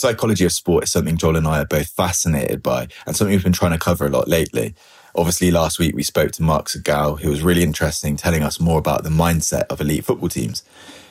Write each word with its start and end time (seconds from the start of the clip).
Psychology 0.00 0.46
of 0.46 0.52
sport 0.52 0.84
is 0.84 0.90
something 0.90 1.18
Joel 1.18 1.36
and 1.36 1.46
I 1.46 1.60
are 1.60 1.66
both 1.66 1.88
fascinated 1.90 2.62
by 2.62 2.88
and 3.04 3.14
something 3.14 3.34
we've 3.34 3.44
been 3.44 3.52
trying 3.52 3.72
to 3.72 3.78
cover 3.78 4.06
a 4.06 4.08
lot 4.08 4.28
lately. 4.28 4.74
Obviously, 5.14 5.50
last 5.50 5.78
week 5.78 5.94
we 5.94 6.02
spoke 6.02 6.32
to 6.32 6.42
Mark 6.42 6.68
Segal, 6.68 7.20
who 7.20 7.28
was 7.28 7.42
really 7.42 7.62
interesting, 7.62 8.16
telling 8.16 8.42
us 8.42 8.58
more 8.58 8.78
about 8.78 9.04
the 9.04 9.10
mindset 9.10 9.64
of 9.66 9.78
elite 9.78 10.06
football 10.06 10.30
teams. 10.30 10.62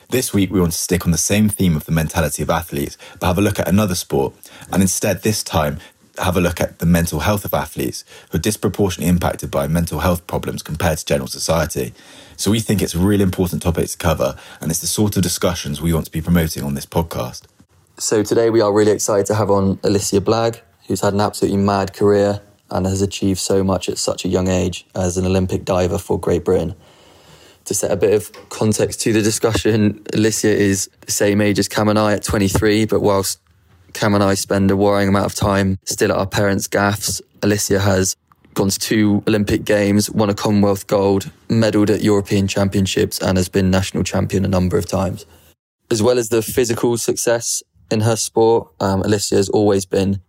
This 0.08 0.34
week, 0.34 0.50
we 0.50 0.58
want 0.58 0.72
to 0.72 0.78
stick 0.78 1.06
on 1.06 1.12
the 1.12 1.18
same 1.18 1.48
theme 1.48 1.76
of 1.76 1.84
the 1.84 1.92
mentality 1.92 2.42
of 2.42 2.50
athletes, 2.50 2.98
but 3.20 3.28
have 3.28 3.38
a 3.38 3.40
look 3.40 3.60
at 3.60 3.68
another 3.68 3.94
sport, 3.94 4.34
and 4.72 4.82
instead, 4.82 5.22
this 5.22 5.44
time, 5.44 5.78
have 6.18 6.36
a 6.36 6.40
look 6.40 6.60
at 6.60 6.80
the 6.80 6.84
mental 6.86 7.20
health 7.20 7.44
of 7.44 7.54
athletes 7.54 8.04
who 8.32 8.38
are 8.38 8.40
disproportionately 8.40 9.08
impacted 9.08 9.52
by 9.52 9.68
mental 9.68 10.00
health 10.00 10.26
problems 10.26 10.64
compared 10.64 10.98
to 10.98 11.04
general 11.04 11.28
society. 11.28 11.94
So, 12.36 12.50
we 12.50 12.58
think 12.58 12.82
it's 12.82 12.96
a 12.96 12.98
really 12.98 13.22
important 13.22 13.62
topic 13.62 13.88
to 13.88 13.96
cover, 13.96 14.34
and 14.60 14.68
it's 14.68 14.80
the 14.80 14.88
sort 14.88 15.16
of 15.16 15.22
discussions 15.22 15.80
we 15.80 15.92
want 15.92 16.06
to 16.06 16.10
be 16.10 16.20
promoting 16.20 16.64
on 16.64 16.74
this 16.74 16.86
podcast. 16.86 17.42
So, 18.00 18.22
today 18.22 18.48
we 18.48 18.62
are 18.62 18.72
really 18.72 18.92
excited 18.92 19.26
to 19.26 19.34
have 19.34 19.50
on 19.50 19.78
Alicia 19.84 20.22
Blagg, 20.22 20.62
who's 20.86 21.02
had 21.02 21.12
an 21.12 21.20
absolutely 21.20 21.58
mad 21.58 21.92
career 21.92 22.40
and 22.70 22.86
has 22.86 23.02
achieved 23.02 23.40
so 23.40 23.62
much 23.62 23.90
at 23.90 23.98
such 23.98 24.24
a 24.24 24.28
young 24.28 24.48
age 24.48 24.86
as 24.94 25.18
an 25.18 25.26
Olympic 25.26 25.66
diver 25.66 25.98
for 25.98 26.18
Great 26.18 26.42
Britain 26.42 26.74
to 27.66 27.74
set 27.74 27.90
a 27.90 27.96
bit 27.96 28.14
of 28.14 28.32
context 28.48 29.02
to 29.02 29.12
the 29.12 29.20
discussion, 29.20 30.02
Alicia 30.14 30.48
is 30.48 30.88
the 31.02 31.12
same 31.12 31.42
age 31.42 31.58
as 31.58 31.68
Cam 31.68 31.88
and 31.88 31.98
I 31.98 32.14
at 32.14 32.22
23, 32.22 32.86
but 32.86 33.00
whilst 33.00 33.38
Cam 33.92 34.14
and 34.14 34.24
I 34.24 34.32
spend 34.32 34.70
a 34.70 34.76
worrying 34.78 35.10
amount 35.10 35.26
of 35.26 35.34
time 35.34 35.78
still 35.84 36.10
at 36.10 36.16
our 36.16 36.26
parents' 36.26 36.68
gaffs, 36.68 37.20
Alicia 37.42 37.80
has 37.80 38.16
gone 38.54 38.70
to 38.70 38.78
two 38.78 39.22
Olympic 39.28 39.62
Games, 39.64 40.10
won 40.10 40.30
a 40.30 40.34
Commonwealth 40.34 40.86
gold, 40.86 41.30
medalled 41.50 41.90
at 41.90 42.02
European 42.02 42.48
Championships, 42.48 43.20
and 43.20 43.36
has 43.36 43.50
been 43.50 43.70
national 43.70 44.04
champion 44.04 44.46
a 44.46 44.48
number 44.48 44.78
of 44.78 44.86
times. 44.86 45.26
As 45.90 46.02
well 46.02 46.18
as 46.18 46.30
the 46.30 46.40
physical 46.40 46.96
success 46.96 47.62
in 47.90 48.00
her 48.00 48.16
sport, 48.16 48.68
um, 48.80 49.02
Alicia 49.02 49.36
has 49.36 49.48
always 49.48 49.84
been 49.84 50.20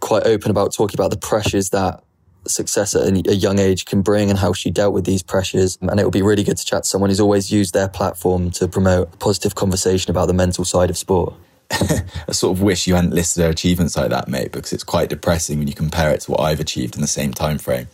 quite 0.00 0.26
open 0.26 0.50
about 0.50 0.72
talking 0.74 0.96
about 0.96 1.10
the 1.10 1.16
pressures 1.16 1.70
that 1.70 2.02
success 2.46 2.94
at 2.94 3.06
a 3.06 3.34
young 3.34 3.58
age 3.58 3.86
can 3.86 4.02
bring 4.02 4.28
and 4.28 4.38
how 4.38 4.52
she 4.52 4.70
dealt 4.70 4.92
with 4.92 5.04
these 5.04 5.22
pressures. 5.22 5.78
And 5.80 5.98
it 5.98 6.04
will 6.04 6.10
be 6.10 6.22
really 6.22 6.44
good 6.44 6.58
to 6.58 6.64
chat 6.64 6.82
to 6.82 6.88
someone 6.88 7.10
who's 7.10 7.20
always 7.20 7.50
used 7.50 7.72
their 7.72 7.88
platform 7.88 8.50
to 8.52 8.68
promote 8.68 9.18
positive 9.18 9.54
conversation 9.54 10.10
about 10.10 10.26
the 10.26 10.34
mental 10.34 10.64
side 10.64 10.90
of 10.90 10.98
sport. 10.98 11.34
I 11.70 12.32
sort 12.32 12.56
of 12.56 12.62
wish 12.62 12.86
you 12.86 12.94
hadn't 12.94 13.14
listed 13.14 13.42
her 13.42 13.48
achievements 13.48 13.96
like 13.96 14.10
that, 14.10 14.28
mate, 14.28 14.52
because 14.52 14.72
it's 14.72 14.84
quite 14.84 15.08
depressing 15.08 15.58
when 15.58 15.68
you 15.68 15.74
compare 15.74 16.10
it 16.12 16.20
to 16.22 16.32
what 16.32 16.40
I've 16.40 16.60
achieved 16.60 16.94
in 16.94 17.00
the 17.00 17.06
same 17.06 17.32
time 17.32 17.58
frame. 17.58 17.88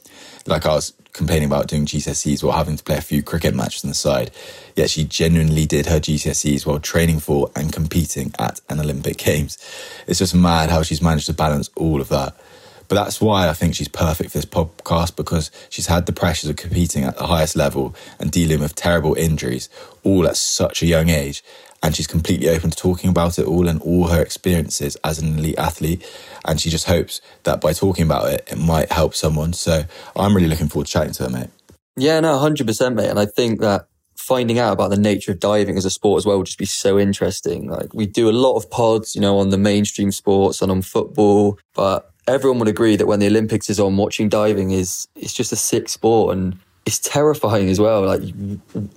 Like 0.46 0.66
I 0.66 0.74
was 0.74 0.92
complaining 1.12 1.46
about 1.46 1.68
doing 1.68 1.86
GCSEs 1.86 2.42
while 2.42 2.56
having 2.56 2.76
to 2.76 2.84
play 2.84 2.96
a 2.96 3.02
few 3.02 3.22
cricket 3.22 3.54
matches 3.54 3.84
on 3.84 3.90
the 3.90 3.94
side. 3.94 4.30
Yet 4.76 4.90
she 4.90 5.04
genuinely 5.04 5.66
did 5.66 5.86
her 5.86 6.00
GCSEs 6.00 6.66
while 6.66 6.80
training 6.80 7.20
for 7.20 7.50
and 7.56 7.72
competing 7.72 8.32
at 8.38 8.60
an 8.68 8.80
Olympic 8.80 9.18
Games. 9.18 9.58
It's 10.06 10.18
just 10.18 10.34
mad 10.34 10.70
how 10.70 10.82
she's 10.82 11.02
managed 11.02 11.26
to 11.26 11.34
balance 11.34 11.70
all 11.76 12.00
of 12.00 12.08
that. 12.08 12.36
But 12.88 12.96
that's 12.96 13.20
why 13.20 13.48
I 13.48 13.52
think 13.52 13.76
she's 13.76 13.86
perfect 13.86 14.32
for 14.32 14.38
this 14.38 14.44
podcast 14.44 15.14
because 15.14 15.52
she's 15.68 15.86
had 15.86 16.06
the 16.06 16.12
pressures 16.12 16.50
of 16.50 16.56
competing 16.56 17.04
at 17.04 17.16
the 17.16 17.28
highest 17.28 17.54
level 17.54 17.94
and 18.18 18.32
dealing 18.32 18.58
with 18.58 18.74
terrible 18.74 19.14
injuries 19.14 19.68
all 20.02 20.26
at 20.26 20.36
such 20.36 20.82
a 20.82 20.86
young 20.86 21.08
age. 21.08 21.44
And 21.82 21.96
she's 21.96 22.06
completely 22.06 22.48
open 22.48 22.70
to 22.70 22.76
talking 22.76 23.08
about 23.08 23.38
it 23.38 23.46
all 23.46 23.66
and 23.66 23.80
all 23.80 24.08
her 24.08 24.20
experiences 24.20 24.96
as 25.02 25.18
an 25.18 25.38
elite 25.38 25.58
athlete. 25.58 26.06
And 26.44 26.60
she 26.60 26.68
just 26.68 26.86
hopes 26.86 27.20
that 27.44 27.60
by 27.60 27.72
talking 27.72 28.04
about 28.04 28.30
it, 28.32 28.48
it 28.52 28.58
might 28.58 28.92
help 28.92 29.14
someone. 29.14 29.54
So 29.54 29.84
I'm 30.14 30.34
really 30.36 30.48
looking 30.48 30.68
forward 30.68 30.86
to 30.86 30.92
chatting 30.92 31.12
to 31.14 31.22
her, 31.24 31.30
mate. 31.30 31.48
Yeah, 31.96 32.20
no, 32.20 32.38
100%, 32.38 32.94
mate. 32.94 33.08
And 33.08 33.18
I 33.18 33.26
think 33.26 33.60
that 33.60 33.86
finding 34.16 34.58
out 34.58 34.72
about 34.72 34.90
the 34.90 34.98
nature 34.98 35.32
of 35.32 35.40
diving 35.40 35.78
as 35.78 35.84
a 35.84 35.90
sport 35.90 36.18
as 36.18 36.26
well 36.26 36.36
would 36.36 36.46
just 36.46 36.58
be 36.58 36.66
so 36.66 36.98
interesting. 36.98 37.68
Like 37.68 37.94
we 37.94 38.06
do 38.06 38.28
a 38.28 38.32
lot 38.32 38.56
of 38.56 38.70
pods, 38.70 39.14
you 39.14 39.20
know, 39.20 39.38
on 39.38 39.48
the 39.48 39.58
mainstream 39.58 40.12
sports 40.12 40.60
and 40.60 40.70
on 40.70 40.82
football, 40.82 41.58
but 41.74 42.12
everyone 42.28 42.58
would 42.58 42.68
agree 42.68 42.96
that 42.96 43.06
when 43.06 43.20
the 43.20 43.26
Olympics 43.26 43.70
is 43.70 43.80
on, 43.80 43.96
watching 43.96 44.28
diving 44.28 44.70
is 44.70 45.08
it's 45.16 45.32
just 45.32 45.52
a 45.52 45.56
sick 45.56 45.88
sport 45.88 46.36
and 46.36 46.58
it's 46.90 46.98
terrifying 46.98 47.68
as 47.68 47.78
well. 47.78 48.04
Like 48.04 48.20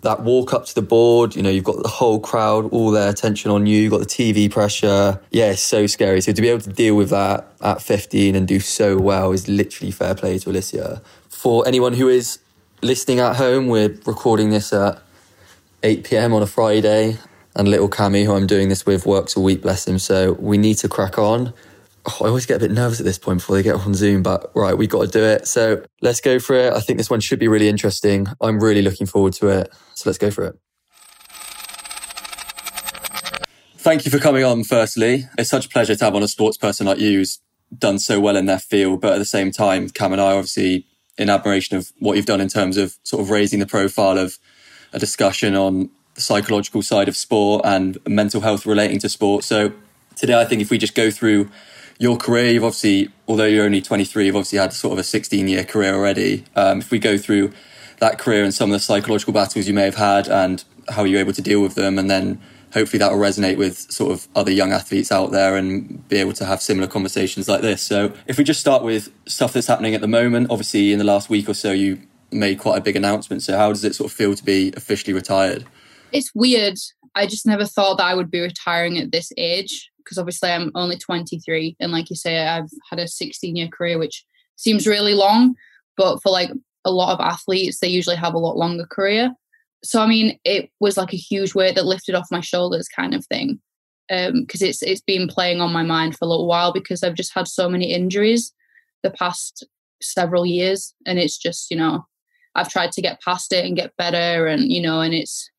that 0.01 0.23
walk 0.23 0.51
up 0.51 0.65
to 0.65 0.73
the 0.73 0.81
board, 0.81 1.35
you 1.35 1.43
know, 1.43 1.51
you've 1.51 1.63
got 1.63 1.83
the 1.83 1.87
whole 1.87 2.19
crowd, 2.19 2.71
all 2.71 2.89
their 2.89 3.07
attention 3.07 3.51
on 3.51 3.67
you. 3.67 3.83
You've 3.83 3.91
got 3.91 3.99
the 3.99 4.07
TV 4.07 4.49
pressure. 4.49 5.21
Yeah, 5.29 5.51
it's 5.51 5.61
so 5.61 5.85
scary. 5.85 6.19
So 6.21 6.31
to 6.31 6.41
be 6.41 6.49
able 6.49 6.61
to 6.61 6.71
deal 6.71 6.95
with 6.95 7.11
that 7.11 7.53
at 7.61 7.83
15 7.83 8.35
and 8.35 8.47
do 8.47 8.59
so 8.59 8.97
well 8.97 9.31
is 9.31 9.47
literally 9.47 9.91
fair 9.91 10.15
play 10.15 10.39
to 10.39 10.49
Alicia. 10.49 11.03
For 11.29 11.67
anyone 11.67 11.93
who 11.93 12.09
is 12.09 12.39
listening 12.81 13.19
at 13.19 13.35
home, 13.35 13.67
we're 13.67 13.95
recording 14.07 14.49
this 14.49 14.73
at 14.73 14.99
8 15.83 16.03
p.m. 16.03 16.33
on 16.33 16.41
a 16.41 16.47
Friday, 16.47 17.19
and 17.55 17.67
little 17.67 17.89
Cammy, 17.89 18.25
who 18.25 18.33
I'm 18.33 18.47
doing 18.47 18.69
this 18.69 18.87
with, 18.87 19.05
works 19.05 19.35
a 19.35 19.39
week, 19.39 19.61
bless 19.61 19.87
him. 19.87 19.99
So 19.99 20.31
we 20.33 20.57
need 20.57 20.79
to 20.79 20.89
crack 20.89 21.19
on 21.19 21.53
oh, 22.05 22.17
I 22.21 22.27
always 22.27 22.45
get 22.45 22.57
a 22.57 22.59
bit 22.59 22.71
nervous 22.71 22.99
at 22.99 23.05
this 23.05 23.17
point 23.17 23.39
before 23.39 23.55
they 23.55 23.63
get 23.63 23.75
on 23.75 23.93
Zoom, 23.93 24.23
but 24.23 24.51
right, 24.55 24.77
we 24.77 24.87
got 24.87 25.01
to 25.01 25.07
do 25.07 25.23
it. 25.23 25.47
So 25.47 25.83
let's 26.01 26.21
go 26.21 26.39
for 26.39 26.55
it. 26.55 26.73
I 26.73 26.79
think 26.79 26.97
this 26.97 27.09
one 27.09 27.19
should 27.19 27.39
be 27.39 27.47
really 27.47 27.69
interesting. 27.69 28.27
I'm 28.41 28.59
really 28.59 28.81
looking 28.81 29.07
forward 29.07 29.33
to 29.33 29.47
it. 29.47 29.73
So 29.93 30.09
let's 30.09 30.17
go 30.17 30.31
for 30.31 30.45
it. 30.45 30.59
Thank 33.77 34.05
you 34.05 34.11
for 34.11 34.19
coming 34.19 34.43
on, 34.45 34.63
firstly. 34.63 35.25
It's 35.37 35.49
such 35.49 35.65
a 35.65 35.69
pleasure 35.69 35.95
to 35.95 36.05
have 36.05 36.15
on 36.15 36.23
a 36.23 36.27
sports 36.27 36.57
person 36.57 36.87
like 36.87 36.99
you 36.99 37.17
who's 37.17 37.39
done 37.77 37.99
so 37.99 38.19
well 38.19 38.37
in 38.37 38.45
their 38.45 38.59
field, 38.59 39.01
but 39.01 39.13
at 39.13 39.17
the 39.17 39.25
same 39.25 39.51
time, 39.51 39.89
Cam 39.89 40.13
and 40.13 40.21
I 40.21 40.33
obviously 40.33 40.85
in 41.17 41.29
admiration 41.29 41.77
of 41.77 41.91
what 41.99 42.15
you've 42.15 42.25
done 42.25 42.41
in 42.41 42.47
terms 42.47 42.77
of 42.77 42.97
sort 43.03 43.21
of 43.21 43.29
raising 43.29 43.59
the 43.59 43.65
profile 43.65 44.17
of 44.17 44.39
a 44.93 44.99
discussion 44.99 45.55
on 45.55 45.89
the 46.15 46.21
psychological 46.21 46.81
side 46.81 47.07
of 47.07 47.17
sport 47.17 47.61
and 47.65 47.97
mental 48.07 48.41
health 48.41 48.65
relating 48.65 48.99
to 48.99 49.09
sport. 49.09 49.43
So 49.43 49.73
today, 50.15 50.39
I 50.39 50.45
think 50.45 50.61
if 50.61 50.69
we 50.69 50.77
just 50.77 50.95
go 50.95 51.11
through 51.11 51.49
your 51.99 52.17
career, 52.17 52.51
you've 52.51 52.63
obviously, 52.63 53.09
although 53.27 53.45
you're 53.45 53.65
only 53.65 53.81
23, 53.81 54.25
you've 54.25 54.35
obviously 54.35 54.59
had 54.59 54.73
sort 54.73 54.93
of 54.93 54.99
a 54.99 55.03
16 55.03 55.47
year 55.47 55.63
career 55.63 55.93
already. 55.95 56.43
Um, 56.55 56.79
if 56.79 56.91
we 56.91 56.99
go 56.99 57.17
through 57.17 57.53
that 57.99 58.19
career 58.19 58.43
and 58.43 58.53
some 58.53 58.69
of 58.69 58.73
the 58.73 58.79
psychological 58.79 59.33
battles 59.33 59.67
you 59.67 59.73
may 59.73 59.83
have 59.85 59.95
had 59.95 60.27
and 60.27 60.63
how 60.89 61.03
you're 61.03 61.19
able 61.19 61.33
to 61.33 61.41
deal 61.41 61.61
with 61.61 61.75
them, 61.75 61.97
and 61.97 62.09
then 62.09 62.41
hopefully 62.73 62.99
that 62.99 63.11
will 63.11 63.19
resonate 63.19 63.57
with 63.57 63.77
sort 63.91 64.11
of 64.11 64.27
other 64.35 64.51
young 64.51 64.71
athletes 64.71 65.11
out 65.11 65.31
there 65.31 65.55
and 65.55 66.07
be 66.09 66.17
able 66.17 66.33
to 66.33 66.45
have 66.45 66.61
similar 66.61 66.87
conversations 66.87 67.47
like 67.47 67.61
this. 67.61 67.81
So, 67.81 68.13
if 68.27 68.37
we 68.37 68.43
just 68.43 68.59
start 68.59 68.83
with 68.83 69.11
stuff 69.27 69.53
that's 69.53 69.67
happening 69.67 69.95
at 69.95 70.01
the 70.01 70.07
moment, 70.07 70.47
obviously 70.49 70.91
in 70.91 70.99
the 70.99 71.05
last 71.05 71.29
week 71.29 71.47
or 71.47 71.53
so, 71.53 71.71
you 71.71 72.01
made 72.31 72.59
quite 72.59 72.77
a 72.77 72.81
big 72.81 72.95
announcement. 72.95 73.43
So, 73.43 73.55
how 73.57 73.69
does 73.69 73.83
it 73.83 73.95
sort 73.95 74.11
of 74.11 74.17
feel 74.17 74.35
to 74.35 74.43
be 74.43 74.73
officially 74.75 75.13
retired? 75.13 75.65
It's 76.11 76.31
weird. 76.33 76.77
I 77.15 77.27
just 77.27 77.45
never 77.45 77.65
thought 77.65 77.99
that 77.99 78.05
I 78.05 78.15
would 78.15 78.31
be 78.31 78.39
retiring 78.39 78.97
at 78.97 79.11
this 79.11 79.31
age 79.37 79.91
because 80.13 80.21
obviously 80.21 80.51
I'm 80.51 80.71
only 80.75 80.97
23 80.97 81.77
and 81.79 81.91
like 81.91 82.09
you 82.09 82.15
say 82.15 82.45
I've 82.45 82.69
had 82.89 82.99
a 82.99 83.07
16 83.07 83.55
year 83.55 83.67
career 83.67 83.97
which 83.97 84.23
seems 84.55 84.85
really 84.85 85.15
long 85.15 85.55
but 85.97 86.21
for 86.21 86.31
like 86.31 86.51
a 86.85 86.91
lot 86.91 87.13
of 87.13 87.19
athletes 87.19 87.79
they 87.79 87.87
usually 87.87 88.15
have 88.15 88.33
a 88.33 88.39
lot 88.39 88.57
longer 88.57 88.85
career. 88.85 89.31
So 89.83 90.01
I 90.01 90.07
mean 90.07 90.39
it 90.43 90.69
was 90.79 90.97
like 90.97 91.13
a 91.13 91.17
huge 91.17 91.55
weight 91.55 91.75
that 91.75 91.85
lifted 91.85 92.15
off 92.15 92.27
my 92.31 92.41
shoulders 92.41 92.87
kind 92.87 93.15
of 93.15 93.25
thing 93.25 93.59
because 94.09 94.61
um, 94.61 94.67
it's 94.67 94.83
it's 94.83 95.01
been 95.01 95.27
playing 95.27 95.61
on 95.61 95.73
my 95.73 95.83
mind 95.83 96.15
for 96.15 96.25
a 96.25 96.27
little 96.27 96.47
while 96.47 96.71
because 96.71 97.03
I've 97.03 97.15
just 97.15 97.33
had 97.33 97.47
so 97.47 97.67
many 97.67 97.91
injuries 97.91 98.53
the 99.01 99.11
past 99.11 99.65
several 100.01 100.45
years 100.45 100.93
and 101.07 101.17
it's 101.17 101.37
just 101.37 101.71
you 101.71 101.77
know 101.77 102.05
I've 102.55 102.69
tried 102.69 102.91
to 102.91 103.01
get 103.01 103.21
past 103.21 103.51
it 103.51 103.65
and 103.65 103.75
get 103.75 103.97
better 103.97 104.45
and 104.45 104.71
you 104.71 104.81
know 104.81 105.01
and 105.01 105.13
it's 105.13 105.49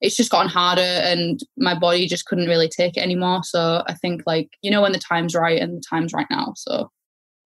it's 0.00 0.16
just 0.16 0.30
gotten 0.30 0.48
harder 0.48 0.80
and 0.80 1.40
my 1.56 1.74
body 1.76 2.06
just 2.06 2.26
couldn't 2.26 2.46
really 2.46 2.68
take 2.68 2.96
it 2.96 3.00
anymore. 3.00 3.42
So 3.42 3.82
I 3.88 3.94
think 3.94 4.22
like, 4.26 4.50
you 4.62 4.70
know, 4.70 4.82
when 4.82 4.92
the 4.92 4.98
time's 4.98 5.34
right 5.34 5.60
and 5.60 5.76
the 5.76 5.82
time's 5.88 6.12
right 6.12 6.26
now. 6.30 6.52
So 6.56 6.90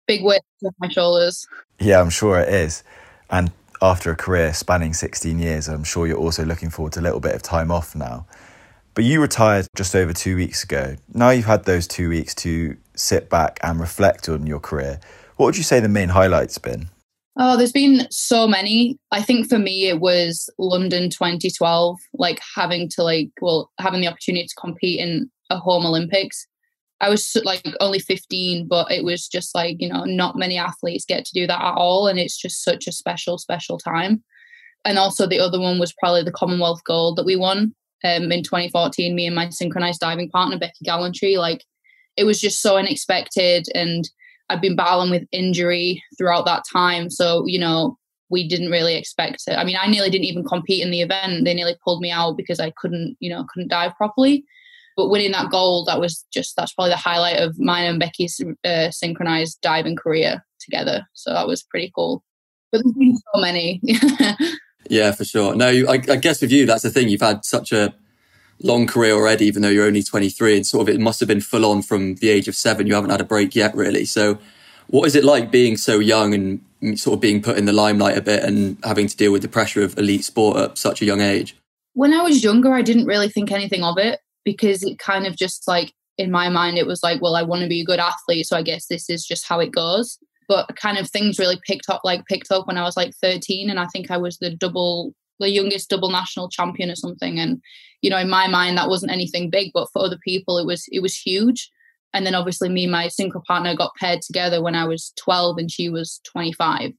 big 0.07 0.23
weight 0.23 0.43
off 0.65 0.75
my 0.79 0.89
shoulders. 0.89 1.47
Yeah, 1.79 2.01
I'm 2.01 2.11
sure 2.11 2.39
it 2.39 2.49
is. 2.49 2.85
And 3.31 3.53
after 3.81 4.11
a 4.11 4.17
career 4.17 4.53
spanning 4.53 4.93
16 4.93 5.39
years, 5.39 5.69
I'm 5.69 5.85
sure 5.85 6.07
you're 6.07 6.19
also 6.19 6.45
looking 6.45 6.71
forward 6.71 6.93
to 6.95 7.01
a 7.01 7.03
little 7.03 7.21
bit 7.21 7.35
of 7.35 7.43
time 7.43 7.71
off 7.71 7.97
now. 7.97 8.27
But 8.95 9.05
you 9.05 9.23
retired 9.23 9.67
just 9.75 9.97
over 9.97 10.13
two 10.13 10.37
weeks 10.37 10.63
ago. 10.63 10.97
Now 11.15 11.31
you've 11.31 11.47
had 11.47 11.65
those 11.65 11.87
two 11.87 12.11
weeks 12.11 12.35
to 12.37 12.77
sit 12.95 13.31
back 13.31 13.59
and 13.63 13.81
reflect 13.81 14.29
on 14.29 14.47
your 14.47 14.61
career. 14.61 15.01
What 15.37 15.47
would 15.47 15.57
you 15.57 15.63
say 15.63 15.81
the 15.81 15.89
main 15.89 16.11
highlights 16.11 16.59
been? 16.59 16.91
Oh, 17.39 17.57
there's 17.57 17.73
been 17.73 18.07
so 18.11 18.47
many. 18.47 18.99
I 19.11 19.23
think 19.23 19.49
for 19.49 19.59
me, 19.59 19.89
it 19.89 20.01
was 20.01 20.51
London 20.59 21.09
2012, 21.09 21.99
like 22.15 22.41
having 22.55 22.91
to, 22.91 23.03
like, 23.03 23.31
well, 23.41 23.71
having 23.79 24.03
the 24.03 24.09
opportunity 24.09 24.47
to 24.47 24.55
compete 24.61 25.01
in 25.01 25.31
a 25.49 25.57
home 25.57 25.87
Olympics. 25.87 26.47
I 27.01 27.09
was 27.09 27.37
like 27.45 27.63
only 27.81 27.99
15, 27.99 28.69
but 28.69 28.91
it 28.93 29.03
was 29.03 29.27
just 29.29 29.55
like, 29.55 29.77
you 29.81 29.89
know, 29.89 30.05
not 30.05 30.37
many 30.37 30.59
athletes 30.59 31.07
get 31.07 31.25
to 31.25 31.35
do 31.35 31.47
that 31.47 31.61
at 31.61 31.75
all. 31.75 32.07
And 32.07 32.19
it's 32.19 32.39
just 32.39 32.63
such 32.63 32.87
a 32.87 32.93
special, 32.93 33.39
special 33.39 33.79
time. 33.79 34.23
And 34.85 34.99
also, 34.99 35.27
the 35.27 35.41
other 35.41 35.61
one 35.61 35.79
was 35.79 35.95
probably 35.95 36.23
the 36.23 36.33
Commonwealth 36.33 36.83
gold 36.85 37.17
that 37.17 37.27
we 37.27 37.37
won 37.37 37.75
um, 38.05 38.31
in 38.31 38.43
2014, 38.43 39.15
me 39.15 39.27
and 39.27 39.35
my 39.35 39.49
synchronized 39.49 40.01
diving 40.01 40.29
partner, 40.29 40.59
Becky 40.59 40.85
Gallantree. 40.87 41.39
Like, 41.39 41.65
it 42.17 42.25
was 42.25 42.41
just 42.41 42.61
so 42.61 42.77
unexpected. 42.77 43.67
And 43.75 44.09
I'd 44.49 44.61
been 44.61 44.77
battling 44.77 45.11
with 45.11 45.27
injury 45.33 46.03
throughout 46.19 46.45
that 46.47 46.65
time. 46.71 47.11
So, 47.11 47.47
you 47.47 47.59
know, 47.59 47.99
we 48.29 48.49
didn't 48.49 48.71
really 48.71 48.97
expect 48.97 49.43
it. 49.47 49.55
I 49.55 49.65
mean, 49.65 49.77
I 49.81 49.87
nearly 49.87 50.11
didn't 50.11 50.25
even 50.25 50.45
compete 50.45 50.83
in 50.83 50.91
the 50.91 51.03
event. 51.03 51.45
They 51.45 51.55
nearly 51.55 51.77
pulled 51.85 52.01
me 52.01 52.11
out 52.11 52.37
because 52.37 52.61
I 52.61 52.73
couldn't, 52.77 53.17
you 53.21 53.31
know, 53.31 53.45
couldn't 53.53 53.69
dive 53.69 53.95
properly. 53.97 54.45
But 54.97 55.09
winning 55.09 55.33
that 55.33 55.51
gold, 55.51 55.87
that 55.87 56.01
was 56.01 56.27
just 56.33 56.57
that's 56.57 56.73
probably 56.73 56.91
the 56.91 56.97
highlight 56.97 57.39
of 57.39 57.59
mine 57.59 57.85
and 57.85 58.01
Becky's 58.01 58.43
uh, 58.65 58.91
synchronized 58.91 59.61
diving 59.63 59.97
career 59.97 60.45
together. 60.61 61.07
So 61.13 61.33
that 61.33 61.47
was 61.47 61.63
pretty 61.63 61.93
cool. 61.95 62.25
But 62.71 62.83
there's 62.83 62.95
been 62.95 63.17
so 63.17 63.41
many. 63.41 63.81
yeah, 64.89 65.13
for 65.13 65.25
sure. 65.25 65.55
No, 65.55 65.69
I, 65.69 65.95
I 66.09 66.17
guess 66.17 66.41
with 66.41 66.53
you, 66.53 66.67
that's 66.67 66.83
the 66.83 66.91
thing. 66.91 67.09
You've 67.09 67.21
had 67.21 67.45
such 67.45 67.73
a 67.73 67.95
long 68.63 68.87
career 68.87 69.15
already, 69.15 69.47
even 69.47 69.63
though 69.63 69.69
you're 69.69 69.87
only 69.87 70.03
23, 70.03 70.57
and 70.57 70.67
sort 70.67 70.89
of 70.89 70.95
it 70.95 71.01
must 71.01 71.21
have 71.21 71.29
been 71.29 71.41
full 71.41 71.65
on 71.65 71.83
from 71.83 72.17
the 72.17 72.31
age 72.31 72.49
of 72.49 72.57
seven. 72.57 72.87
You 72.87 72.95
haven't 72.95 73.11
had 73.11 73.21
a 73.21 73.25
break 73.25 73.55
yet, 73.55 73.75
really. 73.75 74.05
So, 74.05 74.39
what 74.89 75.07
is 75.07 75.15
it 75.15 75.25
like 75.25 75.51
being 75.51 75.77
so 75.77 75.99
young 75.99 76.35
and 76.35 76.99
sort 76.99 77.15
of 77.15 77.21
being 77.21 77.41
put 77.41 77.57
in 77.57 77.65
the 77.65 77.73
limelight 77.73 78.19
a 78.19 78.23
bit 78.23 78.43
and 78.43 78.77
having 78.85 79.07
to 79.07 79.17
deal 79.17 79.33
with 79.33 79.43
the 79.43 79.49
pressure 79.49 79.83
of 79.83 79.97
elite 79.99 80.25
sport 80.25 80.57
at 80.57 80.79
such 80.79 81.03
a 81.03 81.05
young 81.05 81.21
age? 81.21 81.57
When 81.95 82.13
I 82.13 82.23
was 82.23 82.43
younger, 82.43 82.73
I 82.73 82.83
didn't 82.83 83.07
really 83.07 83.29
think 83.29 83.53
anything 83.53 83.83
of 83.83 83.99
it 83.99 84.21
because 84.45 84.83
it 84.83 84.99
kind 84.99 85.27
of 85.27 85.37
just 85.37 85.69
like 85.69 85.93
in 86.19 86.31
my 86.31 86.49
mind, 86.49 86.79
it 86.79 86.87
was 86.87 87.03
like, 87.03 87.21
well, 87.23 87.37
I 87.37 87.43
want 87.43 87.63
to 87.63 87.69
be 87.69 87.81
a 87.81 87.85
good 87.85 87.99
athlete, 87.99 88.47
so 88.47 88.57
I 88.57 88.63
guess 88.63 88.87
this 88.87 89.09
is 89.09 89.25
just 89.25 89.47
how 89.47 89.61
it 89.61 89.73
goes. 89.73 90.19
But 90.49 90.77
kind 90.77 90.99
of 90.99 91.09
things 91.09 91.39
really 91.39 91.59
picked 91.67 91.89
up, 91.89 92.03
like 92.05 92.27
picked 92.27 92.51
up 92.51 92.67
when 92.67 92.77
I 92.77 92.83
was 92.83 92.97
like 92.97 93.15
13, 93.15 93.71
and 93.71 93.81
I 93.81 93.87
think 93.87 94.11
I 94.11 94.17
was 94.19 94.39
the 94.39 94.51
double, 94.51 95.15
the 95.43 95.51
youngest 95.51 95.91
double 95.91 96.11
national 96.11 96.49
champion 96.49 96.91
or 96.91 96.97
something. 96.97 97.39
And 97.39 97.61
you 98.01 98.11
know, 98.11 98.19
in 98.19 98.31
my 98.31 98.49
mind, 98.49 98.77
that 98.79 98.89
wasn't 98.89 99.13
anything 99.13 99.51
big, 99.51 99.71
but 99.73 99.89
for 99.93 100.03
other 100.03 100.19
people, 100.25 100.59
it 100.59 100.67
was 100.67 100.87
it 100.91 101.01
was 101.01 101.17
huge. 101.17 101.71
And 102.15 102.27
then 102.27 102.35
obviously, 102.35 102.69
me 102.69 102.85
and 102.85 102.93
my 102.93 103.07
synchro 103.07 103.45
partner 103.45 103.75
got 103.75 103.95
paired 103.97 104.23
together 104.23 104.63
when 104.63 104.75
I 104.75 104.87
was 104.87 105.13
12 105.17 105.59
and 105.59 105.71
she 105.71 105.89
was 105.89 106.21
25. 106.25 106.93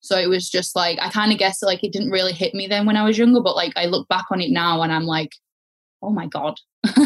So 0.00 0.18
it 0.18 0.28
was 0.28 0.48
just 0.48 0.74
like 0.74 0.98
I 1.00 1.10
kind 1.10 1.32
of 1.32 1.38
guess 1.38 1.62
like 1.62 1.84
it 1.84 1.92
didn't 1.92 2.10
really 2.10 2.32
hit 2.32 2.54
me 2.54 2.66
then 2.66 2.86
when 2.86 2.96
I 2.96 3.04
was 3.04 3.18
younger, 3.18 3.40
but 3.40 3.56
like 3.56 3.72
I 3.76 3.86
look 3.86 4.08
back 4.08 4.24
on 4.30 4.40
it 4.40 4.50
now 4.50 4.82
and 4.82 4.92
I'm 4.92 5.04
like, 5.04 5.32
oh 6.02 6.10
my 6.10 6.26
god, 6.26 6.58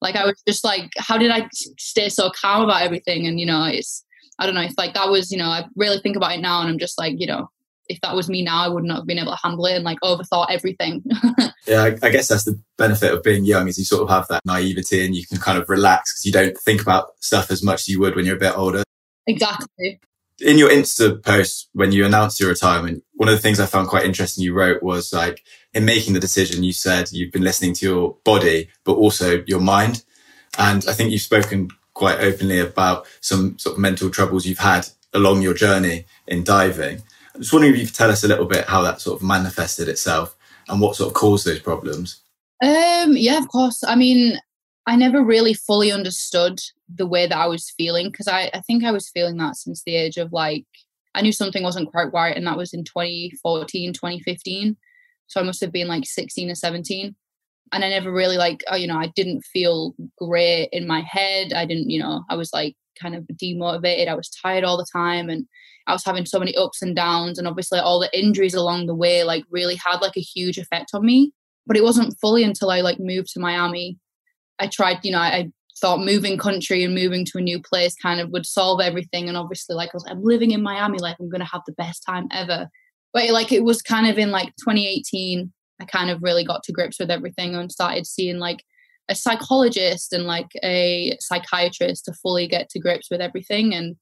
like 0.00 0.16
I 0.16 0.24
was 0.24 0.42
just 0.48 0.64
like, 0.64 0.90
how 0.96 1.18
did 1.18 1.30
I 1.30 1.48
stay 1.78 2.08
so 2.08 2.30
calm 2.30 2.64
about 2.64 2.82
everything? 2.82 3.26
And 3.26 3.38
you 3.38 3.46
know, 3.46 3.64
it's 3.64 4.04
I 4.38 4.46
don't 4.46 4.54
know 4.54 4.62
if 4.62 4.74
like 4.78 4.94
that 4.94 5.10
was 5.10 5.30
you 5.30 5.38
know 5.38 5.48
I 5.48 5.66
really 5.76 6.00
think 6.00 6.16
about 6.16 6.32
it 6.32 6.40
now 6.40 6.60
and 6.60 6.70
I'm 6.70 6.78
just 6.78 6.98
like 6.98 7.14
you 7.18 7.26
know 7.26 7.50
if 7.90 8.00
that 8.02 8.14
was 8.14 8.28
me 8.28 8.42
now, 8.42 8.64
I 8.64 8.68
would 8.68 8.84
not 8.84 8.98
have 8.98 9.06
been 9.06 9.18
able 9.18 9.32
to 9.32 9.38
handle 9.42 9.66
it 9.66 9.74
and 9.74 9.84
like 9.84 9.98
overthought 10.00 10.46
everything. 10.48 11.02
yeah, 11.66 11.82
I, 11.82 11.98
I, 12.02 12.10
guess 12.10 12.28
that's 12.28 12.44
the 12.44 12.58
benefit 12.78 13.12
of 13.12 13.24
being 13.24 13.44
young 13.44 13.66
is 13.66 13.78
you 13.78 13.84
sort 13.84 14.02
of 14.02 14.08
have 14.10 14.28
that 14.28 14.46
naivety 14.46 15.04
and 15.04 15.14
you 15.14 15.26
can 15.26 15.38
kind 15.38 15.58
of 15.58 15.68
relax 15.68 16.12
because 16.12 16.24
you 16.24 16.32
don't 16.32 16.56
think 16.56 16.80
about 16.80 17.10
stuff 17.18 17.50
as 17.50 17.64
much 17.64 17.80
as 17.80 17.88
you 17.88 17.98
would 17.98 18.14
when 18.14 18.24
you're 18.24 18.36
a 18.36 18.40
bit 18.40 18.56
older. 18.56 18.84
Exactly. 19.26 20.00
In 20.40 20.56
your 20.56 20.70
Insta 20.70 21.22
post, 21.22 21.68
when 21.72 21.90
you 21.90 22.06
announced 22.06 22.38
your 22.38 22.48
retirement, 22.48 23.02
one 23.14 23.28
of 23.28 23.34
the 23.34 23.42
things 23.42 23.58
I 23.58 23.66
found 23.66 23.88
quite 23.88 24.04
interesting 24.06 24.44
you 24.44 24.54
wrote 24.54 24.82
was 24.84 25.12
like, 25.12 25.42
in 25.74 25.84
making 25.84 26.14
the 26.14 26.20
decision, 26.20 26.62
you 26.62 26.72
said 26.72 27.10
you've 27.12 27.32
been 27.32 27.42
listening 27.42 27.74
to 27.74 27.86
your 27.86 28.16
body, 28.24 28.68
but 28.84 28.92
also 28.92 29.42
your 29.46 29.60
mind. 29.60 30.04
And 30.58 30.84
I 30.88 30.92
think 30.92 31.10
you've 31.10 31.22
spoken 31.22 31.70
quite 31.94 32.20
openly 32.20 32.60
about 32.60 33.06
some 33.20 33.58
sort 33.58 33.74
of 33.74 33.80
mental 33.80 34.10
troubles 34.10 34.46
you've 34.46 34.58
had 34.58 34.86
along 35.12 35.42
your 35.42 35.54
journey 35.54 36.06
in 36.28 36.44
diving. 36.44 37.02
I'm 37.34 37.40
just 37.40 37.52
wondering 37.52 37.74
if 37.74 37.80
you 37.80 37.86
could 37.86 37.94
tell 37.94 38.10
us 38.10 38.24
a 38.24 38.28
little 38.28 38.46
bit 38.46 38.66
how 38.66 38.82
that 38.82 39.00
sort 39.00 39.20
of 39.20 39.26
manifested 39.26 39.88
itself 39.88 40.36
and 40.68 40.80
what 40.80 40.96
sort 40.96 41.08
of 41.08 41.14
caused 41.14 41.46
those 41.46 41.60
problems. 41.60 42.22
Um, 42.62 43.16
yeah, 43.16 43.38
of 43.38 43.48
course. 43.48 43.82
I 43.84 43.94
mean, 43.94 44.38
I 44.86 44.96
never 44.96 45.22
really 45.22 45.54
fully 45.54 45.92
understood 45.92 46.60
the 46.92 47.06
way 47.06 47.26
that 47.26 47.36
I 47.36 47.46
was 47.46 47.70
feeling 47.70 48.10
because 48.10 48.28
I, 48.28 48.50
I 48.52 48.60
think 48.60 48.84
I 48.84 48.92
was 48.92 49.08
feeling 49.08 49.36
that 49.36 49.56
since 49.56 49.82
the 49.82 49.94
age 49.94 50.16
of 50.16 50.32
like, 50.32 50.66
I 51.14 51.22
knew 51.22 51.32
something 51.32 51.62
wasn't 51.62 51.90
quite 51.90 52.12
right, 52.12 52.36
and 52.36 52.46
that 52.46 52.56
was 52.56 52.72
in 52.72 52.84
2014, 52.84 53.92
2015. 53.92 54.76
So 55.26 55.40
I 55.40 55.44
must 55.44 55.60
have 55.60 55.72
been 55.72 55.88
like 55.88 56.04
16 56.06 56.50
or 56.50 56.54
17. 56.54 57.14
And 57.72 57.84
I 57.84 57.88
never 57.88 58.10
really 58.12 58.36
like, 58.36 58.62
oh, 58.68 58.76
you 58.76 58.88
know, 58.88 58.98
I 58.98 59.12
didn't 59.14 59.44
feel 59.44 59.94
great 60.18 60.70
in 60.72 60.88
my 60.88 61.02
head. 61.02 61.52
I 61.52 61.66
didn't, 61.66 61.88
you 61.88 62.00
know, 62.00 62.24
I 62.28 62.34
was 62.34 62.52
like 62.52 62.74
kind 63.00 63.14
of 63.14 63.24
demotivated. 63.40 64.08
I 64.08 64.14
was 64.14 64.28
tired 64.28 64.64
all 64.64 64.76
the 64.76 64.86
time. 64.92 65.30
And 65.30 65.46
I 65.90 65.92
was 65.92 66.04
having 66.04 66.26
so 66.26 66.38
many 66.38 66.56
ups 66.56 66.82
and 66.82 66.96
downs, 66.96 67.38
and 67.38 67.46
obviously 67.46 67.78
all 67.78 68.00
the 68.00 68.18
injuries 68.18 68.54
along 68.54 68.86
the 68.86 68.94
way 68.94 69.24
like 69.24 69.44
really 69.50 69.76
had 69.76 70.00
like 70.00 70.16
a 70.16 70.20
huge 70.20 70.58
effect 70.58 70.90
on 70.94 71.04
me. 71.04 71.32
But 71.66 71.76
it 71.76 71.84
wasn't 71.84 72.16
fully 72.20 72.42
until 72.42 72.70
I 72.70 72.80
like 72.80 72.98
moved 72.98 73.32
to 73.32 73.40
Miami. 73.40 73.98
I 74.58 74.66
tried, 74.66 74.98
you 75.04 75.12
know, 75.12 75.18
I, 75.18 75.28
I 75.28 75.50
thought 75.80 76.00
moving 76.00 76.38
country 76.38 76.84
and 76.84 76.94
moving 76.94 77.24
to 77.26 77.38
a 77.38 77.42
new 77.42 77.60
place 77.60 77.94
kind 77.94 78.20
of 78.20 78.30
would 78.30 78.46
solve 78.46 78.80
everything. 78.80 79.28
And 79.28 79.36
obviously, 79.36 79.76
like 79.76 79.90
I 79.90 79.96
was, 79.96 80.06
I'm 80.08 80.22
living 80.22 80.50
in 80.50 80.62
Miami, 80.62 80.98
like 80.98 81.16
I'm 81.20 81.30
gonna 81.30 81.44
have 81.44 81.62
the 81.66 81.72
best 81.72 82.04
time 82.06 82.28
ever. 82.32 82.68
But 83.12 83.30
like 83.30 83.52
it 83.52 83.64
was 83.64 83.82
kind 83.82 84.06
of 84.06 84.18
in 84.18 84.30
like 84.30 84.54
2018, 84.56 85.52
I 85.80 85.84
kind 85.84 86.10
of 86.10 86.22
really 86.22 86.44
got 86.44 86.62
to 86.64 86.72
grips 86.72 86.98
with 86.98 87.10
everything 87.10 87.54
and 87.54 87.72
started 87.72 88.06
seeing 88.06 88.38
like 88.38 88.62
a 89.08 89.14
psychologist 89.14 90.12
and 90.12 90.24
like 90.24 90.50
a 90.62 91.16
psychiatrist 91.20 92.04
to 92.04 92.12
fully 92.14 92.46
get 92.46 92.68
to 92.70 92.78
grips 92.78 93.10
with 93.10 93.20
everything. 93.20 93.74
And 93.74 93.96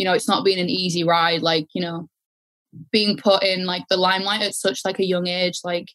you 0.00 0.06
know, 0.06 0.14
it's 0.14 0.28
not 0.28 0.46
been 0.46 0.58
an 0.58 0.70
easy 0.70 1.04
ride. 1.04 1.42
Like, 1.42 1.66
you 1.74 1.82
know, 1.82 2.08
being 2.90 3.18
put 3.18 3.44
in 3.44 3.66
like 3.66 3.82
the 3.90 3.98
limelight 3.98 4.40
at 4.40 4.54
such 4.54 4.80
like 4.82 4.98
a 4.98 5.04
young 5.04 5.26
age, 5.26 5.60
like 5.62 5.88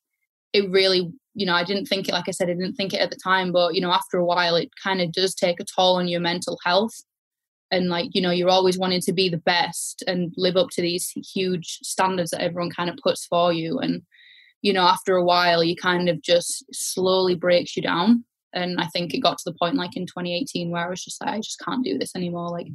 it 0.54 0.70
really, 0.70 1.12
you 1.34 1.48
know, 1.48 1.56
I 1.56 1.64
didn't 1.64 1.88
think 1.88 2.08
it, 2.08 2.12
like 2.12 2.26
I 2.28 2.32
said, 2.32 2.48
I 2.48 2.54
didn't 2.54 2.76
think 2.76 2.94
it 2.94 3.02
at 3.02 3.10
the 3.10 3.16
time, 3.16 3.52
but 3.52 3.74
you 3.74 3.82
know, 3.82 3.92
after 3.92 4.20
a 4.20 4.24
while, 4.24 4.58
it 4.58 4.70
kind 4.82 5.02
of 5.02 5.12
does 5.12 5.34
take 5.34 5.60
a 5.60 5.64
toll 5.64 5.96
on 5.96 6.08
your 6.08 6.20
mental 6.20 6.60
health. 6.64 6.94
And 7.72 7.90
like, 7.90 8.14
you 8.14 8.22
know, 8.22 8.30
you're 8.30 8.52
always 8.52 8.78
wanting 8.78 9.02
to 9.02 9.12
be 9.12 9.28
the 9.28 9.38
best 9.38 10.04
and 10.06 10.32
live 10.38 10.56
up 10.56 10.70
to 10.74 10.84
these 10.84 11.10
huge 11.10 11.80
standards 11.82 12.30
that 12.30 12.44
everyone 12.44 12.70
kind 12.70 12.92
of 12.92 12.98
puts 12.98 13.26
for 13.26 13.52
you. 13.54 13.80
And, 13.80 14.04
you 14.62 14.72
know, 14.72 14.84
after 14.84 15.16
a 15.16 15.26
while, 15.26 15.64
you 15.64 15.76
kind 15.76 16.10
of 16.10 16.22
just 16.22 16.64
slowly 16.72 17.34
breaks 17.34 17.76
you 17.76 17.82
down. 17.82 18.24
And 18.54 18.80
I 18.80 18.86
think 18.86 19.16
it 19.16 19.24
got 19.24 19.40
to 19.40 19.50
the 19.50 19.58
point 19.60 19.78
like 19.78 19.98
in 19.98 20.06
2018 20.06 20.70
where 20.70 20.86
I 20.86 20.90
was 20.92 21.04
just 21.04 21.20
like, 21.22 21.32
I 21.32 21.38
just 21.38 21.60
can't 21.60 21.84
do 21.84 21.98
this 21.98 22.16
anymore. 22.16 22.50
Like, 22.50 22.68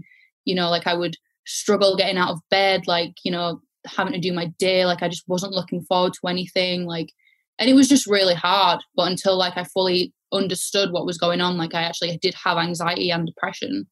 you 0.45 0.55
know 0.55 0.71
like 0.71 0.87
i 0.87 0.95
would 0.95 1.17
struggle 1.47 1.97
getting 1.97 2.19
out 2.19 2.31
of 2.31 2.41
bed 2.51 2.87
like 2.87 3.15
you 3.25 3.31
know 3.31 3.61
having 3.87 4.13
to 4.13 4.21
do 4.21 4.33
my 4.33 4.47
day 4.59 4.85
like 4.85 5.03
i 5.03 5.09
just 5.09 5.29
wasn't 5.29 5.53
looking 5.53 5.83
forward 5.83 6.13
to 6.13 6.29
anything 6.29 6.85
like 6.85 7.11
and 7.59 7.69
it 7.69 7.75
was 7.75 7.89
just 7.89 8.07
really 8.07 8.35
hard 8.35 8.81
but 8.95 9.09
until 9.09 9.37
like 9.37 9.57
i 9.57 9.65
fully 9.65 10.13
understood 10.33 10.93
what 10.93 11.07
was 11.07 11.19
going 11.19 11.41
on 11.41 11.57
like 11.57 11.75
i 11.75 11.83
actually 11.83 12.17
did 12.19 12.35
have 12.35 12.59
anxiety 12.59 13.11
and 13.11 13.27
depression 13.27 13.87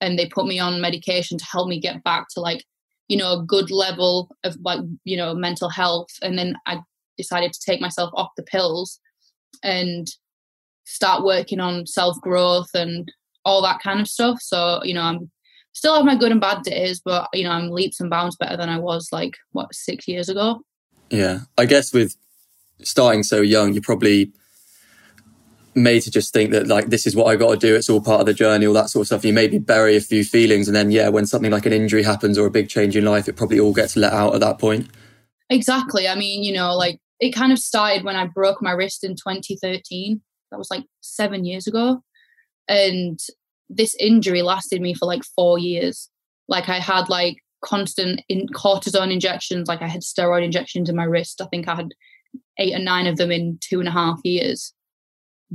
and 0.00 0.18
they 0.18 0.26
put 0.26 0.46
me 0.46 0.58
on 0.58 0.80
medication 0.80 1.36
to 1.36 1.44
help 1.44 1.68
me 1.68 1.80
get 1.80 2.02
back 2.04 2.26
to 2.30 2.40
like 2.40 2.64
you 3.08 3.16
know 3.16 3.32
a 3.32 3.44
good 3.44 3.70
level 3.70 4.30
of 4.44 4.56
like 4.64 4.80
you 5.04 5.16
know 5.16 5.34
mental 5.34 5.68
health 5.68 6.10
and 6.22 6.38
then 6.38 6.54
i 6.66 6.78
decided 7.16 7.52
to 7.52 7.60
take 7.64 7.80
myself 7.80 8.10
off 8.14 8.30
the 8.36 8.42
pills 8.42 9.00
and 9.62 10.08
start 10.84 11.24
working 11.24 11.60
on 11.60 11.86
self 11.86 12.20
growth 12.20 12.70
and 12.74 13.12
all 13.44 13.62
that 13.62 13.80
kind 13.80 14.00
of 14.00 14.08
stuff 14.08 14.38
so 14.40 14.82
you 14.84 14.94
know 14.94 15.02
i'm 15.02 15.30
still 15.74 15.94
have 15.94 16.04
my 16.04 16.16
good 16.16 16.32
and 16.32 16.40
bad 16.40 16.62
days, 16.62 17.00
but 17.04 17.28
you 17.34 17.44
know, 17.44 17.50
I'm 17.50 17.70
leaps 17.70 18.00
and 18.00 18.08
bounds 18.08 18.36
better 18.36 18.56
than 18.56 18.68
I 18.68 18.78
was 18.78 19.08
like 19.12 19.36
what 19.52 19.74
six 19.74 20.08
years 20.08 20.28
ago. 20.28 20.60
Yeah, 21.10 21.40
I 21.58 21.66
guess 21.66 21.92
with 21.92 22.16
starting 22.82 23.22
so 23.22 23.40
young, 23.40 23.72
you're 23.72 23.82
probably 23.82 24.32
made 25.76 26.00
to 26.00 26.10
just 26.10 26.32
think 26.32 26.52
that 26.52 26.68
like 26.68 26.86
this 26.86 27.06
is 27.06 27.16
what 27.16 27.26
I 27.26 27.36
got 27.36 27.50
to 27.50 27.56
do. 27.56 27.74
It's 27.74 27.90
all 27.90 28.00
part 28.00 28.20
of 28.20 28.26
the 28.26 28.34
journey, 28.34 28.66
all 28.66 28.74
that 28.74 28.90
sort 28.90 29.02
of 29.02 29.06
stuff. 29.08 29.24
You 29.24 29.32
maybe 29.32 29.58
bury 29.58 29.96
a 29.96 30.00
few 30.00 30.24
feelings, 30.24 30.68
and 30.68 30.76
then 30.76 30.90
yeah, 30.90 31.08
when 31.08 31.26
something 31.26 31.50
like 31.50 31.66
an 31.66 31.72
injury 31.72 32.02
happens 32.02 32.38
or 32.38 32.46
a 32.46 32.50
big 32.50 32.68
change 32.68 32.96
in 32.96 33.04
life, 33.04 33.28
it 33.28 33.36
probably 33.36 33.60
all 33.60 33.74
gets 33.74 33.96
let 33.96 34.12
out 34.12 34.34
at 34.34 34.40
that 34.40 34.58
point. 34.58 34.88
Exactly. 35.50 36.08
I 36.08 36.14
mean, 36.14 36.42
you 36.42 36.54
know, 36.54 36.74
like 36.74 37.00
it 37.20 37.32
kind 37.32 37.52
of 37.52 37.58
started 37.58 38.04
when 38.04 38.16
I 38.16 38.26
broke 38.26 38.62
my 38.62 38.72
wrist 38.72 39.04
in 39.04 39.14
2013. 39.16 40.20
That 40.50 40.58
was 40.58 40.70
like 40.70 40.84
seven 41.00 41.44
years 41.44 41.66
ago, 41.66 42.02
and 42.68 43.18
this 43.68 43.94
injury 43.98 44.42
lasted 44.42 44.80
me 44.80 44.94
for 44.94 45.06
like 45.06 45.22
four 45.36 45.58
years. 45.58 46.10
Like 46.48 46.68
I 46.68 46.78
had 46.78 47.08
like 47.08 47.38
constant 47.64 48.22
in 48.28 48.46
cortisone 48.48 49.12
injections, 49.12 49.68
like 49.68 49.82
I 49.82 49.88
had 49.88 50.02
steroid 50.02 50.44
injections 50.44 50.88
in 50.88 50.96
my 50.96 51.04
wrist. 51.04 51.40
I 51.40 51.46
think 51.46 51.68
I 51.68 51.74
had 51.74 51.94
eight 52.58 52.74
or 52.74 52.78
nine 52.78 53.06
of 53.06 53.16
them 53.16 53.30
in 53.30 53.58
two 53.60 53.80
and 53.80 53.88
a 53.88 53.92
half 53.92 54.20
years. 54.24 54.72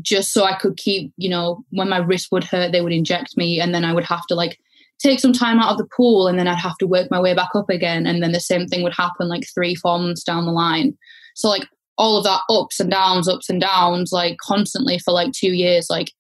Just 0.02 0.34
so 0.34 0.44
I 0.44 0.56
could 0.56 0.78
keep, 0.78 1.12
you 1.18 1.30
know, 1.30 1.64
when 1.72 1.90
my 1.90 1.98
wrist 1.98 2.30
would 2.32 2.44
hurt, 2.44 2.72
they 2.72 2.82
would 2.82 2.94
inject 2.94 3.38
me 3.38 3.60
and 3.60 3.74
then 3.74 3.86
I 3.86 3.94
would 3.94 4.06
have 4.06 4.26
to 4.28 4.36
like 4.36 4.58
take 5.00 5.20
some 5.20 5.34
time 5.34 5.60
out 5.60 5.72
of 5.72 5.78
the 5.78 5.88
pool 5.96 6.28
and 6.28 6.38
then 6.38 6.48
I'd 6.48 6.60
have 6.60 6.78
to 6.78 6.88
work 6.88 7.10
my 7.10 7.20
way 7.20 7.34
back 7.34 7.50
up 7.56 7.70
again. 7.70 8.06
And 8.06 8.22
then 8.22 8.32
the 8.32 8.40
same 8.40 8.68
thing 8.68 8.84
would 8.84 8.96
happen 8.96 9.28
like 9.28 9.46
three, 9.54 9.76
four 9.76 9.98
months 10.00 10.24
down 10.24 10.46
the 10.46 10.52
line. 10.52 10.98
So 11.36 11.50
like 11.50 11.68
all 11.98 12.18
of 12.18 12.24
that 12.24 12.42
ups 12.50 12.80
and 12.80 12.90
downs, 12.90 13.28
ups 13.28 13.50
and 13.50 13.62
downs, 13.62 14.12
like 14.12 14.38
constantly 14.42 15.00
for 15.00 15.12
like 15.12 15.32
two 15.32 15.54
years, 15.54 15.88
like 15.90 16.12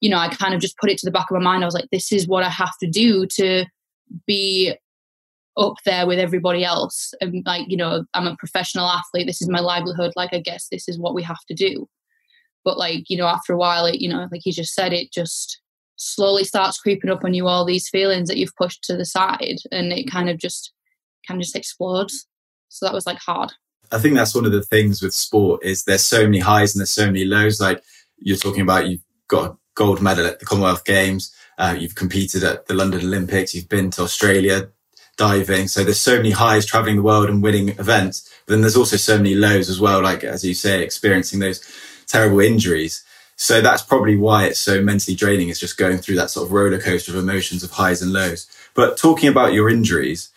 you 0.00 0.10
know, 0.10 0.18
I 0.18 0.28
kind 0.28 0.54
of 0.54 0.60
just 0.60 0.76
put 0.78 0.90
it 0.90 0.98
to 0.98 1.06
the 1.06 1.10
back 1.10 1.30
of 1.30 1.36
my 1.36 1.42
mind. 1.42 1.62
I 1.62 1.66
was 1.66 1.74
like, 1.74 1.88
this 1.90 2.12
is 2.12 2.28
what 2.28 2.44
I 2.44 2.48
have 2.48 2.76
to 2.80 2.88
do 2.88 3.26
to 3.34 3.64
be 4.26 4.74
up 5.56 5.74
there 5.84 6.06
with 6.06 6.18
everybody 6.18 6.64
else. 6.64 7.12
And 7.20 7.44
like, 7.44 7.66
you 7.68 7.76
know, 7.76 8.04
I'm 8.14 8.26
a 8.26 8.36
professional 8.36 8.86
athlete. 8.86 9.26
This 9.26 9.42
is 9.42 9.48
my 9.48 9.60
livelihood. 9.60 10.12
Like, 10.14 10.32
I 10.32 10.40
guess 10.40 10.68
this 10.70 10.88
is 10.88 10.98
what 10.98 11.14
we 11.14 11.22
have 11.24 11.44
to 11.48 11.54
do. 11.54 11.88
But 12.64 12.78
like, 12.78 13.08
you 13.08 13.16
know, 13.16 13.26
after 13.26 13.52
a 13.52 13.56
while, 13.56 13.86
it, 13.86 14.00
you 14.00 14.08
know, 14.08 14.28
like 14.30 14.44
you 14.44 14.52
just 14.52 14.74
said, 14.74 14.92
it 14.92 15.12
just 15.12 15.60
slowly 15.96 16.44
starts 16.44 16.78
creeping 16.78 17.10
up 17.10 17.24
on 17.24 17.34
you 17.34 17.48
all 17.48 17.64
these 17.64 17.88
feelings 17.88 18.28
that 18.28 18.36
you've 18.36 18.54
pushed 18.56 18.84
to 18.84 18.96
the 18.96 19.04
side 19.04 19.56
and 19.72 19.92
it 19.92 20.08
kind 20.08 20.30
of 20.30 20.38
just 20.38 20.72
kind 21.26 21.40
of 21.40 21.44
just 21.44 21.56
explodes. 21.56 22.26
So 22.68 22.86
that 22.86 22.94
was 22.94 23.06
like 23.06 23.18
hard. 23.18 23.52
I 23.90 23.98
think 23.98 24.14
that's 24.14 24.34
one 24.34 24.44
of 24.44 24.52
the 24.52 24.62
things 24.62 25.02
with 25.02 25.14
sport 25.14 25.64
is 25.64 25.84
there's 25.84 26.04
so 26.04 26.24
many 26.24 26.38
highs 26.38 26.74
and 26.74 26.80
there's 26.80 26.90
so 26.90 27.06
many 27.06 27.24
lows. 27.24 27.60
Like 27.60 27.82
you're 28.18 28.36
talking 28.36 28.60
about, 28.60 28.88
you've 28.88 29.04
got 29.28 29.56
gold 29.78 30.02
medal 30.02 30.26
at 30.26 30.40
the 30.40 30.44
Commonwealth 30.44 30.84
Games. 30.84 31.32
Uh, 31.56 31.76
you've 31.78 31.94
competed 31.94 32.42
at 32.42 32.66
the 32.66 32.74
London 32.74 33.00
Olympics. 33.00 33.54
You've 33.54 33.68
been 33.68 33.90
to 33.92 34.02
Australia 34.02 34.68
diving. 35.16 35.68
So 35.68 35.84
there's 35.84 36.00
so 36.00 36.16
many 36.16 36.32
highs 36.32 36.66
traveling 36.66 36.96
the 36.96 37.02
world 37.02 37.30
and 37.30 37.42
winning 37.42 37.70
events. 37.70 38.28
But 38.44 38.54
then 38.54 38.60
there's 38.60 38.76
also 38.76 38.96
so 38.96 39.16
many 39.16 39.34
lows 39.34 39.70
as 39.70 39.80
well. 39.80 40.02
Like, 40.02 40.24
as 40.24 40.44
you 40.44 40.54
say, 40.54 40.82
experiencing 40.82 41.38
those 41.38 41.62
terrible 42.06 42.40
injuries. 42.40 43.04
So 43.36 43.60
that's 43.60 43.82
probably 43.82 44.16
why 44.16 44.46
it's 44.46 44.58
so 44.58 44.82
mentally 44.82 45.16
draining. 45.16 45.48
It's 45.48 45.60
just 45.60 45.78
going 45.78 45.98
through 45.98 46.16
that 46.16 46.30
sort 46.30 46.46
of 46.46 46.52
roller 46.52 46.80
coaster 46.80 47.12
of 47.12 47.18
emotions 47.18 47.62
of 47.62 47.70
highs 47.70 48.02
and 48.02 48.12
lows. 48.12 48.48
But 48.74 48.96
talking 48.96 49.28
about 49.28 49.52
your 49.52 49.68
injuries, 49.70 50.30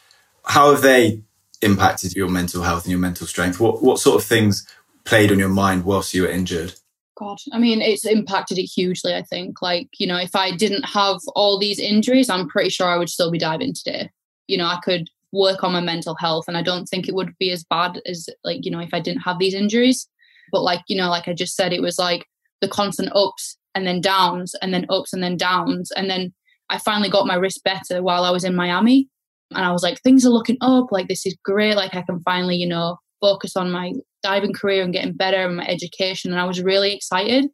how 0.45 0.71
have 0.71 0.83
they 0.83 1.23
impacted 1.63 2.15
your 2.15 2.29
mental 2.29 2.61
health 2.63 2.83
and 2.83 2.91
your 2.91 2.99
mental 2.99 3.25
strength? 3.25 3.59
What 3.59 3.81
what 3.81 3.99
sort 3.99 4.21
of 4.21 4.27
things 4.27 4.67
played 5.03 5.31
on 5.31 5.39
your 5.39 5.49
mind 5.49 5.83
whilst 5.83 6.13
you 6.13 6.23
were 6.23 6.27
injured? 6.29 6.73
God, 7.21 7.37
I 7.53 7.59
mean, 7.59 7.81
it's 7.81 8.05
impacted 8.05 8.57
it 8.57 8.63
hugely. 8.63 9.13
I 9.13 9.21
think, 9.21 9.61
like 9.61 9.87
you 9.99 10.07
know, 10.07 10.17
if 10.17 10.35
I 10.35 10.55
didn't 10.55 10.83
have 10.83 11.17
all 11.35 11.59
these 11.59 11.79
injuries, 11.79 12.29
I'm 12.29 12.49
pretty 12.49 12.69
sure 12.69 12.87
I 12.87 12.97
would 12.97 13.09
still 13.09 13.29
be 13.29 13.37
diving 13.37 13.73
today. 13.73 14.09
You 14.47 14.57
know, 14.57 14.65
I 14.65 14.79
could 14.83 15.07
work 15.31 15.63
on 15.63 15.71
my 15.71 15.81
mental 15.81 16.15
health, 16.15 16.45
and 16.47 16.57
I 16.57 16.63
don't 16.63 16.87
think 16.87 17.07
it 17.07 17.13
would 17.13 17.37
be 17.37 17.51
as 17.51 17.63
bad 17.63 18.01
as 18.07 18.27
like 18.43 18.65
you 18.65 18.71
know 18.71 18.79
if 18.79 18.93
I 18.93 18.99
didn't 18.99 19.21
have 19.21 19.37
these 19.37 19.53
injuries. 19.53 20.07
But 20.51 20.63
like 20.63 20.81
you 20.87 20.97
know, 20.97 21.09
like 21.09 21.27
I 21.27 21.33
just 21.33 21.55
said, 21.55 21.73
it 21.73 21.81
was 21.81 21.99
like 21.99 22.25
the 22.59 22.67
constant 22.67 23.09
ups 23.15 23.57
and 23.75 23.85
then 23.85 24.01
downs, 24.01 24.55
and 24.61 24.73
then 24.73 24.87
ups 24.89 25.13
and 25.13 25.21
then 25.21 25.37
downs, 25.37 25.91
and 25.91 26.09
then 26.09 26.33
I 26.69 26.79
finally 26.79 27.09
got 27.09 27.27
my 27.27 27.35
wrist 27.35 27.63
better 27.63 28.01
while 28.01 28.23
I 28.23 28.31
was 28.31 28.45
in 28.45 28.55
Miami 28.55 29.09
and 29.53 29.65
I 29.65 29.71
was 29.71 29.83
like, 29.83 30.01
things 30.01 30.25
are 30.25 30.29
looking 30.29 30.57
up. 30.61 30.91
Like, 30.91 31.07
this 31.07 31.25
is 31.25 31.35
great. 31.43 31.75
Like, 31.75 31.93
I 31.95 32.01
can 32.01 32.21
finally, 32.21 32.55
you 32.55 32.67
know, 32.67 32.97
focus 33.19 33.57
on 33.57 33.71
my 33.71 33.93
diving 34.23 34.53
career 34.53 34.83
and 34.83 34.93
getting 34.93 35.13
better 35.13 35.45
and 35.45 35.57
my 35.57 35.65
education. 35.67 36.31
And 36.31 36.39
I 36.39 36.45
was 36.45 36.61
really 36.61 36.93
excited. 36.93 37.47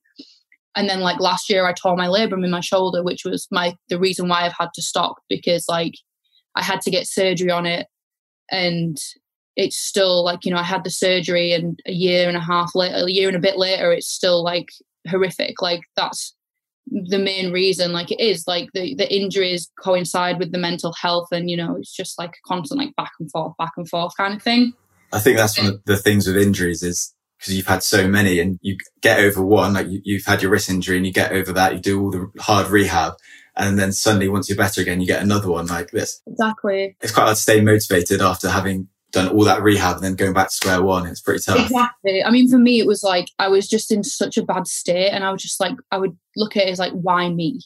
And 0.76 0.88
then, 0.88 1.00
like, 1.00 1.20
last 1.20 1.50
year, 1.50 1.66
I 1.66 1.74
tore 1.74 1.98
my 1.98 2.08
labrum 2.08 2.44
in 2.44 2.52
my 2.52 2.60
shoulder, 2.60 3.04
which 3.04 3.26
was 3.26 3.48
my 3.52 3.76
the 3.90 4.00
reason 4.00 4.28
why 4.28 4.44
I've 4.44 4.56
had 4.58 4.70
to 4.76 4.82
stop 4.82 5.18
because, 5.28 5.66
like, 5.68 5.96
I 6.56 6.64
had 6.64 6.82
to 6.82 6.92
get 6.92 7.08
surgery 7.08 7.50
on 7.50 7.66
it. 7.66 7.88
And 8.52 8.98
it's 9.56 9.78
still 9.78 10.24
like, 10.24 10.46
you 10.46 10.52
know, 10.52 10.60
I 10.60 10.64
had 10.64 10.84
the 10.84 10.92
surgery 10.92 11.52
and 11.52 11.80
a 11.88 11.92
year 11.92 12.28
and 12.28 12.38
a 12.38 12.42
half 12.42 12.76
later, 12.76 13.06
a 13.08 13.12
year 13.12 13.28
and 13.28 13.36
a 13.36 13.42
bit 13.42 13.58
later, 13.58 13.92
it's 13.92 14.08
still 14.08 14.44
like 14.44 14.70
horrific. 15.10 15.62
Like, 15.62 15.82
that's 15.96 16.36
the 16.90 17.20
main 17.20 17.52
reason 17.52 17.92
like 17.92 18.12
it 18.12 18.20
is 18.20 18.48
like 18.48 18.70
the 18.74 18.96
the 18.96 19.14
injuries 19.14 19.70
coincide 19.84 20.40
with 20.40 20.52
the 20.52 20.58
mental 20.58 20.94
health 20.94 21.28
and 21.32 21.50
you 21.50 21.58
know 21.58 21.76
it's 21.76 21.94
just 21.94 22.18
like 22.18 22.30
a 22.30 22.48
constant 22.48 22.80
like 22.80 22.96
back 22.96 23.12
and 23.20 23.30
forth 23.30 23.54
back 23.58 23.74
and 23.76 23.90
forth 23.90 24.16
kind 24.16 24.34
of 24.34 24.42
thing 24.42 24.74
i 25.14 25.20
think 25.20 25.38
that's 25.38 25.58
one 25.58 25.68
of 25.68 25.84
the 25.86 25.98
things 25.98 26.28
with 26.28 26.38
injuries 26.38 26.84
is 26.84 27.14
because 27.38 27.56
you've 27.56 27.68
had 27.68 27.84
so 27.84 28.08
many 28.08 28.40
and 28.40 28.60
you 28.62 28.78
get 29.02 29.20
over 29.20 29.44
one 29.44 29.74
like 29.74 29.88
you, 29.88 30.02
you've 30.04 30.26
had 30.26 30.42
your 30.42 30.52
wrist 30.52 30.70
injury 30.70 30.98
and 30.98 31.06
you 31.06 31.14
get 31.14 31.32
over 31.32 31.54
that 31.54 31.74
you 31.74 31.80
do 31.80 32.02
all 32.02 32.12
the 32.12 32.32
hard 32.40 32.68
rehab 32.68 33.14
and 33.56 33.78
then 33.78 33.92
suddenly 33.92 34.28
once 34.28 34.50
you're 34.50 34.58
better 34.58 34.82
again 34.82 35.02
you 35.02 35.08
get 35.08 35.22
another 35.22 35.50
one 35.50 35.68
like 35.68 35.92
this 35.92 36.22
exactly 36.28 36.96
it's 37.02 37.12
quite 37.12 37.24
hard 37.24 37.36
to 37.36 37.42
stay 37.42 37.62
motivated 37.62 38.22
after 38.22 38.50
having 38.50 38.88
done 39.12 39.30
all 39.30 39.44
that 39.46 39.62
rehab 39.62 39.96
and 39.96 40.04
then 40.04 40.16
going 40.16 40.34
back 40.34 40.50
to 40.50 40.56
square 40.56 40.82
one. 40.82 41.06
It's 41.08 41.22
pretty 41.22 41.44
tough. 41.44 41.60
Exactly. 41.60 42.24
I 42.24 42.30
mean, 42.30 42.50
for 42.50 42.58
me, 42.58 42.80
it 42.80 42.88
was 42.88 43.04
like 43.04 43.30
I 43.40 43.48
was 43.48 43.68
just 43.68 43.92
in 43.92 44.04
such 44.04 44.38
a 44.38 44.44
bad 44.44 44.68
state, 44.68 45.10
and 45.10 45.24
I 45.24 45.32
was 45.32 45.42
just 45.42 45.60
like, 45.60 45.76
I 45.92 45.98
would 45.98 46.18
look 46.36 46.58
at 46.58 46.68
it 46.68 46.70
as 46.70 46.80
like, 46.80 46.94
why 46.94 47.30
me? 47.30 47.62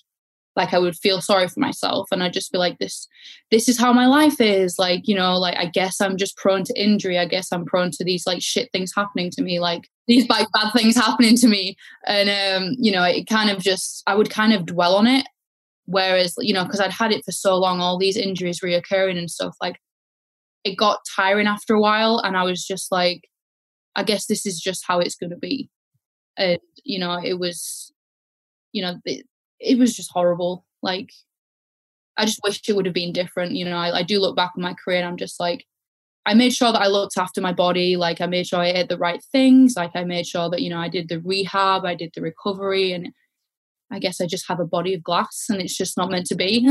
Like 0.55 0.73
I 0.73 0.79
would 0.79 0.95
feel 0.95 1.21
sorry 1.21 1.47
for 1.47 1.59
myself, 1.59 2.07
and 2.11 2.21
I'd 2.21 2.33
just 2.33 2.51
be 2.51 2.57
like, 2.57 2.77
this, 2.79 3.07
this 3.51 3.69
is 3.69 3.79
how 3.79 3.93
my 3.93 4.05
life 4.05 4.41
is. 4.41 4.75
Like 4.77 5.07
you 5.07 5.15
know, 5.15 5.37
like 5.37 5.57
I 5.57 5.65
guess 5.65 6.01
I'm 6.01 6.17
just 6.17 6.37
prone 6.37 6.63
to 6.65 6.81
injury. 6.81 7.17
I 7.17 7.25
guess 7.25 7.51
I'm 7.51 7.65
prone 7.65 7.91
to 7.91 8.03
these 8.03 8.25
like 8.27 8.41
shit 8.41 8.69
things 8.71 8.91
happening 8.95 9.31
to 9.31 9.41
me, 9.41 9.59
like 9.59 9.87
these 10.07 10.27
like 10.29 10.47
bad 10.53 10.71
things 10.73 10.95
happening 11.05 11.35
to 11.37 11.47
me, 11.47 11.75
and 12.05 12.29
um, 12.29 12.75
you 12.77 12.91
know, 12.91 13.03
it 13.03 13.27
kind 13.27 13.49
of 13.49 13.59
just 13.59 14.03
I 14.07 14.15
would 14.15 14.29
kind 14.29 14.53
of 14.53 14.65
dwell 14.65 14.95
on 14.95 15.07
it. 15.07 15.25
Whereas, 15.85 16.35
you 16.39 16.53
know, 16.53 16.63
because 16.63 16.79
I'd 16.79 16.91
had 16.91 17.11
it 17.11 17.25
for 17.25 17.31
so 17.31 17.57
long, 17.57 17.81
all 17.81 17.97
these 17.97 18.15
injuries 18.15 18.61
reoccurring 18.61 19.17
and 19.17 19.29
stuff, 19.29 19.55
like 19.61 19.77
it 20.63 20.77
got 20.77 20.99
tiring 21.15 21.47
after 21.47 21.73
a 21.73 21.81
while 21.81 22.19
and 22.19 22.37
i 22.37 22.43
was 22.43 22.65
just 22.65 22.91
like 22.91 23.27
i 23.95 24.03
guess 24.03 24.25
this 24.25 24.45
is 24.45 24.59
just 24.59 24.83
how 24.87 24.99
it's 24.99 25.15
going 25.15 25.29
to 25.29 25.37
be 25.37 25.69
and 26.37 26.59
you 26.83 26.99
know 26.99 27.19
it 27.23 27.39
was 27.39 27.91
you 28.71 28.81
know 28.81 28.95
it, 29.05 29.25
it 29.61 29.77
was 29.77 29.95
just 29.95 30.11
horrible 30.11 30.65
like 30.81 31.11
i 32.17 32.25
just 32.25 32.39
wish 32.43 32.61
it 32.67 32.75
would 32.75 32.85
have 32.85 32.95
been 32.95 33.13
different 33.13 33.53
you 33.53 33.65
know 33.65 33.77
I, 33.77 33.99
I 33.99 34.03
do 34.03 34.19
look 34.19 34.35
back 34.35 34.51
on 34.55 34.63
my 34.63 34.73
career 34.73 34.97
and 34.99 35.07
i'm 35.07 35.17
just 35.17 35.39
like 35.39 35.65
i 36.25 36.33
made 36.33 36.53
sure 36.53 36.71
that 36.71 36.81
i 36.81 36.87
looked 36.87 37.17
after 37.17 37.41
my 37.41 37.53
body 37.53 37.95
like 37.95 38.21
i 38.21 38.25
made 38.25 38.47
sure 38.47 38.59
i 38.59 38.67
ate 38.67 38.89
the 38.89 38.97
right 38.97 39.23
things 39.31 39.75
like 39.77 39.91
i 39.95 40.03
made 40.03 40.27
sure 40.27 40.49
that 40.49 40.61
you 40.61 40.69
know 40.69 40.79
i 40.79 40.89
did 40.89 41.07
the 41.09 41.21
rehab 41.21 41.85
i 41.85 41.95
did 41.95 42.11
the 42.15 42.21
recovery 42.21 42.91
and 42.91 43.13
I 43.93 43.99
guess 43.99 44.21
I 44.21 44.25
just 44.25 44.47
have 44.47 44.61
a 44.61 44.65
body 44.65 44.93
of 44.93 45.03
glass 45.03 45.47
and 45.49 45.61
it's 45.61 45.75
just 45.75 45.97
not 45.97 46.09
meant 46.09 46.25
to 46.27 46.35
be. 46.35 46.63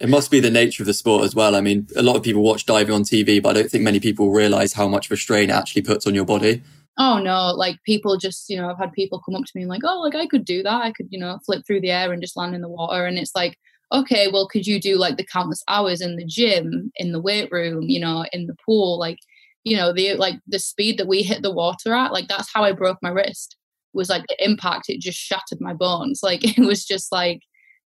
it 0.00 0.08
must 0.08 0.30
be 0.30 0.40
the 0.40 0.50
nature 0.50 0.82
of 0.82 0.86
the 0.86 0.94
sport 0.94 1.22
as 1.22 1.34
well. 1.34 1.54
I 1.54 1.60
mean, 1.60 1.86
a 1.96 2.02
lot 2.02 2.16
of 2.16 2.22
people 2.22 2.42
watch 2.42 2.64
diving 2.64 2.94
on 2.94 3.02
TV, 3.02 3.42
but 3.42 3.50
I 3.50 3.60
don't 3.60 3.70
think 3.70 3.84
many 3.84 4.00
people 4.00 4.30
realize 4.30 4.72
how 4.72 4.88
much 4.88 5.06
of 5.06 5.12
a 5.12 5.16
strain 5.18 5.50
it 5.50 5.52
actually 5.52 5.82
puts 5.82 6.06
on 6.06 6.14
your 6.14 6.24
body. 6.24 6.62
Oh 6.98 7.18
no, 7.18 7.52
like 7.52 7.76
people 7.84 8.16
just, 8.18 8.50
you 8.50 8.56
know, 8.56 8.68
I've 8.70 8.78
had 8.78 8.92
people 8.92 9.20
come 9.24 9.34
up 9.34 9.44
to 9.44 9.52
me 9.54 9.62
and 9.62 9.70
like, 9.70 9.80
oh, 9.84 10.00
like 10.00 10.14
I 10.14 10.26
could 10.26 10.44
do 10.44 10.62
that. 10.62 10.82
I 10.82 10.92
could, 10.92 11.08
you 11.10 11.18
know, 11.18 11.38
flip 11.46 11.64
through 11.66 11.80
the 11.80 11.90
air 11.90 12.12
and 12.12 12.20
just 12.22 12.36
land 12.36 12.54
in 12.54 12.60
the 12.60 12.68
water. 12.68 13.06
And 13.06 13.18
it's 13.18 13.34
like, 13.34 13.56
okay, 13.92 14.28
well, 14.30 14.46
could 14.46 14.66
you 14.66 14.78
do 14.80 14.96
like 14.98 15.16
the 15.16 15.26
countless 15.26 15.62
hours 15.68 16.00
in 16.02 16.16
the 16.16 16.24
gym, 16.26 16.92
in 16.96 17.12
the 17.12 17.20
weight 17.20 17.50
room, 17.50 17.82
you 17.88 17.98
know, 18.00 18.26
in 18.32 18.46
the 18.46 18.56
pool? 18.66 18.98
Like, 18.98 19.18
you 19.64 19.74
know, 19.76 19.92
the 19.92 20.14
like 20.16 20.34
the 20.46 20.58
speed 20.58 20.98
that 20.98 21.08
we 21.08 21.22
hit 21.22 21.42
the 21.42 21.52
water 21.52 21.94
at, 21.94 22.12
like 22.12 22.28
that's 22.28 22.52
how 22.52 22.62
I 22.64 22.72
broke 22.72 22.98
my 23.02 23.10
wrist 23.10 23.56
was 23.94 24.08
like 24.08 24.24
the 24.28 24.44
impact 24.44 24.88
it 24.88 25.00
just 25.00 25.18
shattered 25.18 25.60
my 25.60 25.74
bones 25.74 26.20
like 26.22 26.42
it 26.58 26.62
was 26.64 26.84
just 26.84 27.12
like 27.12 27.40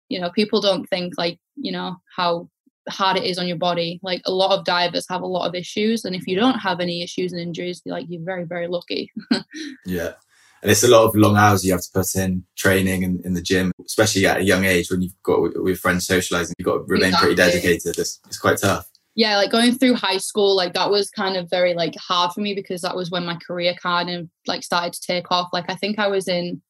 you 0.10 0.20
know 0.20 0.30
people 0.32 0.62
don't 0.62 0.86
think 0.88 1.14
like 1.18 1.40
you 1.56 1.72
know 1.72 1.96
how 2.16 2.48
hard 2.90 3.18
it 3.18 3.24
is 3.24 3.38
on 3.38 3.48
your 3.48 3.58
body 3.58 4.00
like 4.04 4.22
a 4.26 4.32
lot 4.32 4.58
of 4.58 4.66
divers 4.66 5.06
have 5.10 5.22
a 5.22 5.28
lot 5.28 5.48
of 5.48 5.56
issues 5.56 6.06
and 6.06 6.16
if 6.16 6.28
you 6.28 6.36
don't 6.36 6.60
have 6.60 6.80
any 6.80 7.02
issues 7.04 7.32
and 7.32 7.42
injuries 7.42 7.82
like 7.86 8.06
you're 8.08 8.24
very 8.24 8.44
very 8.44 8.68
lucky 8.68 9.12
yeah 9.86 10.14
and 10.62 10.72
it's 10.72 10.84
a 10.84 10.88
lot 10.88 11.06
of 11.06 11.16
long 11.16 11.36
hours 11.36 11.66
you 11.66 11.72
have 11.72 11.82
to 11.82 11.90
put 11.94 12.16
in 12.16 12.44
training 12.56 13.04
and 13.04 13.26
in 13.26 13.34
the 13.34 13.42
gym 13.42 13.72
especially 13.86 14.26
at 14.26 14.38
a 14.38 14.44
young 14.44 14.66
age 14.66 14.90
when 14.92 15.02
you've 15.02 15.24
got 15.24 15.40
with 15.62 15.80
friends 15.80 16.06
socializing 16.06 16.54
you've 16.60 16.66
got 16.66 16.78
to 16.78 16.84
remain 16.84 17.10
exactly. 17.10 17.36
pretty 17.36 17.52
dedicated 17.52 17.98
it's, 17.98 18.20
it's 18.28 18.38
quite 18.38 18.58
tough 18.58 18.90
yeah, 19.18 19.38
like 19.38 19.50
going 19.50 19.78
through 19.78 19.96
high 19.96 20.18
school, 20.18 20.58
like 20.58 20.74
that 20.74 20.92
was 20.92 21.10
kind 21.10 21.38
of 21.38 21.50
very 21.50 21.74
like 21.74 21.96
hard 21.96 22.34
for 22.34 22.42
me 22.42 22.54
because 22.54 22.82
that 22.82 22.98
was 22.98 23.10
when 23.10 23.26
my 23.26 23.38
career 23.38 23.74
kind 23.82 24.10
of 24.10 24.30
like 24.46 24.62
started 24.62 24.92
to 24.92 25.02
take 25.02 25.32
off. 25.32 25.50
Like 25.54 25.70
I 25.70 25.76
think 25.76 26.00
I 26.00 26.08
was 26.08 26.28
in 26.28 26.62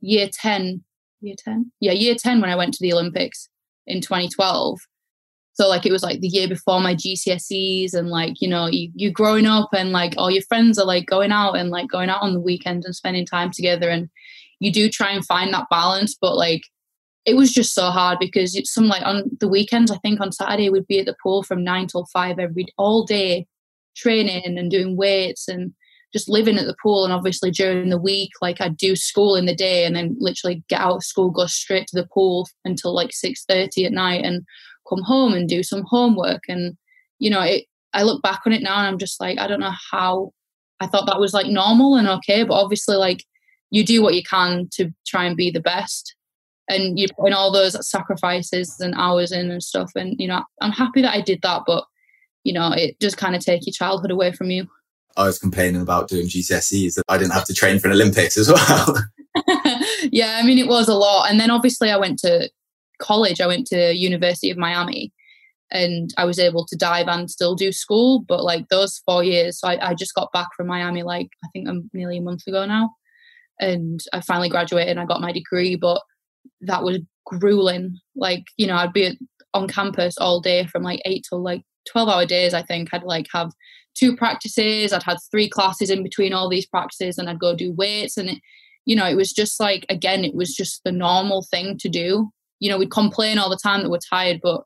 year 0.00 0.28
10, 0.32 0.82
year 1.20 1.34
10? 1.38 1.72
Yeah, 1.78 1.92
year 1.92 2.14
10 2.14 2.40
when 2.40 2.48
I 2.48 2.56
went 2.56 2.72
to 2.74 2.82
the 2.82 2.94
Olympics 2.94 3.50
in 3.86 4.00
2012. 4.00 4.78
So 5.60 5.68
like 5.68 5.84
it 5.84 5.92
was 5.92 6.02
like 6.02 6.20
the 6.20 6.28
year 6.28 6.48
before 6.48 6.80
my 6.80 6.94
GCSEs 6.94 7.92
and 7.92 8.08
like, 8.08 8.40
you 8.40 8.48
know, 8.48 8.66
you, 8.66 8.90
you're 8.94 9.12
growing 9.12 9.44
up 9.44 9.68
and 9.74 9.92
like 9.92 10.14
all 10.16 10.30
your 10.30 10.42
friends 10.44 10.78
are 10.78 10.86
like 10.86 11.04
going 11.04 11.32
out 11.32 11.52
and 11.52 11.68
like 11.68 11.86
going 11.90 12.08
out 12.08 12.22
on 12.22 12.32
the 12.32 12.40
weekends 12.40 12.86
and 12.86 12.96
spending 12.96 13.26
time 13.26 13.50
together 13.50 13.90
and 13.90 14.08
you 14.60 14.72
do 14.72 14.88
try 14.88 15.10
and 15.10 15.22
find 15.26 15.52
that 15.52 15.66
balance, 15.68 16.16
but 16.18 16.34
like 16.34 16.62
it 17.26 17.36
was 17.36 17.52
just 17.52 17.74
so 17.74 17.90
hard 17.90 18.18
because 18.18 18.56
it's 18.56 18.72
some 18.72 18.86
like 18.86 19.02
on 19.04 19.24
the 19.38 19.48
weekends, 19.48 19.90
I 19.90 19.98
think 19.98 20.22
on 20.22 20.32
Saturday 20.32 20.70
we'd 20.70 20.86
be 20.86 21.00
at 21.00 21.04
the 21.04 21.16
pool 21.22 21.42
from 21.42 21.62
nine 21.62 21.88
till 21.88 22.06
five 22.06 22.38
every 22.38 22.64
all 22.78 23.04
day, 23.04 23.46
training 23.94 24.56
and 24.56 24.70
doing 24.70 24.96
weights 24.96 25.46
and 25.46 25.74
just 26.14 26.26
living 26.26 26.56
at 26.56 26.64
the 26.64 26.76
pool. 26.82 27.04
And 27.04 27.12
obviously 27.12 27.50
during 27.50 27.90
the 27.90 28.00
week, 28.00 28.30
like 28.40 28.62
I'd 28.62 28.78
do 28.78 28.96
school 28.96 29.36
in 29.36 29.44
the 29.44 29.54
day 29.54 29.84
and 29.84 29.94
then 29.94 30.16
literally 30.18 30.64
get 30.70 30.80
out 30.80 30.96
of 30.96 31.04
school, 31.04 31.30
go 31.30 31.44
straight 31.44 31.86
to 31.88 32.00
the 32.00 32.08
pool 32.08 32.48
until 32.64 32.94
like 32.94 33.12
six 33.12 33.44
thirty 33.44 33.84
at 33.84 33.92
night 33.92 34.24
and 34.24 34.46
come 34.90 35.02
home 35.02 35.32
and 35.32 35.48
do 35.48 35.62
some 35.62 35.84
homework. 35.86 36.42
And 36.48 36.76
you 37.18 37.30
know, 37.30 37.40
it 37.40 37.64
I 37.94 38.02
look 38.02 38.22
back 38.22 38.40
on 38.46 38.52
it 38.52 38.62
now 38.62 38.78
and 38.78 38.86
I'm 38.86 38.98
just 38.98 39.20
like, 39.20 39.38
I 39.38 39.46
don't 39.46 39.60
know 39.60 39.72
how 39.90 40.32
I 40.80 40.86
thought 40.86 41.06
that 41.06 41.20
was 41.20 41.34
like 41.34 41.46
normal 41.46 41.96
and 41.96 42.08
okay, 42.08 42.42
but 42.44 42.54
obviously 42.54 42.96
like 42.96 43.24
you 43.70 43.84
do 43.84 44.02
what 44.02 44.14
you 44.14 44.22
can 44.22 44.68
to 44.72 44.92
try 45.06 45.24
and 45.24 45.36
be 45.36 45.50
the 45.50 45.60
best. 45.60 46.14
And 46.68 46.98
you 46.98 47.08
put 47.18 47.28
in 47.28 47.32
all 47.32 47.50
those 47.50 47.88
sacrifices 47.88 48.78
and 48.80 48.94
hours 48.96 49.32
in 49.32 49.50
and 49.50 49.62
stuff. 49.62 49.90
And 49.96 50.16
you 50.18 50.28
know 50.28 50.42
i'm 50.60 50.72
happy 50.72 51.02
that 51.02 51.14
i 51.14 51.20
did 51.20 51.40
that 51.42 51.62
but 51.66 51.84
you 52.44 52.52
know 52.52 52.72
it 52.72 52.98
just 53.00 53.16
kind 53.16 53.34
of 53.34 53.44
take 53.44 53.66
your 53.66 53.72
childhood 53.72 54.10
away 54.10 54.32
from 54.32 54.50
you. 54.50 54.66
I 55.16 55.24
was 55.24 55.38
complaining 55.38 55.82
about 55.82 56.08
doing 56.08 56.26
gcse's 56.26 56.94
that 56.94 57.04
i 57.08 57.18
didn't 57.18 57.32
have 57.32 57.44
to 57.46 57.54
train 57.54 57.78
for 57.78 57.88
an 57.88 57.94
olympics 57.94 58.36
as 58.36 58.48
well. 58.50 58.96
Yeah 60.12 60.38
i 60.40 60.46
mean 60.46 60.58
it 60.58 60.66
was 60.66 60.88
a 60.88 60.94
lot. 60.94 61.30
And 61.30 61.38
then 61.38 61.50
obviously 61.50 61.90
i 61.90 61.96
went 61.96 62.18
to 62.20 62.50
college 63.00 63.40
i 63.40 63.46
went 63.46 63.66
to 63.66 63.94
university 63.94 64.50
of 64.50 64.58
miami 64.58 65.12
and 65.72 66.10
i 66.16 66.24
was 66.24 66.38
able 66.38 66.64
to 66.66 66.76
dive 66.76 67.08
and 67.08 67.30
still 67.30 67.54
do 67.54 67.72
school 67.72 68.24
but 68.28 68.44
like 68.44 68.68
those 68.68 69.00
four 69.06 69.24
years 69.24 69.60
so 69.60 69.68
I, 69.68 69.90
I 69.90 69.94
just 69.94 70.14
got 70.14 70.32
back 70.32 70.48
from 70.56 70.66
miami 70.66 71.02
like 71.02 71.28
i 71.44 71.48
think 71.52 71.68
um, 71.68 71.90
nearly 71.92 72.18
a 72.18 72.22
month 72.22 72.46
ago 72.46 72.64
now 72.66 72.90
and 73.58 74.00
i 74.12 74.20
finally 74.20 74.48
graduated 74.48 74.90
and 74.90 75.00
i 75.00 75.04
got 75.04 75.20
my 75.20 75.32
degree 75.32 75.76
but 75.76 76.02
that 76.62 76.82
was 76.82 76.98
grueling. 77.30 77.98
Like, 78.16 78.44
you 78.56 78.66
know, 78.66 78.74
I'd 78.74 78.92
be 78.92 79.18
on 79.54 79.68
campus 79.68 80.18
all 80.18 80.40
day 80.40 80.66
from 80.66 80.82
like 80.82 81.00
eight 81.04 81.24
till 81.28 81.42
like 81.42 81.62
12 81.90 82.08
hour 82.08 82.26
days, 82.26 82.54
I 82.54 82.62
think. 82.62 82.90
I'd 82.92 83.02
like 83.02 83.26
have 83.32 83.52
two 83.94 84.16
practices, 84.16 84.92
I'd 84.92 85.02
had 85.02 85.18
three 85.30 85.48
classes 85.48 85.90
in 85.90 86.02
between 86.02 86.32
all 86.32 86.48
these 86.48 86.66
practices, 86.66 87.18
and 87.18 87.28
I'd 87.28 87.40
go 87.40 87.54
do 87.54 87.72
weights. 87.72 88.16
And 88.16 88.30
it, 88.30 88.38
you 88.84 88.96
know, 88.96 89.06
it 89.06 89.16
was 89.16 89.32
just 89.32 89.60
like, 89.60 89.86
again, 89.88 90.24
it 90.24 90.34
was 90.34 90.54
just 90.54 90.82
the 90.84 90.92
normal 90.92 91.46
thing 91.50 91.78
to 91.78 91.88
do. 91.88 92.30
You 92.60 92.70
know, 92.70 92.78
we'd 92.78 92.90
complain 92.90 93.38
all 93.38 93.50
the 93.50 93.56
time 93.56 93.82
that 93.82 93.90
we're 93.90 93.98
tired, 93.98 94.40
but, 94.42 94.62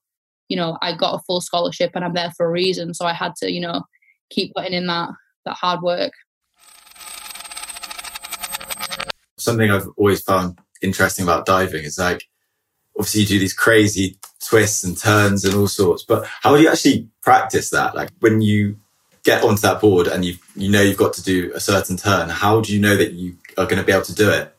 you 0.48 0.56
know, 0.56 0.76
I 0.82 0.96
got 0.96 1.14
a 1.14 1.22
full 1.26 1.40
scholarship 1.40 1.92
and 1.94 2.04
I'm 2.04 2.14
there 2.14 2.32
for 2.36 2.46
a 2.46 2.50
reason. 2.50 2.92
So 2.92 3.06
I 3.06 3.12
had 3.12 3.34
to, 3.36 3.50
you 3.50 3.60
know, 3.60 3.82
keep 4.30 4.52
putting 4.54 4.72
in 4.72 4.86
that, 4.88 5.10
that 5.44 5.56
hard 5.56 5.80
work. 5.80 6.12
Something 9.38 9.70
I've 9.70 9.88
always 9.96 10.22
found 10.22 10.58
interesting 10.82 11.24
about 11.24 11.46
diving 11.46 11.84
is 11.84 11.98
like, 11.98 12.24
obviously 12.96 13.22
you 13.22 13.26
do 13.26 13.38
these 13.38 13.54
crazy 13.54 14.18
twists 14.44 14.84
and 14.84 14.96
turns 14.96 15.44
and 15.44 15.54
all 15.54 15.68
sorts, 15.68 16.02
but 16.02 16.26
how 16.42 16.56
do 16.56 16.62
you 16.62 16.68
actually 16.68 17.08
practice 17.22 17.70
that? 17.70 17.94
Like 17.94 18.10
when 18.20 18.40
you 18.40 18.76
get 19.24 19.42
onto 19.42 19.62
that 19.62 19.80
board 19.80 20.06
and 20.06 20.24
you 20.24 20.36
you 20.54 20.70
know 20.70 20.82
you've 20.82 20.98
got 20.98 21.14
to 21.14 21.22
do 21.22 21.50
a 21.54 21.60
certain 21.60 21.96
turn, 21.96 22.28
how 22.28 22.60
do 22.60 22.72
you 22.72 22.80
know 22.80 22.96
that 22.96 23.12
you 23.12 23.36
are 23.56 23.66
going 23.66 23.78
to 23.78 23.84
be 23.84 23.92
able 23.92 24.04
to 24.04 24.14
do 24.14 24.30
it? 24.30 24.54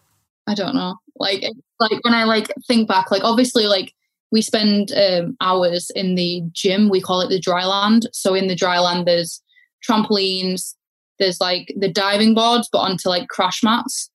I 0.48 0.56
don't 0.56 0.76
know. 0.76 0.96
Like 1.18 1.44
like 1.80 2.04
when 2.04 2.14
I 2.14 2.24
like 2.24 2.48
think 2.68 2.88
back, 2.88 3.12
like 3.12 3.24
obviously 3.24 3.68
like 3.68 3.94
we 4.32 4.42
spend 4.42 4.92
um, 4.94 5.38
hours 5.42 5.90
in 5.96 6.16
the 6.16 6.42
gym. 6.52 6.90
We 6.90 7.02
call 7.02 7.22
it 7.22 7.30
the 7.30 7.40
dry 7.40 7.66
land. 7.66 8.08
So 8.12 8.34
in 8.34 8.48
the 8.48 8.56
dry 8.56 8.80
land, 8.80 9.08
there's 9.08 9.42
trampolines, 9.88 10.76
there's 11.20 11.40
like 11.40 11.74
the 11.78 11.92
diving 11.92 12.34
boards, 12.34 12.68
but 12.72 12.80
onto 12.80 13.10
like 13.10 13.28
crash 13.30 13.64
mats, 13.64 14.10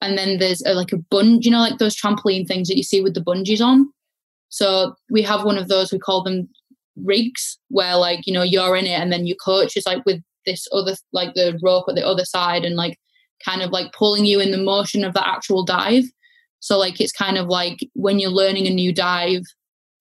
and 0.00 0.16
then 0.16 0.38
there's 0.38 0.62
a, 0.64 0.74
like 0.74 0.92
a 0.92 0.98
bungee, 0.98 1.44
you 1.44 1.50
know, 1.50 1.60
like 1.60 1.78
those 1.78 1.96
trampoline 1.96 2.46
things 2.46 2.68
that 2.68 2.76
you 2.76 2.82
see 2.82 3.00
with 3.00 3.14
the 3.14 3.20
bungees 3.22 3.60
on. 3.60 3.90
So 4.48 4.94
we 5.10 5.22
have 5.22 5.44
one 5.44 5.58
of 5.58 5.68
those. 5.68 5.92
We 5.92 5.98
call 5.98 6.22
them 6.22 6.48
rigs 6.96 7.58
where 7.68 7.96
like 7.96 8.26
you 8.26 8.32
know 8.32 8.42
you're 8.42 8.76
in 8.76 8.86
it 8.86 8.98
and 8.98 9.12
then 9.12 9.26
your 9.26 9.36
coach 9.36 9.76
is 9.76 9.86
like 9.86 10.04
with 10.06 10.22
this 10.46 10.66
other 10.72 10.94
like 11.12 11.34
the 11.34 11.58
rope 11.62 11.84
at 11.88 11.94
the 11.94 12.06
other 12.06 12.24
side 12.24 12.64
and 12.64 12.76
like 12.76 12.98
kind 13.44 13.62
of 13.62 13.70
like 13.70 13.92
pulling 13.92 14.24
you 14.24 14.40
in 14.40 14.50
the 14.50 14.58
motion 14.58 15.04
of 15.04 15.12
the 15.12 15.28
actual 15.28 15.64
dive 15.64 16.04
so 16.60 16.78
like 16.78 17.00
it's 17.00 17.12
kind 17.12 17.38
of 17.38 17.46
like 17.46 17.78
when 17.94 18.18
you're 18.18 18.30
learning 18.30 18.66
a 18.66 18.70
new 18.70 18.92
dive 18.92 19.42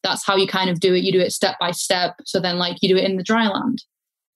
that's 0.06 0.24
how 0.24 0.36
you 0.36 0.46
kind 0.46 0.70
of 0.70 0.80
do 0.80 0.94
it. 0.94 1.04
You 1.04 1.12
do 1.12 1.20
it 1.20 1.34
step 1.34 1.56
by 1.60 1.72
step. 1.72 2.16
So 2.26 2.40
then 2.40 2.60
like 2.60 2.78
you 2.82 2.88
do 2.88 2.96
it 2.96 3.04
in 3.04 3.18
the 3.18 3.24
dry 3.24 3.48
land 3.48 3.84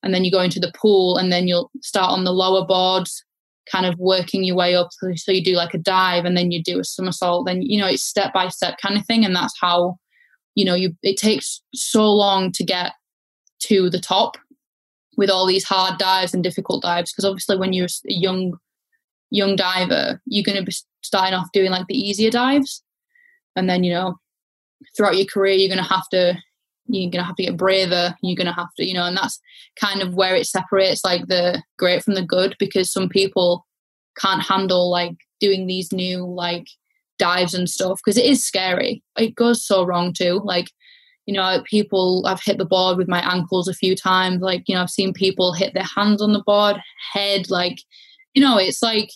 and 0.01 0.13
then 0.13 0.25
you 0.25 0.31
go 0.31 0.41
into 0.41 0.59
the 0.59 0.73
pool 0.75 1.17
and 1.17 1.31
then 1.31 1.47
you'll 1.47 1.69
start 1.81 2.11
on 2.11 2.23
the 2.23 2.33
lower 2.33 2.65
boards 2.65 3.23
kind 3.71 3.85
of 3.85 3.93
working 3.99 4.43
your 4.43 4.55
way 4.55 4.75
up. 4.75 4.89
So 5.15 5.31
you 5.31 5.43
do 5.43 5.53
like 5.53 5.75
a 5.75 5.77
dive 5.77 6.25
and 6.25 6.35
then 6.35 6.49
you 6.49 6.61
do 6.61 6.79
a 6.79 6.83
somersault. 6.83 7.45
Then 7.45 7.61
you 7.61 7.79
know 7.79 7.87
it's 7.87 8.01
step 8.01 8.33
by 8.33 8.47
step 8.47 8.79
kind 8.81 8.97
of 8.97 9.05
thing 9.05 9.23
and 9.23 9.35
that's 9.35 9.53
how 9.61 9.97
you 10.55 10.65
know 10.65 10.73
you 10.73 10.95
it 11.03 11.17
takes 11.17 11.61
so 11.75 12.11
long 12.11 12.51
to 12.53 12.63
get 12.63 12.93
to 13.61 13.91
the 13.91 13.99
top 13.99 14.37
with 15.17 15.29
all 15.29 15.45
these 15.45 15.65
hard 15.65 15.99
dives 15.99 16.33
and 16.33 16.43
difficult 16.43 16.81
dives. 16.81 17.11
Because 17.11 17.25
obviously 17.25 17.57
when 17.57 17.73
you're 17.73 17.85
a 17.85 18.11
young 18.11 18.57
young 19.29 19.55
diver 19.55 20.19
you're 20.25 20.43
going 20.43 20.57
to 20.57 20.63
be 20.63 20.73
starting 21.01 21.33
off 21.33 21.47
doing 21.53 21.71
like 21.71 21.87
the 21.87 21.97
easier 21.97 22.29
dives 22.29 22.83
and 23.55 23.69
then 23.69 23.83
you 23.83 23.93
know 23.93 24.15
throughout 24.95 25.17
your 25.17 25.25
career 25.25 25.53
you're 25.53 25.73
going 25.73 25.83
to 25.83 25.93
have 25.93 26.07
to 26.09 26.35
you're 26.87 27.11
going 27.11 27.21
to 27.21 27.23
have 27.23 27.35
to 27.35 27.43
get 27.43 27.57
braver 27.57 28.15
you're 28.21 28.35
going 28.35 28.47
to 28.47 28.53
have 28.53 28.73
to 28.77 28.85
you 28.85 28.93
know 28.93 29.05
and 29.05 29.17
that's 29.17 29.39
kind 29.79 30.01
of 30.01 30.15
where 30.15 30.35
it 30.35 30.45
separates 30.45 31.03
like 31.03 31.27
the 31.27 31.61
great 31.77 32.03
from 32.03 32.15
the 32.15 32.25
good 32.25 32.55
because 32.59 32.91
some 32.91 33.09
people 33.09 33.65
can't 34.17 34.41
handle 34.41 34.89
like 34.89 35.15
doing 35.39 35.67
these 35.67 35.91
new 35.91 36.25
like 36.25 36.67
dives 37.19 37.53
and 37.53 37.69
stuff 37.69 37.99
because 38.03 38.17
it 38.17 38.25
is 38.25 38.43
scary. 38.43 39.03
It 39.17 39.35
goes 39.35 39.63
so 39.63 39.83
wrong 39.83 40.13
too. 40.13 40.41
Like, 40.43 40.71
you 41.27 41.33
know, 41.33 41.61
people, 41.69 42.23
I've 42.25 42.41
hit 42.41 42.57
the 42.57 42.65
board 42.65 42.97
with 42.97 43.07
my 43.07 43.19
ankles 43.31 43.67
a 43.67 43.73
few 43.73 43.95
times. 43.95 44.41
Like, 44.41 44.63
you 44.67 44.73
know, 44.73 44.81
I've 44.81 44.89
seen 44.89 45.13
people 45.13 45.53
hit 45.53 45.75
their 45.75 45.83
hands 45.83 46.21
on 46.21 46.33
the 46.33 46.43
board, 46.43 46.77
head. 47.13 47.51
Like, 47.51 47.77
you 48.33 48.41
know, 48.41 48.57
it's 48.57 48.81
like, 48.81 49.09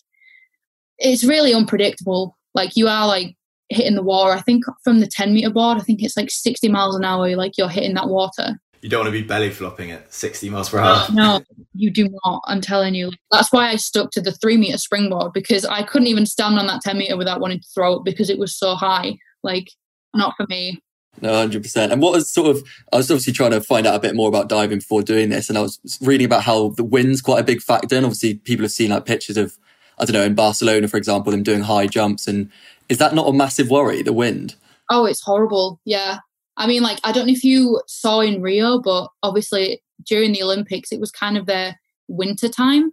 it's 1.03 1.23
really 1.23 1.53
unpredictable. 1.53 2.35
Like, 2.55 2.75
you 2.75 2.87
are 2.87 3.07
like 3.07 3.35
hitting 3.69 3.95
the 3.95 4.03
water. 4.03 4.31
I 4.31 4.41
think 4.41 4.63
from 4.83 4.99
the 4.99 5.07
10 5.07 5.33
meter 5.33 5.51
board, 5.51 5.77
I 5.77 5.81
think 5.81 6.01
it's 6.01 6.17
like 6.17 6.31
60 6.31 6.67
miles 6.69 6.95
an 6.95 7.05
hour. 7.05 7.35
Like, 7.35 7.57
you're 7.57 7.69
hitting 7.69 7.93
that 7.93 8.09
water 8.09 8.59
you 8.83 8.89
don't 8.89 9.05
want 9.05 9.15
to 9.15 9.21
be 9.21 9.25
belly 9.25 9.49
flopping 9.49 9.91
at 9.91 10.13
60 10.13 10.49
miles 10.49 10.69
per 10.69 10.77
hour. 10.77 11.07
No, 11.13 11.41
you 11.73 11.89
do 11.89 12.09
not. 12.25 12.43
I'm 12.47 12.59
telling 12.59 12.93
you. 12.93 13.11
That's 13.31 13.51
why 13.51 13.69
I 13.69 13.77
stuck 13.77 14.11
to 14.11 14.21
the 14.21 14.33
three 14.33 14.57
meter 14.57 14.77
springboard 14.77 15.31
because 15.31 15.63
I 15.63 15.83
couldn't 15.83 16.09
even 16.09 16.25
stand 16.25 16.59
on 16.59 16.67
that 16.67 16.81
10 16.81 16.97
meter 16.97 17.15
without 17.15 17.39
wanting 17.39 17.61
to 17.61 17.67
throw 17.73 17.95
it 17.95 18.03
because 18.03 18.29
it 18.29 18.37
was 18.37 18.53
so 18.53 18.75
high. 18.75 19.17
Like, 19.41 19.71
not 20.13 20.33
for 20.35 20.45
me. 20.49 20.81
No, 21.21 21.33
hundred 21.33 21.63
percent. 21.63 21.93
And 21.93 22.01
what 22.01 22.11
was 22.11 22.29
sort 22.29 22.53
of, 22.53 22.67
I 22.91 22.97
was 22.97 23.09
obviously 23.09 23.33
trying 23.33 23.51
to 23.51 23.61
find 23.61 23.87
out 23.87 23.95
a 23.95 23.99
bit 23.99 24.15
more 24.15 24.27
about 24.27 24.49
diving 24.49 24.79
before 24.79 25.01
doing 25.01 25.29
this, 25.29 25.47
and 25.47 25.57
I 25.57 25.61
was 25.61 25.79
reading 26.01 26.25
about 26.25 26.43
how 26.43 26.69
the 26.69 26.83
wind's 26.83 27.21
quite 27.21 27.39
a 27.39 27.43
big 27.43 27.61
factor. 27.61 27.95
And 27.95 28.05
obviously, 28.05 28.35
people 28.35 28.63
have 28.63 28.71
seen 28.71 28.89
like 28.89 29.05
pictures 29.05 29.37
of, 29.37 29.57
I 29.99 30.05
don't 30.05 30.13
know, 30.13 30.23
in 30.23 30.35
Barcelona, 30.35 30.87
for 30.87 30.97
example, 30.97 31.31
them 31.31 31.43
doing 31.43 31.61
high 31.61 31.87
jumps. 31.87 32.27
And 32.27 32.49
is 32.89 32.97
that 32.97 33.13
not 33.13 33.27
a 33.27 33.33
massive 33.33 33.69
worry, 33.69 34.01
the 34.01 34.13
wind? 34.13 34.55
Oh, 34.89 35.05
it's 35.05 35.21
horrible. 35.21 35.79
Yeah, 35.85 36.19
I 36.57 36.67
mean, 36.67 36.83
like, 36.83 36.99
I 37.03 37.11
don't 37.11 37.27
know 37.27 37.33
if 37.33 37.43
you 37.43 37.81
saw 37.87 38.19
in 38.19 38.41
Rio, 38.41 38.79
but 38.79 39.09
obviously 39.23 39.81
during 40.05 40.33
the 40.33 40.43
Olympics, 40.43 40.91
it 40.91 40.99
was 40.99 41.11
kind 41.11 41.37
of 41.37 41.45
their 41.45 41.79
winter 42.07 42.49
time. 42.49 42.91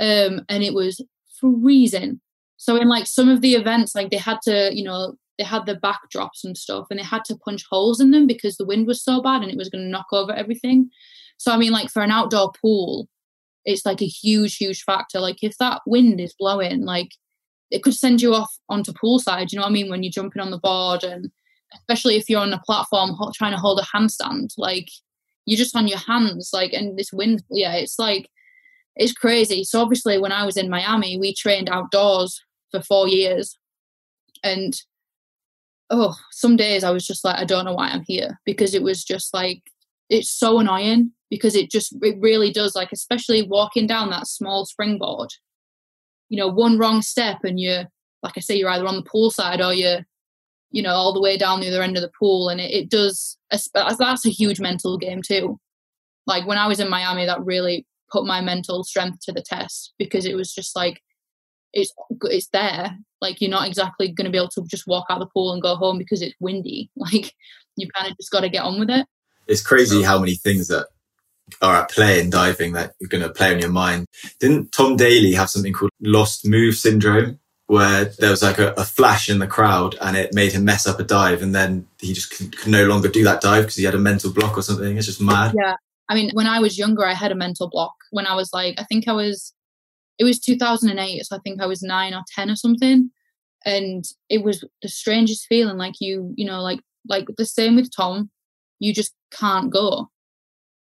Um, 0.00 0.42
and 0.48 0.62
it 0.62 0.74
was 0.74 1.04
freezing. 1.40 2.20
So 2.56 2.76
in 2.76 2.88
like 2.88 3.06
some 3.06 3.28
of 3.28 3.40
the 3.40 3.54
events, 3.54 3.94
like 3.94 4.10
they 4.10 4.18
had 4.18 4.38
to, 4.42 4.70
you 4.72 4.84
know, 4.84 5.14
they 5.38 5.44
had 5.44 5.66
the 5.66 5.76
backdrops 5.76 6.44
and 6.44 6.56
stuff 6.56 6.86
and 6.90 6.98
they 6.98 7.04
had 7.04 7.24
to 7.24 7.36
punch 7.36 7.64
holes 7.70 8.00
in 8.00 8.10
them 8.10 8.26
because 8.26 8.56
the 8.56 8.66
wind 8.66 8.86
was 8.86 9.02
so 9.02 9.22
bad 9.22 9.42
and 9.42 9.50
it 9.50 9.56
was 9.56 9.70
going 9.70 9.82
to 9.82 9.90
knock 9.90 10.08
over 10.12 10.32
everything. 10.32 10.90
So 11.38 11.52
I 11.52 11.56
mean, 11.56 11.72
like 11.72 11.90
for 11.90 12.02
an 12.02 12.10
outdoor 12.10 12.52
pool, 12.52 13.08
it's 13.64 13.84
like 13.84 14.02
a 14.02 14.06
huge, 14.06 14.56
huge 14.56 14.82
factor. 14.82 15.20
Like 15.20 15.42
if 15.42 15.56
that 15.58 15.82
wind 15.86 16.20
is 16.20 16.34
blowing, 16.38 16.84
like 16.84 17.10
it 17.70 17.82
could 17.82 17.94
send 17.94 18.20
you 18.20 18.34
off 18.34 18.50
onto 18.68 18.92
poolside. 18.92 19.52
You 19.52 19.58
know 19.58 19.62
what 19.62 19.70
I 19.70 19.72
mean? 19.72 19.90
When 19.90 20.02
you're 20.02 20.10
jumping 20.10 20.42
on 20.42 20.50
the 20.50 20.58
board 20.58 21.04
and 21.04 21.30
especially 21.74 22.16
if 22.16 22.28
you're 22.28 22.40
on 22.40 22.52
a 22.52 22.60
platform 22.60 23.16
trying 23.34 23.52
to 23.52 23.58
hold 23.58 23.80
a 23.80 23.96
handstand 23.96 24.52
like 24.56 24.88
you're 25.46 25.58
just 25.58 25.76
on 25.76 25.88
your 25.88 25.98
hands 25.98 26.50
like 26.52 26.72
and 26.72 26.98
this 26.98 27.12
wind 27.12 27.42
yeah 27.50 27.74
it's 27.74 27.98
like 27.98 28.28
it's 28.96 29.12
crazy 29.12 29.64
so 29.64 29.80
obviously 29.80 30.18
when 30.18 30.32
i 30.32 30.44
was 30.44 30.56
in 30.56 30.68
miami 30.68 31.18
we 31.18 31.34
trained 31.34 31.68
outdoors 31.68 32.42
for 32.70 32.82
four 32.82 33.08
years 33.08 33.58
and 34.42 34.82
oh 35.90 36.14
some 36.30 36.56
days 36.56 36.84
i 36.84 36.90
was 36.90 37.06
just 37.06 37.24
like 37.24 37.38
i 37.38 37.44
don't 37.44 37.64
know 37.64 37.74
why 37.74 37.88
i'm 37.88 38.04
here 38.06 38.40
because 38.44 38.74
it 38.74 38.82
was 38.82 39.04
just 39.04 39.32
like 39.32 39.62
it's 40.10 40.30
so 40.30 40.58
annoying 40.58 41.12
because 41.30 41.54
it 41.54 41.70
just 41.70 41.96
it 42.02 42.16
really 42.20 42.52
does 42.52 42.74
like 42.74 42.90
especially 42.92 43.42
walking 43.42 43.86
down 43.86 44.10
that 44.10 44.26
small 44.26 44.66
springboard 44.66 45.30
you 46.28 46.36
know 46.36 46.48
one 46.48 46.78
wrong 46.78 47.00
step 47.00 47.38
and 47.44 47.58
you're 47.58 47.84
like 48.22 48.34
i 48.36 48.40
say 48.40 48.54
you're 48.54 48.70
either 48.70 48.86
on 48.86 48.96
the 48.96 49.02
pool 49.02 49.30
side 49.30 49.60
or 49.60 49.72
you're 49.72 50.04
you 50.70 50.82
know, 50.82 50.94
all 50.94 51.12
the 51.12 51.20
way 51.20 51.36
down 51.36 51.60
the 51.60 51.68
other 51.68 51.82
end 51.82 51.96
of 51.96 52.02
the 52.02 52.12
pool. 52.18 52.48
And 52.48 52.60
it, 52.60 52.72
it 52.72 52.88
does, 52.88 53.36
that's 53.50 54.26
a 54.26 54.30
huge 54.30 54.60
mental 54.60 54.96
game 54.96 55.20
too. 55.22 55.58
Like 56.26 56.46
when 56.46 56.58
I 56.58 56.68
was 56.68 56.80
in 56.80 56.88
Miami, 56.88 57.26
that 57.26 57.44
really 57.44 57.86
put 58.10 58.24
my 58.24 58.40
mental 58.40 58.84
strength 58.84 59.18
to 59.22 59.32
the 59.32 59.42
test 59.42 59.94
because 59.98 60.26
it 60.26 60.36
was 60.36 60.52
just 60.52 60.76
like, 60.76 61.00
it's 61.72 61.92
it's 62.24 62.48
there. 62.48 62.96
Like 63.20 63.40
you're 63.40 63.50
not 63.50 63.68
exactly 63.68 64.08
going 64.08 64.24
to 64.24 64.30
be 64.30 64.38
able 64.38 64.48
to 64.50 64.64
just 64.68 64.88
walk 64.88 65.06
out 65.08 65.20
of 65.20 65.28
the 65.28 65.32
pool 65.32 65.52
and 65.52 65.62
go 65.62 65.76
home 65.76 65.98
because 65.98 66.22
it's 66.22 66.34
windy. 66.40 66.90
Like 66.96 67.32
you 67.76 67.88
kind 67.96 68.10
of 68.10 68.16
just 68.16 68.30
got 68.30 68.40
to 68.40 68.48
get 68.48 68.64
on 68.64 68.78
with 68.78 68.90
it. 68.90 69.06
It's 69.46 69.62
crazy 69.62 70.02
how 70.02 70.18
many 70.18 70.34
things 70.34 70.68
that 70.68 70.86
are 71.60 71.76
at 71.76 71.90
play 71.90 72.20
in 72.20 72.30
diving 72.30 72.72
that 72.74 72.94
you're 73.00 73.08
going 73.08 73.24
to 73.24 73.30
play 73.30 73.52
on 73.52 73.60
your 73.60 73.70
mind. 73.70 74.06
Didn't 74.38 74.72
Tom 74.72 74.96
Daley 74.96 75.32
have 75.32 75.50
something 75.50 75.72
called 75.72 75.90
lost 76.00 76.46
move 76.46 76.74
syndrome? 76.76 77.40
where 77.70 78.06
there 78.18 78.30
was 78.30 78.42
like 78.42 78.58
a, 78.58 78.72
a, 78.72 78.84
flash 78.84 79.30
in 79.30 79.38
the 79.38 79.46
crowd 79.46 79.94
and 80.00 80.16
it 80.16 80.34
made 80.34 80.50
him 80.50 80.64
mess 80.64 80.88
up 80.88 80.98
a 80.98 81.04
dive 81.04 81.40
and 81.40 81.54
then 81.54 81.86
he 82.00 82.12
just 82.12 82.36
could, 82.36 82.58
could 82.58 82.72
no 82.72 82.84
longer 82.86 83.08
do 83.08 83.22
that 83.22 83.40
dive 83.40 83.62
because 83.62 83.76
he 83.76 83.84
had 83.84 83.94
a 83.94 83.98
mental 83.98 84.32
block 84.32 84.58
or 84.58 84.62
something? 84.62 84.96
It's 84.96 85.06
just 85.06 85.20
mad. 85.20 85.54
Yeah. 85.56 85.76
I 86.08 86.16
mean 86.16 86.30
when 86.32 86.48
i 86.48 86.58
was 86.58 86.76
younger 86.76 87.06
i 87.06 87.14
had 87.14 87.30
a 87.30 87.36
mental 87.36 87.70
block. 87.70 87.94
When 88.10 88.26
i 88.26 88.34
was 88.34 88.52
like 88.52 88.74
i 88.80 88.82
think 88.82 89.06
i 89.06 89.12
was 89.12 89.54
it 90.18 90.24
was 90.24 90.40
2008 90.40 91.24
so 91.24 91.36
i 91.36 91.38
think 91.44 91.62
i 91.62 91.66
was 91.66 91.80
9 91.80 92.12
or 92.12 92.22
10 92.34 92.50
or 92.50 92.56
something. 92.56 93.12
And 93.64 94.04
it 94.28 94.42
was 94.42 94.64
the 94.82 94.88
strangest 94.88 95.46
feeling 95.46 95.76
like 95.76 96.00
you 96.00 96.34
you 96.36 96.46
know 96.46 96.62
like 96.62 96.80
like 97.08 97.28
the 97.38 97.46
same 97.46 97.76
with 97.76 97.94
tom 97.94 98.30
you 98.80 98.92
just 98.92 99.14
can't 99.30 99.70
go 99.70 100.10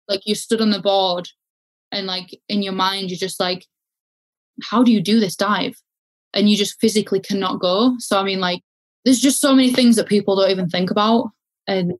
like 0.08 0.20
you 0.24 0.34
stood 0.34 0.60
on 0.60 0.70
the 0.70 0.80
board 0.80 1.28
and 1.90 2.06
like 2.06 2.38
in 2.48 2.62
your 2.62 2.72
mind 2.72 3.10
you're 3.10 3.18
just 3.18 3.40
like 3.40 3.66
how 4.62 4.82
do 4.82 4.92
you 4.92 5.02
do 5.02 5.18
this 5.18 5.34
dive 5.34 5.74
and 6.34 6.48
you 6.48 6.56
just 6.56 6.80
physically 6.80 7.20
cannot 7.20 7.60
go. 7.60 7.94
So 7.98 8.18
I 8.18 8.22
mean, 8.22 8.40
like, 8.40 8.62
there's 9.04 9.20
just 9.20 9.40
so 9.40 9.54
many 9.54 9.72
things 9.72 9.96
that 9.96 10.06
people 10.06 10.36
don't 10.36 10.50
even 10.50 10.68
think 10.68 10.90
about, 10.90 11.30
and 11.66 11.94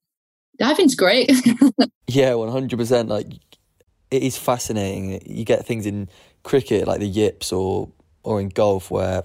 diving's 0.59 0.95
great. 0.95 1.31
yeah, 2.07 2.35
one 2.35 2.51
hundred 2.51 2.79
percent. 2.79 3.09
Like, 3.09 3.27
it 4.11 4.23
is 4.23 4.37
fascinating. 4.37 5.23
You 5.27 5.45
get 5.45 5.67
things 5.67 5.87
in 5.87 6.09
cricket 6.43 6.87
like 6.87 7.01
the 7.01 7.09
yips 7.09 7.53
or 7.53 7.91
or 8.23 8.41
in 8.41 8.49
golf 8.49 8.91
where, 8.91 9.25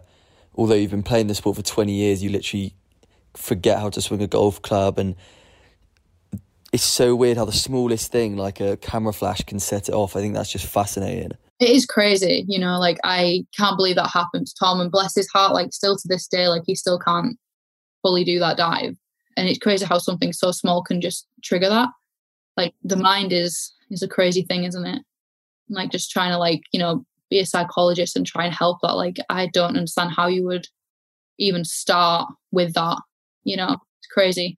although 0.55 0.75
you've 0.75 0.91
been 0.91 1.03
playing 1.03 1.27
the 1.27 1.35
sport 1.35 1.57
for 1.57 1.63
twenty 1.63 1.93
years, 1.93 2.23
you 2.23 2.29
literally 2.29 2.73
forget 3.35 3.79
how 3.79 3.89
to 3.89 4.01
swing 4.01 4.21
a 4.21 4.27
golf 4.27 4.61
club 4.61 4.97
and 4.97 5.15
it's 6.75 6.83
so 6.83 7.15
weird 7.15 7.37
how 7.37 7.45
the 7.45 7.51
smallest 7.51 8.11
thing 8.11 8.37
like 8.37 8.59
a 8.59 8.77
camera 8.77 9.13
flash 9.13 9.41
can 9.43 9.59
set 9.59 9.89
it 9.89 9.95
off 9.95 10.15
i 10.15 10.19
think 10.21 10.33
that's 10.33 10.51
just 10.51 10.65
fascinating 10.65 11.31
it 11.59 11.69
is 11.69 11.85
crazy, 11.85 12.43
you 12.47 12.59
know, 12.59 12.79
like 12.79 12.97
I 13.03 13.45
can't 13.55 13.77
believe 13.77 13.95
that 13.95 14.09
happened 14.09 14.47
to 14.47 14.55
Tom 14.59 14.81
and 14.81 14.91
bless 14.91 15.15
his 15.15 15.29
heart, 15.29 15.53
like 15.53 15.71
still 15.73 15.95
to 15.95 16.07
this 16.07 16.27
day, 16.27 16.47
like 16.49 16.63
he 16.65 16.75
still 16.75 16.99
can't 16.99 17.37
fully 18.01 18.25
do 18.25 18.39
that 18.39 18.57
dive. 18.57 18.95
And 19.37 19.47
it's 19.47 19.59
crazy 19.59 19.85
how 19.85 19.97
something 19.97 20.33
so 20.33 20.51
small 20.51 20.83
can 20.83 20.99
just 20.99 21.27
trigger 21.43 21.69
that. 21.69 21.89
Like 22.57 22.73
the 22.83 22.97
mind 22.97 23.31
is 23.31 23.73
is 23.89 24.03
a 24.03 24.07
crazy 24.07 24.41
thing, 24.41 24.65
isn't 24.65 24.85
it? 24.85 25.01
Like 25.69 25.91
just 25.91 26.11
trying 26.11 26.31
to 26.31 26.37
like, 26.37 26.61
you 26.73 26.79
know, 26.79 27.05
be 27.29 27.39
a 27.39 27.45
psychologist 27.45 28.17
and 28.17 28.25
try 28.25 28.45
and 28.45 28.53
help 28.53 28.79
that. 28.81 28.93
Like 28.93 29.17
I 29.29 29.47
don't 29.47 29.77
understand 29.77 30.11
how 30.11 30.27
you 30.27 30.43
would 30.45 30.67
even 31.39 31.63
start 31.63 32.29
with 32.51 32.73
that, 32.73 32.97
you 33.45 33.55
know. 33.55 33.77
It's 33.99 34.07
crazy. 34.11 34.57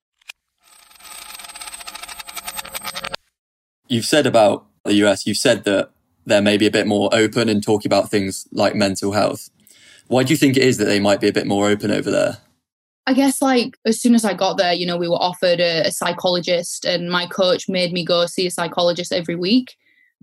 You've 3.88 4.06
said 4.06 4.26
about 4.26 4.66
the 4.86 4.94
US, 5.06 5.28
you've 5.28 5.38
said 5.38 5.64
that 5.66 5.92
they're 6.26 6.42
maybe 6.42 6.66
a 6.66 6.72
bit 6.72 6.88
more 6.88 7.10
open 7.14 7.50
and 7.50 7.64
talking 7.64 7.90
about 7.90 8.12
things 8.12 8.48
like 8.52 8.76
mental 8.76 9.14
health. 9.14 9.50
Why 10.08 10.24
do 10.24 10.32
you 10.32 10.38
think 10.38 10.58
it 10.58 10.64
is 10.64 10.78
that 10.78 10.86
they 10.86 11.00
might 11.00 11.22
be 11.22 11.28
a 11.28 11.34
bit 11.34 11.48
more 11.48 11.68
open 11.68 11.92
over 11.92 12.12
there? 12.12 12.38
I 13.06 13.14
guess 13.14 13.42
like 13.42 13.78
as 13.86 14.02
soon 14.02 14.16
as 14.16 14.26
I 14.26 14.34
got 14.34 14.58
there, 14.58 14.74
you 14.74 14.86
know, 14.86 14.98
we 14.98 15.08
were 15.08 15.16
offered 15.16 15.62
a, 15.62 15.88
a, 15.88 15.92
psychologist, 15.92 16.84
and 16.84 17.10
my 17.10 17.26
coach 17.26 17.70
made 17.70 17.94
me 17.94 18.04
go 18.04 18.26
see 18.26 18.46
a 18.46 18.52
psychologist 18.52 19.14
every 19.14 19.36
week. 19.36 19.76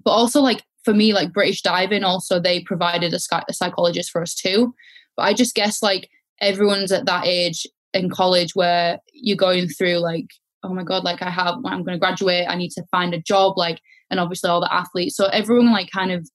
But 0.04 0.10
also, 0.10 0.42
like 0.42 0.62
for 0.84 0.92
me, 0.92 1.14
like 1.14 1.32
British 1.32 1.62
diving, 1.62 2.04
also 2.04 2.38
they 2.38 2.60
provided 2.60 3.14
a, 3.14 3.18
a 3.48 3.54
psychologist 3.54 4.10
for 4.10 4.20
us 4.20 4.34
too. 4.34 4.74
But 5.16 5.22
I 5.22 5.32
just 5.32 5.54
guess 5.54 5.82
like 5.82 6.10
everyone's 6.40 6.92
at 6.92 7.06
that 7.06 7.26
age 7.26 7.66
in 7.94 8.10
college 8.10 8.54
where 8.54 8.98
you're 9.14 9.36
going 9.36 9.68
through 9.68 9.98
like, 9.98 10.28
oh 10.64 10.74
my 10.74 10.82
god, 10.82 11.04
like 11.04 11.22
I 11.22 11.30
have, 11.30 11.56
when 11.60 11.72
I'm 11.72 11.84
going 11.84 11.94
to 11.94 12.00
graduate, 12.00 12.46
I 12.48 12.56
need 12.56 12.70
to 12.70 12.84
find 12.90 13.14
a 13.14 13.20
job, 13.20 13.56
like, 13.56 13.78
and 14.10 14.18
obviously 14.18 14.50
all 14.50 14.60
the 14.60 14.72
athletes. 14.72 15.16
So 15.16 15.26
everyone 15.26 15.72
like 15.72 15.90
kind 15.90 16.10
of 16.10 16.28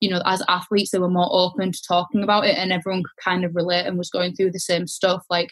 you 0.00 0.10
know, 0.10 0.20
as 0.26 0.42
athletes, 0.48 0.90
they 0.90 0.98
were 0.98 1.08
more 1.08 1.30
open 1.32 1.72
to 1.72 1.82
talking 1.88 2.22
about 2.22 2.44
it 2.44 2.58
and 2.58 2.72
everyone 2.72 3.02
could 3.02 3.24
kind 3.24 3.42
of 3.42 3.54
relate 3.54 3.86
and 3.86 3.96
was 3.96 4.10
going 4.10 4.34
through 4.34 4.50
the 4.50 4.60
same 4.60 4.86
stuff. 4.86 5.24
Like, 5.30 5.48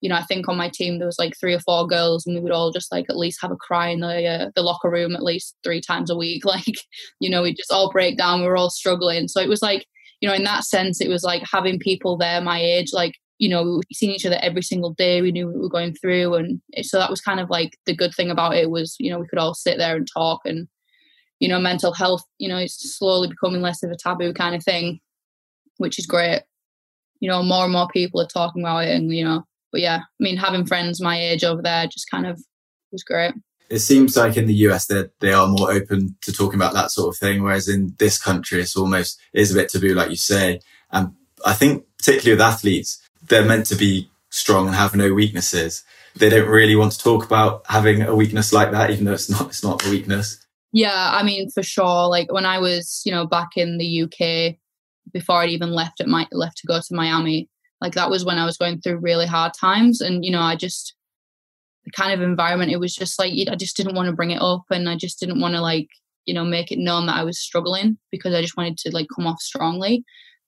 you 0.00 0.08
know, 0.08 0.16
I 0.16 0.22
think 0.22 0.48
on 0.48 0.56
my 0.56 0.68
team 0.68 0.98
there 0.98 1.06
was 1.06 1.20
like 1.20 1.34
three 1.38 1.54
or 1.54 1.60
four 1.60 1.86
girls, 1.86 2.26
and 2.26 2.34
we 2.34 2.40
would 2.40 2.50
all 2.50 2.72
just 2.72 2.90
like 2.90 3.06
at 3.08 3.16
least 3.16 3.38
have 3.40 3.52
a 3.52 3.56
cry 3.56 3.88
in 3.90 4.00
the 4.00 4.26
uh, 4.26 4.50
the 4.56 4.62
locker 4.62 4.90
room 4.90 5.14
at 5.14 5.22
least 5.22 5.54
three 5.62 5.80
times 5.80 6.10
a 6.10 6.16
week. 6.16 6.42
Like, 6.52 6.78
you 7.20 7.30
know, 7.30 7.42
we 7.42 7.54
just 7.54 7.70
all 7.70 7.92
break 7.92 8.18
down. 8.18 8.40
We 8.40 8.48
were 8.48 8.56
all 8.56 8.70
struggling. 8.70 9.28
So 9.28 9.40
it 9.40 9.48
was 9.48 9.62
like, 9.62 9.86
you 10.20 10.28
know, 10.28 10.34
in 10.34 10.42
that 10.42 10.64
sense, 10.64 11.00
it 11.00 11.08
was 11.08 11.22
like 11.22 11.44
having 11.50 11.78
people 11.78 12.16
there 12.18 12.40
my 12.40 12.60
age, 12.60 12.88
like 12.92 13.14
you 13.42 13.48
know, 13.48 13.64
we 13.64 13.82
seeing 13.92 14.12
each 14.12 14.24
other 14.24 14.38
every 14.40 14.62
single 14.62 14.94
day. 14.94 15.20
We 15.20 15.32
knew 15.32 15.46
what 15.46 15.56
we 15.56 15.62
were 15.62 15.68
going 15.68 15.94
through, 15.94 16.34
and 16.34 16.60
so 16.82 16.96
that 17.00 17.10
was 17.10 17.20
kind 17.20 17.40
of 17.40 17.50
like 17.50 17.76
the 17.86 17.96
good 17.96 18.14
thing 18.14 18.30
about 18.30 18.54
it 18.54 18.70
was, 18.70 18.94
you 19.00 19.10
know, 19.10 19.18
we 19.18 19.26
could 19.26 19.40
all 19.40 19.52
sit 19.52 19.78
there 19.78 19.96
and 19.96 20.06
talk, 20.06 20.42
and 20.44 20.68
you 21.40 21.48
know, 21.48 21.58
mental 21.58 21.92
health, 21.92 22.22
you 22.38 22.48
know, 22.48 22.58
it's 22.58 22.96
slowly 22.96 23.26
becoming 23.26 23.60
less 23.60 23.82
of 23.82 23.90
a 23.90 23.96
taboo 23.96 24.32
kind 24.32 24.54
of 24.54 24.62
thing, 24.62 25.00
which 25.78 25.98
is 25.98 26.06
great. 26.06 26.42
You 27.18 27.28
know, 27.28 27.42
more 27.42 27.64
and 27.64 27.72
more 27.72 27.88
people 27.92 28.20
are 28.20 28.28
talking 28.28 28.62
about 28.62 28.84
it, 28.84 28.94
and 28.94 29.12
you 29.12 29.24
know, 29.24 29.42
but 29.72 29.80
yeah, 29.80 30.02
I 30.02 30.20
mean, 30.20 30.36
having 30.36 30.64
friends 30.64 31.00
my 31.00 31.20
age 31.20 31.42
over 31.42 31.62
there 31.62 31.88
just 31.88 32.08
kind 32.08 32.28
of 32.28 32.40
was 32.92 33.02
great. 33.02 33.34
It 33.68 33.80
seems 33.80 34.16
like 34.16 34.36
in 34.36 34.46
the 34.46 34.54
US 34.68 34.86
that 34.86 35.18
they 35.18 35.32
are 35.32 35.48
more 35.48 35.72
open 35.72 36.14
to 36.22 36.32
talking 36.32 36.60
about 36.60 36.74
that 36.74 36.92
sort 36.92 37.12
of 37.12 37.18
thing, 37.18 37.42
whereas 37.42 37.68
in 37.68 37.96
this 37.98 38.22
country 38.22 38.60
it's 38.60 38.76
almost 38.76 39.18
it 39.32 39.40
is 39.40 39.50
a 39.50 39.54
bit 39.58 39.68
taboo, 39.68 39.94
like 39.94 40.10
you 40.10 40.16
say. 40.16 40.60
And 40.92 41.10
I 41.44 41.54
think 41.54 41.86
particularly 41.98 42.34
with 42.34 42.46
athletes, 42.46 43.00
they're 43.28 43.44
meant 43.44 43.66
to 43.66 43.76
be 43.76 44.10
strong 44.30 44.66
and 44.66 44.76
have 44.76 44.94
no 44.94 45.12
weaknesses. 45.12 45.84
They 46.16 46.28
don't 46.28 46.48
really 46.48 46.76
want 46.76 46.92
to 46.92 46.98
talk 46.98 47.24
about 47.24 47.62
having 47.68 48.02
a 48.02 48.14
weakness 48.14 48.52
like 48.52 48.70
that, 48.72 48.90
even 48.90 49.04
though 49.04 49.12
it's 49.12 49.30
not 49.30 49.46
it's 49.46 49.62
not 49.62 49.86
a 49.86 49.90
weakness. 49.90 50.44
Yeah, 50.72 51.10
I 51.12 51.22
mean, 51.22 51.50
for 51.50 51.62
sure. 51.62 52.08
Like 52.08 52.32
when 52.32 52.46
I 52.46 52.58
was, 52.58 53.02
you 53.04 53.12
know, 53.12 53.26
back 53.26 53.50
in 53.56 53.78
the 53.78 54.02
UK 54.02 54.56
before 55.12 55.36
I'd 55.36 55.50
even 55.50 55.70
left 55.70 56.00
at 56.00 56.08
my 56.08 56.26
left 56.32 56.58
to 56.58 56.66
go 56.66 56.78
to 56.78 56.94
Miami, 56.94 57.48
like 57.80 57.92
that 57.94 58.10
was 58.10 58.24
when 58.24 58.38
I 58.38 58.46
was 58.46 58.56
going 58.56 58.80
through 58.80 58.98
really 58.98 59.26
hard 59.26 59.52
times. 59.52 60.00
And, 60.00 60.24
you 60.24 60.30
know, 60.30 60.40
I 60.40 60.56
just, 60.56 60.94
the 61.84 61.90
kind 61.90 62.12
of 62.12 62.22
environment, 62.22 62.72
it 62.72 62.80
was 62.80 62.94
just 62.94 63.18
like, 63.18 63.32
I 63.50 63.54
just 63.54 63.76
didn't 63.76 63.94
want 63.94 64.06
to 64.06 64.16
bring 64.16 64.30
it 64.30 64.40
up. 64.40 64.62
And 64.70 64.88
I 64.88 64.96
just 64.96 65.20
didn't 65.20 65.40
want 65.40 65.54
to 65.54 65.60
like, 65.60 65.88
you 66.24 66.32
know, 66.32 66.44
make 66.44 66.72
it 66.72 66.78
known 66.78 67.06
that 67.06 67.16
I 67.16 67.24
was 67.24 67.38
struggling 67.38 67.98
because 68.10 68.34
I 68.34 68.40
just 68.40 68.56
wanted 68.56 68.78
to 68.78 68.90
like 68.92 69.08
come 69.14 69.26
off 69.26 69.40
strongly. 69.40 70.04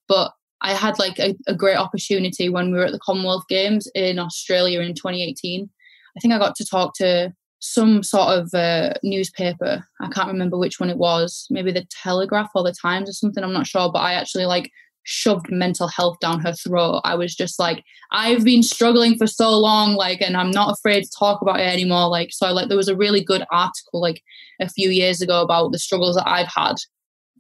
But 0.09 0.33
I 0.65 0.73
had 0.73 0.99
like 0.99 1.19
a, 1.19 1.37
a 1.47 1.55
great 1.55 1.77
opportunity 1.77 2.49
when 2.49 2.73
we 2.73 2.79
were 2.79 2.87
at 2.87 2.93
the 2.93 2.99
Commonwealth 2.99 3.45
Games 3.49 3.87
in 3.95 4.19
Australia 4.19 4.81
in 4.81 4.95
2018. 4.95 5.69
I 6.17 6.21
think 6.21 6.33
I 6.33 6.39
got 6.39 6.57
to 6.57 6.65
talk 6.65 6.95
to 6.95 7.35
some 7.61 8.03
sort 8.03 8.39
of 8.39 8.55
uh, 8.55 8.95
newspaper. 9.03 9.85
I 10.01 10.09
can't 10.09 10.29
remember 10.29 10.57
which 10.57 10.81
one 10.81 10.89
it 10.89 10.97
was. 10.97 11.47
Maybe 11.51 11.71
the 11.71 11.87
Telegraph 12.03 12.51
or 12.55 12.63
the 12.63 12.75
Times 12.81 13.11
or 13.11 13.13
something. 13.13 13.45
I'm 13.45 13.53
not 13.53 13.67
sure. 13.67 13.93
But 13.93 14.01
I 14.01 14.15
actually 14.15 14.47
like 14.47 14.71
shoved 15.03 15.51
mental 15.51 15.87
health 15.89 16.19
down 16.21 16.41
her 16.41 16.55
throat. 16.55 17.03
I 17.05 17.15
was 17.15 17.35
just 17.35 17.59
like, 17.59 17.85
I've 18.11 18.43
been 18.43 18.63
struggling 18.63 19.19
for 19.19 19.27
so 19.27 19.51
long, 19.59 19.95
like, 19.97 20.23
and 20.23 20.35
I'm 20.35 20.51
not 20.51 20.73
afraid 20.73 21.05
to 21.05 21.11
talk 21.11 21.43
about 21.43 21.61
it 21.61 21.71
anymore. 21.71 22.09
Like, 22.09 22.33
so 22.33 22.53
like 22.55 22.69
there 22.69 22.77
was 22.79 22.89
a 22.89 22.97
really 22.97 23.23
good 23.23 23.45
article 23.53 24.01
like 24.01 24.23
a 24.61 24.69
few 24.69 24.89
years 24.89 25.21
ago 25.21 25.43
about 25.43 25.73
the 25.73 25.79
struggles 25.79 26.17
that 26.17 26.27
I've 26.27 26.49
had. 26.55 26.77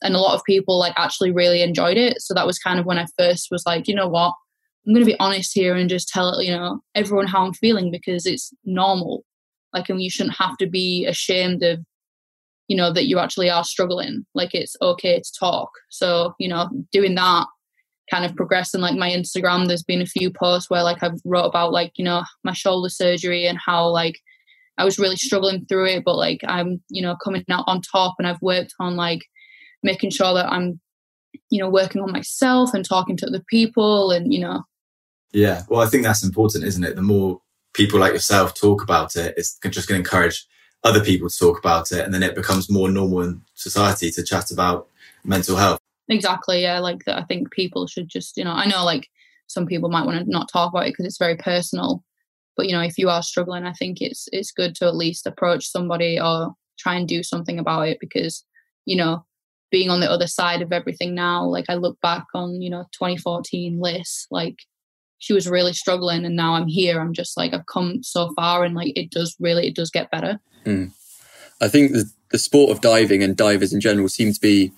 And 0.05 0.15
a 0.15 0.21
lot 0.21 0.35
of 0.35 0.45
people 0.45 0.79
like 0.79 0.95
actually 0.97 1.33
really 1.33 1.63
enjoyed 1.63 1.97
it. 1.97 2.21
So 2.21 2.35
that 2.35 2.47
was 2.47 2.59
kind 2.59 2.79
of 2.79 2.87
when 2.87 2.99
I 2.99 3.07
first 3.19 3.49
was 3.51 3.65
like, 3.67 3.89
you 3.89 3.95
know 3.95 4.09
what? 4.09 4.35
I'm 4.87 4.95
gonna 4.95 5.07
be 5.07 5.19
honest 5.19 5.53
here 5.55 5.75
and 5.75 5.89
just 5.89 6.09
tell 6.09 6.43
you 6.43 6.53
know 6.53 6.81
everyone 6.95 7.27
how 7.27 7.45
I'm 7.45 7.55
feeling 7.55 7.91
because 7.91 8.27
it's 8.27 8.53
normal. 8.65 9.25
Like 9.73 9.89
and 9.89 10.01
you 10.01 10.11
shouldn't 10.11 10.37
have 10.37 10.57
to 10.59 10.69
be 10.69 11.07
ashamed 11.07 11.63
of 11.63 11.81
you 12.69 12.77
know 12.77 12.93
that 12.93 13.07
you 13.07 13.19
actually 13.19 13.51
are 13.51 13.65
struggling 13.65 14.25
like 14.35 14.55
it's 14.55 14.77
okay 14.81 15.21
to 15.21 15.33
talk 15.39 15.71
so 15.91 16.35
you 16.39 16.49
know 16.49 16.69
doing 16.93 17.15
that 17.15 17.47
kind 18.11 18.25
of 18.25 18.35
progressing 18.37 18.81
like 18.81 18.97
my 18.97 19.11
instagram 19.11 19.67
there's 19.67 19.83
been 19.83 20.03
a 20.03 20.07
few 20.07 20.31
posts 20.31 20.71
where 20.71 20.83
like 20.83 21.03
i've 21.03 21.21
wrote 21.25 21.45
about 21.45 21.73
like 21.73 21.93
you 21.97 22.05
know 22.05 22.23
my 22.43 22.53
shoulder 22.53 22.89
surgery 22.89 23.47
and 23.47 23.59
how 23.65 23.87
like 23.87 24.19
i 24.79 24.85
was 24.85 24.99
really 24.99 25.17
struggling 25.17 25.65
through 25.67 25.87
it 25.87 26.03
but 26.05 26.17
like 26.17 26.41
i'm 26.47 26.83
you 26.89 27.03
know 27.03 27.17
coming 27.23 27.45
out 27.51 27.65
on 27.67 27.81
top 27.81 28.15
and 28.19 28.27
i've 28.27 28.41
worked 28.43 28.75
on 28.81 28.97
like 28.97 29.23
making 29.85 30.11
sure 30.11 30.35
that 30.35 30.51
i'm 30.51 30.81
you 31.51 31.61
know 31.61 31.71
working 31.71 32.03
on 32.03 32.11
myself 32.11 32.75
and 32.75 32.85
talking 32.85 33.17
to 33.17 33.27
other 33.27 33.43
people 33.49 34.11
and 34.11 34.33
you 34.33 34.41
know. 34.41 34.65
Yeah. 35.33 35.63
Well 35.69 35.81
i 35.81 35.87
think 35.87 36.05
that's 36.05 36.25
important 36.25 36.65
isn't 36.65 36.85
it? 36.85 36.97
The 36.97 37.03
more 37.03 37.41
people 37.75 38.01
like 38.01 38.13
yourself 38.13 38.55
talk 38.55 38.83
about 38.83 39.17
it 39.17 39.35
it's 39.37 39.59
just 39.71 39.89
going 39.89 40.03
to 40.03 40.05
encourage 40.05 40.47
other 40.85 41.03
people 41.03 41.29
to 41.29 41.39
talk 41.39 41.59
about 41.59 41.91
it 41.93 42.05
and 42.05 42.13
then 42.13 42.23
it 42.23 42.35
becomes 42.35 42.71
more 42.71 42.91
normal 42.91 43.23
in 43.23 43.43
society 43.55 44.11
to 44.11 44.23
chat 44.23 44.51
about 44.51 44.89
mental 45.25 45.57
health. 45.57 45.79
Exactly 46.09 46.63
yeah 46.63 46.79
like 46.79 47.05
that 47.05 47.19
i 47.19 47.25
think 47.25 47.51
people 47.51 47.87
should 47.87 48.09
just 48.09 48.37
you 48.37 48.45
know 48.45 48.53
i 48.53 48.67
know 48.67 48.85
like 48.85 49.09
some 49.47 49.67
people 49.67 49.91
might 49.91 50.07
want 50.07 50.19
to 50.19 50.31
not 50.31 50.49
talk 50.53 50.73
about 50.73 50.87
it 50.87 50.93
because 50.93 51.07
it's 51.07 51.19
very 51.19 51.37
personal 51.37 52.05
but 52.57 52.67
you 52.67 52.73
know 52.73 52.83
if 52.83 52.99
you 52.99 53.09
are 53.09 53.23
struggling 53.23 53.65
i 53.65 53.73
think 53.73 54.01
it's 54.01 54.29
it's 54.33 54.53
good 54.53 54.75
to 54.75 54.87
at 54.87 54.95
least 54.95 55.27
approach 55.27 55.67
somebody 55.67 56.21
or 56.21 56.55
try 56.79 56.95
and 56.95 57.09
do 57.09 57.23
something 57.23 57.59
about 57.59 57.89
it 57.89 57.99
because 58.01 58.45
you 58.85 58.97
know 58.97 59.25
being 59.71 59.91
on 59.91 60.01
the 60.01 60.11
other 60.11 60.27
side 60.27 60.63
of 60.63 60.73
everything 60.73 61.15
now 61.15 61.45
like 61.45 61.65
i 61.69 61.75
look 61.75 62.01
back 62.01 62.25
on 62.35 62.61
you 62.63 62.71
know 62.71 62.85
2014 62.93 63.81
Liz 63.81 64.27
like 64.31 64.57
she 65.19 65.33
was 65.33 65.49
really 65.49 65.73
struggling 65.73 66.25
and 66.25 66.37
now 66.37 66.55
i'm 66.55 66.69
here 66.69 67.01
i'm 67.01 67.13
just 67.13 67.37
like 67.37 67.53
i've 67.53 67.67
come 67.67 68.03
so 68.03 68.33
far 68.35 68.65
and 68.65 68.75
like 68.75 68.93
it 68.97 69.11
does 69.11 69.37
really 69.41 69.67
it 69.67 69.75
does 69.75 69.91
get 69.91 70.11
better 70.11 70.39
mm. 70.65 70.91
i 71.61 71.69
think 71.69 71.93
the, 71.93 72.11
the 72.31 72.39
sport 72.39 72.71
of 72.71 72.81
diving 72.81 73.23
and 73.23 73.37
divers 73.37 73.73
in 73.73 73.81
general 73.81 74.09
seem 74.09 74.33
to 74.33 74.41
be 74.41 74.73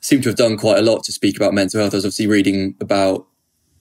seem 0.00 0.22
to 0.22 0.28
have 0.28 0.36
done 0.36 0.56
quite 0.56 0.78
a 0.78 0.82
lot 0.82 1.04
to 1.04 1.12
speak 1.12 1.36
about 1.36 1.54
mental 1.54 1.80
health. 1.80 1.94
I 1.94 1.96
was 1.96 2.04
obviously 2.04 2.26
reading 2.26 2.74
about 2.80 3.26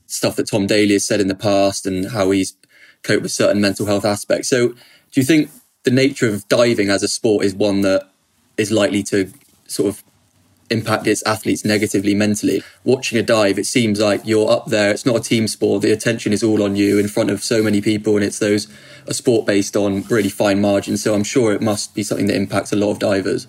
stuff 0.07 0.35
that 0.37 0.47
Tom 0.47 0.67
Daley 0.67 0.93
has 0.93 1.05
said 1.05 1.19
in 1.21 1.27
the 1.27 1.35
past 1.35 1.85
and 1.85 2.11
how 2.11 2.31
he's 2.31 2.55
coped 3.03 3.23
with 3.23 3.31
certain 3.31 3.61
mental 3.61 3.85
health 3.85 4.05
aspects. 4.05 4.47
So, 4.47 4.69
do 4.69 5.21
you 5.21 5.23
think 5.23 5.49
the 5.83 5.91
nature 5.91 6.27
of 6.27 6.47
diving 6.47 6.89
as 6.89 7.03
a 7.03 7.07
sport 7.07 7.45
is 7.45 7.53
one 7.53 7.81
that 7.81 8.09
is 8.57 8.71
likely 8.71 9.03
to 9.03 9.31
sort 9.67 9.89
of 9.89 10.03
impact 10.69 11.07
its 11.07 11.23
athletes 11.23 11.65
negatively 11.65 12.13
mentally? 12.13 12.63
Watching 12.83 13.17
a 13.17 13.23
dive, 13.23 13.57
it 13.59 13.65
seems 13.65 13.99
like 13.99 14.21
you're 14.25 14.49
up 14.49 14.67
there. 14.67 14.91
It's 14.91 15.05
not 15.05 15.15
a 15.17 15.21
team 15.21 15.47
sport. 15.47 15.81
The 15.81 15.91
attention 15.91 16.33
is 16.33 16.43
all 16.43 16.63
on 16.63 16.75
you 16.75 16.97
in 16.97 17.07
front 17.07 17.29
of 17.29 17.43
so 17.43 17.63
many 17.63 17.81
people, 17.81 18.15
and 18.15 18.25
it's 18.25 18.39
those 18.39 18.67
a 19.07 19.13
sport 19.13 19.45
based 19.45 19.75
on 19.75 20.03
really 20.03 20.29
fine 20.29 20.61
margins. 20.61 21.03
So, 21.03 21.13
I'm 21.13 21.23
sure 21.23 21.53
it 21.53 21.61
must 21.61 21.95
be 21.95 22.03
something 22.03 22.27
that 22.27 22.35
impacts 22.35 22.73
a 22.73 22.75
lot 22.75 22.91
of 22.91 22.99
divers. 22.99 23.47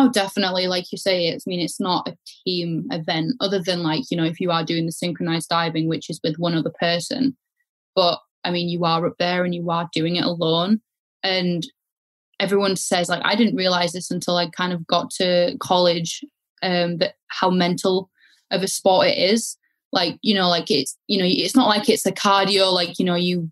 Oh, 0.00 0.08
definitely. 0.08 0.68
Like 0.68 0.92
you 0.92 0.98
say, 0.98 1.26
it's 1.26 1.44
I 1.44 1.50
mean 1.50 1.58
it's 1.58 1.80
not 1.80 2.06
a 2.06 2.16
team 2.44 2.86
event 2.92 3.34
other 3.40 3.60
than 3.60 3.82
like, 3.82 4.04
you 4.12 4.16
know, 4.16 4.24
if 4.24 4.38
you 4.38 4.52
are 4.52 4.64
doing 4.64 4.86
the 4.86 4.92
synchronized 4.92 5.48
diving, 5.48 5.88
which 5.88 6.08
is 6.08 6.20
with 6.22 6.36
one 6.36 6.54
other 6.54 6.70
person. 6.78 7.36
But 7.96 8.20
I 8.44 8.52
mean, 8.52 8.68
you 8.68 8.84
are 8.84 9.04
up 9.04 9.16
there 9.18 9.42
and 9.44 9.52
you 9.52 9.68
are 9.70 9.88
doing 9.92 10.14
it 10.14 10.24
alone. 10.24 10.82
And 11.24 11.66
everyone 12.38 12.76
says 12.76 13.08
like 13.08 13.22
I 13.24 13.34
didn't 13.34 13.56
realize 13.56 13.90
this 13.90 14.08
until 14.08 14.36
I 14.36 14.48
kind 14.50 14.72
of 14.72 14.86
got 14.86 15.10
to 15.16 15.56
college, 15.58 16.24
um, 16.62 16.98
that 16.98 17.14
how 17.28 17.50
mental 17.50 18.10
of 18.50 18.62
a 18.62 18.68
sport 18.68 19.08
it 19.08 19.18
is. 19.18 19.56
Like, 19.92 20.18
you 20.22 20.34
know, 20.34 20.48
like 20.48 20.70
it's 20.70 20.96
you 21.06 21.18
know, 21.18 21.26
it's 21.26 21.56
not 21.56 21.68
like 21.68 21.88
it's 21.88 22.06
a 22.06 22.12
cardio, 22.12 22.72
like, 22.72 22.98
you 22.98 23.04
know, 23.04 23.14
you 23.14 23.50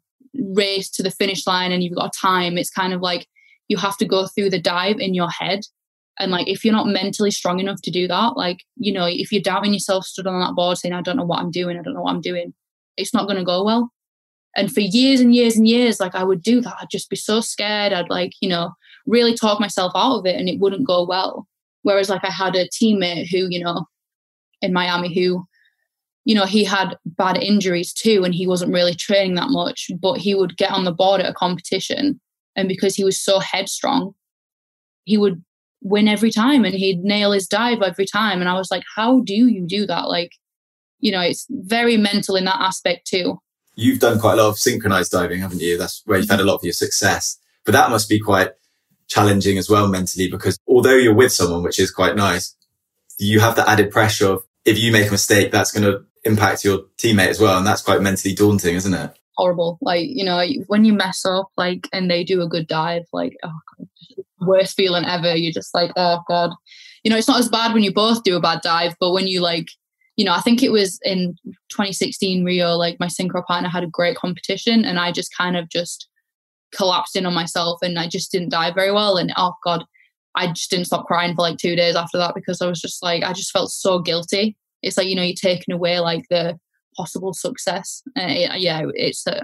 race 0.54 0.90
to 0.90 1.02
the 1.02 1.10
finish 1.10 1.46
line 1.46 1.72
and 1.72 1.82
you've 1.82 1.96
got 1.96 2.12
time. 2.14 2.58
It's 2.58 2.70
kind 2.70 2.92
of 2.92 3.00
like 3.00 3.26
you 3.68 3.76
have 3.78 3.96
to 3.98 4.04
go 4.04 4.26
through 4.26 4.50
the 4.50 4.60
dive 4.60 5.00
in 5.00 5.14
your 5.14 5.30
head 5.30 5.60
And 6.18 6.32
like, 6.32 6.48
if 6.48 6.64
you're 6.64 6.74
not 6.74 6.86
mentally 6.86 7.30
strong 7.30 7.60
enough 7.60 7.82
to 7.82 7.90
do 7.90 8.08
that, 8.08 8.36
like, 8.36 8.64
you 8.76 8.92
know, 8.92 9.06
if 9.06 9.30
you're 9.32 9.42
doubting 9.42 9.72
yourself, 9.72 10.06
stood 10.06 10.26
on 10.26 10.40
that 10.40 10.54
board 10.54 10.78
saying, 10.78 10.94
I 10.94 11.02
don't 11.02 11.16
know 11.16 11.24
what 11.24 11.40
I'm 11.40 11.50
doing, 11.50 11.78
I 11.78 11.82
don't 11.82 11.94
know 11.94 12.00
what 12.02 12.12
I'm 12.14 12.20
doing, 12.20 12.54
it's 12.96 13.12
not 13.12 13.26
going 13.26 13.36
to 13.38 13.44
go 13.44 13.64
well. 13.64 13.92
And 14.56 14.72
for 14.72 14.80
years 14.80 15.20
and 15.20 15.34
years 15.34 15.56
and 15.56 15.68
years, 15.68 16.00
like, 16.00 16.14
I 16.14 16.24
would 16.24 16.42
do 16.42 16.62
that. 16.62 16.76
I'd 16.80 16.90
just 16.90 17.10
be 17.10 17.16
so 17.16 17.40
scared. 17.42 17.92
I'd 17.92 18.08
like, 18.08 18.32
you 18.40 18.48
know, 18.48 18.72
really 19.06 19.34
talk 19.34 19.60
myself 19.60 19.92
out 19.94 20.18
of 20.18 20.26
it 20.26 20.36
and 20.36 20.48
it 20.48 20.58
wouldn't 20.58 20.86
go 20.86 21.04
well. 21.04 21.46
Whereas, 21.86 22.10
like, 22.10 22.24
I 22.24 22.32
had 22.32 22.56
a 22.56 22.66
teammate 22.66 23.30
who, 23.30 23.46
you 23.48 23.62
know, 23.62 23.86
in 24.60 24.72
Miami 24.72 25.14
who, 25.14 25.46
you 26.24 26.34
know, 26.34 26.44
he 26.44 26.64
had 26.64 26.96
bad 27.04 27.36
injuries 27.36 27.92
too 27.92 28.24
and 28.24 28.34
he 28.34 28.44
wasn't 28.44 28.72
really 28.72 28.92
training 28.92 29.36
that 29.36 29.50
much, 29.50 29.88
but 30.00 30.18
he 30.18 30.34
would 30.34 30.56
get 30.56 30.72
on 30.72 30.82
the 30.82 30.90
board 30.90 31.20
at 31.20 31.30
a 31.30 31.32
competition. 31.32 32.20
And 32.56 32.68
because 32.68 32.96
he 32.96 33.04
was 33.04 33.16
so 33.16 33.38
headstrong, 33.38 34.16
he 35.04 35.16
would 35.16 35.44
win 35.80 36.08
every 36.08 36.32
time 36.32 36.64
and 36.64 36.74
he'd 36.74 37.04
nail 37.04 37.30
his 37.30 37.46
dive 37.46 37.82
every 37.82 38.04
time. 38.04 38.40
And 38.40 38.48
I 38.48 38.54
was 38.54 38.72
like, 38.72 38.82
how 38.96 39.20
do 39.20 39.34
you 39.34 39.64
do 39.64 39.86
that? 39.86 40.08
Like, 40.08 40.32
you 40.98 41.12
know, 41.12 41.20
it's 41.20 41.46
very 41.48 41.96
mental 41.96 42.34
in 42.34 42.46
that 42.46 42.60
aspect 42.60 43.06
too. 43.06 43.38
You've 43.76 44.00
done 44.00 44.18
quite 44.18 44.40
a 44.40 44.42
lot 44.42 44.48
of 44.48 44.58
synchronized 44.58 45.12
diving, 45.12 45.38
haven't 45.38 45.62
you? 45.62 45.78
That's 45.78 46.02
where 46.04 46.18
you've 46.18 46.28
had 46.28 46.40
a 46.40 46.44
lot 46.44 46.56
of 46.56 46.64
your 46.64 46.72
success. 46.72 47.38
But 47.64 47.74
that 47.74 47.90
must 47.90 48.08
be 48.08 48.18
quite 48.18 48.50
challenging 49.08 49.58
as 49.58 49.70
well 49.70 49.88
mentally 49.88 50.28
because 50.30 50.58
although 50.66 50.96
you're 50.96 51.14
with 51.14 51.32
someone, 51.32 51.62
which 51.62 51.78
is 51.78 51.90
quite 51.90 52.16
nice, 52.16 52.54
you 53.18 53.40
have 53.40 53.56
the 53.56 53.68
added 53.68 53.90
pressure 53.90 54.32
of 54.32 54.44
if 54.64 54.78
you 54.78 54.92
make 54.92 55.08
a 55.08 55.12
mistake, 55.12 55.52
that's 55.52 55.72
going 55.72 55.84
to 55.84 56.04
impact 56.24 56.64
your 56.64 56.80
teammate 56.98 57.28
as 57.28 57.40
well. 57.40 57.56
And 57.56 57.66
that's 57.66 57.82
quite 57.82 58.02
mentally 58.02 58.34
daunting, 58.34 58.74
isn't 58.74 58.92
it? 58.92 59.12
Horrible. 59.36 59.78
Like, 59.80 60.06
you 60.08 60.24
know, 60.24 60.42
when 60.66 60.84
you 60.84 60.92
mess 60.92 61.24
up, 61.24 61.50
like, 61.56 61.88
and 61.92 62.10
they 62.10 62.24
do 62.24 62.42
a 62.42 62.48
good 62.48 62.66
dive, 62.66 63.04
like, 63.12 63.36
oh, 63.44 63.58
God, 63.78 63.86
worst 64.40 64.76
feeling 64.76 65.04
ever. 65.04 65.34
You're 65.34 65.52
just 65.52 65.74
like, 65.74 65.92
oh 65.96 66.20
God. 66.28 66.50
You 67.02 67.10
know, 67.10 67.16
it's 67.16 67.28
not 67.28 67.40
as 67.40 67.48
bad 67.48 67.72
when 67.72 67.82
you 67.82 67.92
both 67.92 68.22
do 68.22 68.36
a 68.36 68.40
bad 68.40 68.60
dive, 68.62 68.94
but 68.98 69.12
when 69.12 69.26
you 69.26 69.40
like, 69.40 69.68
you 70.16 70.24
know, 70.24 70.32
I 70.32 70.40
think 70.40 70.62
it 70.62 70.72
was 70.72 70.98
in 71.04 71.36
2016 71.70 72.44
Rio, 72.44 72.72
like 72.72 72.98
my 72.98 73.06
synchro 73.06 73.44
partner 73.44 73.68
had 73.68 73.84
a 73.84 73.88
great 73.88 74.16
competition 74.16 74.84
and 74.84 74.98
I 74.98 75.12
just 75.12 75.34
kind 75.36 75.56
of 75.56 75.68
just 75.68 76.08
collapsed 76.74 77.16
in 77.16 77.26
on 77.26 77.34
myself 77.34 77.78
and 77.82 77.98
I 77.98 78.08
just 78.08 78.32
didn't 78.32 78.50
dive 78.50 78.74
very 78.74 78.92
well. 78.92 79.16
And 79.16 79.32
oh 79.36 79.54
God, 79.64 79.84
I 80.34 80.48
just 80.48 80.70
didn't 80.70 80.86
stop 80.86 81.06
crying 81.06 81.34
for 81.34 81.42
like 81.42 81.58
two 81.58 81.76
days 81.76 81.96
after 81.96 82.18
that 82.18 82.34
because 82.34 82.60
I 82.60 82.66
was 82.66 82.80
just 82.80 83.02
like, 83.02 83.22
I 83.22 83.32
just 83.32 83.52
felt 83.52 83.70
so 83.70 83.98
guilty. 83.98 84.56
It's 84.82 84.96
like, 84.96 85.06
you 85.06 85.16
know, 85.16 85.22
you're 85.22 85.34
taking 85.34 85.74
away 85.74 85.98
like 86.00 86.26
the 86.28 86.58
possible 86.96 87.32
success. 87.32 88.02
Uh, 88.18 88.54
yeah, 88.56 88.82
it's 88.94 89.26
a, 89.26 89.42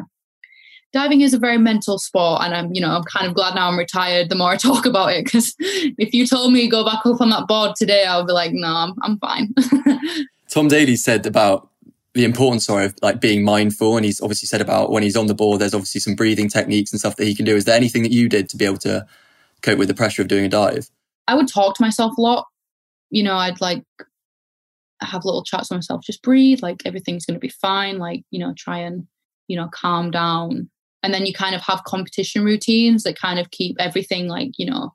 diving 0.92 1.22
is 1.22 1.34
a 1.34 1.38
very 1.38 1.58
mental 1.58 1.98
sport 1.98 2.42
and 2.42 2.54
i'm 2.54 2.72
you 2.74 2.80
know 2.80 2.90
i'm 2.90 3.02
kind 3.04 3.26
of 3.26 3.34
glad 3.34 3.54
now 3.54 3.68
i'm 3.68 3.78
retired 3.78 4.28
the 4.28 4.34
more 4.34 4.50
i 4.50 4.56
talk 4.58 4.86
about 4.86 5.12
it 5.12 5.24
because 5.24 5.54
if 5.58 6.12
you 6.12 6.26
told 6.26 6.52
me 6.52 6.68
go 6.68 6.84
back 6.84 7.04
up 7.06 7.20
on 7.20 7.30
that 7.30 7.48
board 7.48 7.74
today 7.74 8.04
i'll 8.04 8.26
be 8.26 8.32
like 8.32 8.52
no 8.52 8.68
i'm, 8.68 8.94
I'm 9.02 9.18
fine 9.18 9.54
tom 10.50 10.68
daley 10.68 10.96
said 10.96 11.26
about 11.26 11.70
the 12.14 12.24
importance 12.24 12.66
sorry, 12.66 12.86
of 12.86 12.94
like 13.02 13.20
being 13.20 13.44
mindful. 13.44 13.96
And 13.96 14.04
he's 14.04 14.20
obviously 14.20 14.46
said 14.46 14.60
about 14.60 14.90
when 14.90 15.02
he's 15.02 15.16
on 15.16 15.26
the 15.26 15.34
board 15.34 15.60
there's 15.60 15.74
obviously 15.74 16.00
some 16.00 16.14
breathing 16.14 16.48
techniques 16.48 16.92
and 16.92 17.00
stuff 17.00 17.16
that 17.16 17.26
he 17.26 17.34
can 17.34 17.44
do. 17.44 17.56
Is 17.56 17.64
there 17.64 17.76
anything 17.76 18.02
that 18.02 18.12
you 18.12 18.28
did 18.28 18.48
to 18.50 18.56
be 18.56 18.64
able 18.64 18.78
to 18.78 19.06
cope 19.62 19.78
with 19.78 19.88
the 19.88 19.94
pressure 19.94 20.22
of 20.22 20.28
doing 20.28 20.44
a 20.44 20.48
dive? 20.48 20.90
I 21.28 21.34
would 21.34 21.48
talk 21.48 21.76
to 21.76 21.82
myself 21.82 22.16
a 22.18 22.20
lot. 22.20 22.46
You 23.10 23.22
know 23.22 23.36
i'd 23.36 23.60
like 23.60 23.84
have 25.00 25.24
little 25.24 25.44
chats 25.44 25.70
with 25.70 25.78
myself. 25.78 26.02
Just 26.02 26.22
breathe. 26.22 26.62
Like 26.62 26.82
everything's 26.84 27.26
going 27.26 27.34
to 27.34 27.40
be 27.40 27.48
fine. 27.48 27.98
Like 27.98 28.22
you 28.30 28.38
know 28.38 28.54
try 28.56 28.78
and 28.78 29.06
you 29.48 29.56
know 29.56 29.68
calm 29.68 30.10
down. 30.10 30.70
And 31.04 31.12
then 31.12 31.26
you 31.26 31.32
kind 31.32 31.56
of 31.56 31.62
have 31.62 31.82
competition 31.84 32.44
routines 32.44 33.02
that 33.02 33.18
kind 33.18 33.40
of 33.40 33.50
keep 33.50 33.76
everything 33.80 34.28
like 34.28 34.52
you 34.56 34.66
know 34.66 34.94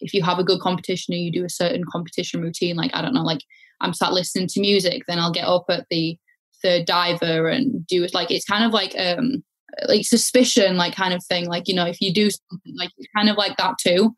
if 0.00 0.12
you 0.12 0.22
have 0.22 0.38
a 0.38 0.44
good 0.44 0.60
competition 0.60 1.14
or 1.14 1.18
you 1.18 1.30
do 1.30 1.44
a 1.44 1.50
certain 1.50 1.84
competition 1.90 2.40
routine 2.42 2.76
like 2.76 2.90
i 2.94 3.00
don't 3.00 3.14
know 3.14 3.22
like 3.22 3.40
i'm 3.80 3.94
sat 3.94 4.12
listening 4.12 4.46
to 4.46 4.60
music 4.60 5.02
then 5.06 5.18
i'll 5.18 5.32
get 5.32 5.46
up 5.46 5.64
at 5.68 5.86
the 5.90 6.18
third 6.64 6.86
diver 6.86 7.48
and 7.48 7.86
do 7.86 8.02
it 8.02 8.14
like 8.14 8.30
it's 8.30 8.46
kind 8.46 8.64
of 8.64 8.72
like 8.72 8.94
um 8.98 9.44
like 9.88 10.04
suspicion 10.04 10.76
like 10.76 10.94
kind 10.94 11.14
of 11.14 11.24
thing. 11.24 11.46
Like 11.46 11.68
you 11.68 11.74
know 11.74 11.86
if 11.86 12.00
you 12.00 12.12
do 12.12 12.30
something 12.30 12.74
like 12.76 12.90
it's 12.96 13.12
kind 13.14 13.28
of 13.28 13.36
like 13.36 13.56
that 13.56 13.76
too. 13.78 14.14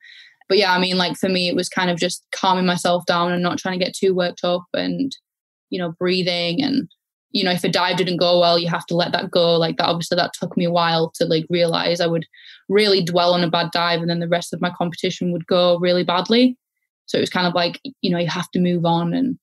But 0.48 0.58
yeah 0.58 0.72
i 0.72 0.78
mean 0.78 0.96
like 0.96 1.16
for 1.16 1.28
me 1.28 1.48
it 1.48 1.56
was 1.56 1.68
kind 1.68 1.90
of 1.90 1.98
just 1.98 2.24
calming 2.32 2.66
myself 2.66 3.04
down 3.06 3.32
and 3.32 3.42
not 3.42 3.58
trying 3.58 3.78
to 3.78 3.84
get 3.84 3.94
too 3.94 4.14
worked 4.14 4.44
up 4.44 4.64
and 4.74 5.14
you 5.70 5.78
know 5.78 5.92
breathing. 5.98 6.62
And 6.62 6.88
you 7.30 7.44
know 7.44 7.50
if 7.50 7.64
a 7.64 7.68
dive 7.68 7.96
didn't 7.96 8.18
go 8.18 8.40
well 8.40 8.58
you 8.58 8.68
have 8.68 8.86
to 8.86 8.96
let 8.96 9.12
that 9.12 9.30
go. 9.30 9.56
Like 9.56 9.76
that 9.78 9.86
obviously 9.86 10.16
that 10.16 10.32
took 10.34 10.56
me 10.56 10.64
a 10.64 10.70
while 10.70 11.10
to 11.16 11.24
like 11.24 11.46
realize 11.50 12.00
i 12.00 12.06
would 12.06 12.26
really 12.68 13.02
dwell 13.02 13.34
on 13.34 13.44
a 13.44 13.50
bad 13.50 13.70
dive 13.72 14.00
and 14.00 14.10
then 14.10 14.20
the 14.20 14.28
rest 14.28 14.52
of 14.52 14.60
my 14.60 14.70
competition 14.70 15.32
would 15.32 15.46
go 15.46 15.78
really 15.78 16.04
badly. 16.04 16.56
So 17.06 17.18
it 17.18 17.20
was 17.20 17.30
kind 17.30 17.46
of 17.46 17.54
like 17.54 17.80
you 18.02 18.10
know 18.10 18.18
you 18.18 18.28
have 18.28 18.50
to 18.52 18.60
move 18.60 18.84
on 18.84 19.14
and 19.14 19.38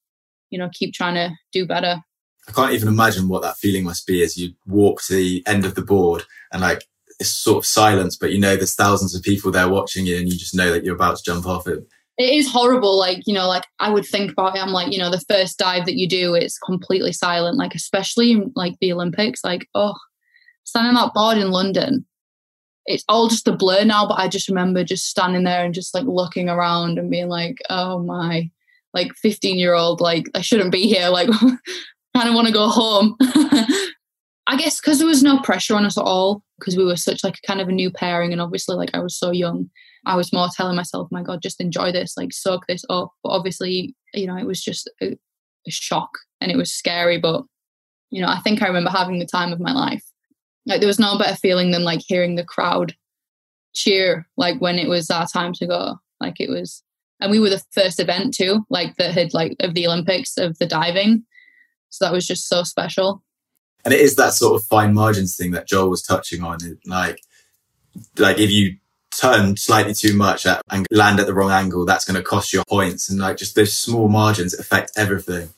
you 0.52 0.60
know 0.60 0.70
keep 0.72 0.94
trying 0.94 1.16
to 1.16 1.32
do 1.52 1.66
better 1.66 2.02
i 2.48 2.52
can't 2.52 2.74
even 2.74 2.88
imagine 2.88 3.28
what 3.28 3.42
that 3.42 3.58
feeling 3.58 3.84
must 3.84 4.06
be 4.08 4.24
as 4.24 4.38
you 4.38 4.54
walk 4.66 5.02
to 5.02 5.14
the 5.14 5.44
end 5.48 5.66
of 5.66 5.76
the 5.76 5.82
board 5.82 6.24
and 6.52 6.62
like 6.62 6.84
it's 7.20 7.32
sort 7.32 7.58
of 7.58 7.66
silence 7.66 8.16
but 8.16 8.32
you 8.32 8.40
know 8.40 8.56
there's 8.56 8.76
thousands 8.76 9.16
of 9.16 9.22
people 9.22 9.52
there 9.52 9.70
watching 9.70 10.06
you 10.06 10.18
and 10.18 10.30
you 10.30 10.38
just 10.38 10.56
know 10.56 10.72
that 10.72 10.84
you're 10.84 10.96
about 10.96 11.18
to 11.18 11.24
jump 11.24 11.46
off 11.46 11.68
it 11.68 11.86
it 12.18 12.30
is 12.30 12.52
horrible. 12.52 12.98
Like, 12.98 13.24
you 13.26 13.34
know, 13.34 13.48
like 13.48 13.66
I 13.80 13.90
would 13.90 14.06
think 14.06 14.32
about 14.32 14.56
it. 14.56 14.62
I'm 14.62 14.70
like, 14.70 14.92
you 14.92 15.00
know, 15.00 15.10
the 15.10 15.24
first 15.28 15.58
dive 15.58 15.86
that 15.86 15.96
you 15.98 16.08
do, 16.08 16.36
it's 16.36 16.60
completely 16.60 17.12
silent. 17.12 17.58
Like, 17.58 17.74
especially 17.74 18.32
in 18.32 18.52
like 18.56 18.76
the 18.80 18.94
Olympics, 18.94 19.44
like, 19.44 19.68
oh, 19.74 19.96
standing 20.64 20.94
that 20.94 21.14
board 21.14 21.38
in 21.38 21.50
London, 21.50 22.06
it's 22.86 23.04
all 23.10 23.30
just 23.30 23.48
a 23.48 23.52
blur 23.52 23.84
now. 23.84 24.08
But 24.08 24.20
I 24.20 24.28
just 24.28 24.48
remember 24.48 24.84
just 24.84 25.08
standing 25.08 25.44
there 25.44 25.66
and 25.66 25.74
just 25.74 25.94
like 25.96 26.06
looking 26.06 26.50
around 26.50 27.00
and 27.00 27.10
being 27.10 27.30
like, 27.30 27.58
oh 27.70 28.00
my, 28.00 28.52
like 28.94 29.12
15 29.16 29.58
year 29.58 29.74
old, 29.74 30.00
like 30.00 30.26
I 30.36 30.42
shouldn't 30.42 30.72
be 30.72 30.84
here. 30.84 31.10
Like, 31.10 31.30
kind 32.16 32.30
of 32.30 32.36
want 32.36 32.48
to 32.48 32.54
go 32.54 32.68
home. 32.68 33.16
I 34.46 34.58
guess 34.58 34.80
because 34.80 35.00
there 35.00 35.08
was 35.08 35.24
no 35.24 35.40
pressure 35.40 35.76
on 35.76 35.86
us 35.86 35.98
at 35.98 36.04
all, 36.04 36.44
because 36.60 36.76
we 36.76 36.86
were 36.86 36.98
such 36.98 37.24
like 37.24 37.40
kind 37.48 37.62
of 37.62 37.70
a 37.70 37.72
new 37.72 37.90
pairing, 37.92 38.32
and 38.32 38.42
obviously, 38.42 38.76
like 38.76 38.92
I 38.94 39.00
was 39.00 39.18
so 39.18 39.32
young 39.32 39.70
I 40.06 40.16
was 40.16 40.34
more 40.34 40.50
telling 40.54 40.76
myself, 40.76 41.08
oh 41.08 41.16
my 41.16 41.24
God, 41.24 41.42
just 41.42 41.62
enjoy 41.62 41.92
this, 41.92 42.18
like 42.18 42.34
soak 42.34 42.68
this 42.68 42.84
up. 42.90 43.12
But 43.24 43.30
obviously, 43.30 43.96
you 44.14 44.28
know, 44.28 44.38
it 44.38 44.46
was 44.46 44.62
just 44.62 44.90
a, 45.02 45.18
a 45.68 45.72
shock 45.72 46.10
and 46.42 46.52
it 46.52 46.58
was 46.58 46.74
scary. 46.74 47.20
But, 47.20 47.44
you 48.10 48.22
know, 48.22 48.28
I 48.28 48.40
think 48.40 48.62
I 48.62 48.68
remember 48.68 48.90
having 48.90 49.20
the 49.20 49.26
time 49.26 49.54
of 49.54 49.60
my 49.60 49.72
life. 49.72 50.04
Like 50.66 50.80
there 50.80 50.88
was 50.88 51.00
no 51.00 51.18
better 51.18 51.36
feeling 51.36 51.72
than 51.72 51.84
like 51.84 52.02
hearing 52.06 52.36
the 52.36 52.44
crowd 52.44 52.96
cheer, 53.74 54.28
like 54.38 54.60
when 54.60 54.78
it 54.78 54.90
was 54.90 55.10
our 55.10 55.28
time 55.28 55.54
to 55.54 55.68
go. 55.68 55.96
Like 56.20 56.40
it 56.40 56.50
was, 56.50 56.84
and 57.20 57.32
we 57.32 57.40
were 57.40 57.50
the 57.50 57.64
first 57.72 58.00
event 58.00 58.34
too, 58.34 58.66
like 58.70 58.96
that 58.98 59.14
had 59.14 59.34
like 59.34 59.56
of 59.62 59.74
the 59.74 59.88
Olympics 59.88 60.38
of 60.38 60.58
the 60.60 60.66
diving. 60.66 61.26
So 61.94 62.06
that 62.06 62.12
was 62.12 62.26
just 62.26 62.48
so 62.48 62.64
special. 62.64 63.22
And 63.86 63.94
it 63.94 64.00
is 64.00 64.16
that 64.16 64.34
sort 64.34 64.60
of 64.60 64.66
fine 64.66 64.96
margins 64.96 65.36
thing 65.36 65.52
that 65.52 65.68
Joel 65.68 65.92
was 65.92 66.02
touching 66.02 66.44
on. 66.44 66.58
Like, 66.88 67.22
like 68.18 68.40
if 68.40 68.50
you 68.50 68.78
turn 69.16 69.58
slightly 69.58 69.94
too 69.94 70.16
much 70.16 70.48
at, 70.48 70.64
and 70.72 70.88
land 70.90 71.20
at 71.20 71.28
the 71.28 71.36
wrong 71.36 71.52
angle, 71.52 71.86
that's 71.86 72.04
going 72.04 72.16
to 72.16 72.24
cost 72.24 72.52
you 72.52 72.64
points. 72.68 73.10
And 73.10 73.20
like 73.20 73.38
just 73.38 73.56
those 73.56 73.76
small 73.76 74.08
margins 74.08 74.58
affect 74.58 74.92
everything. 74.98 75.50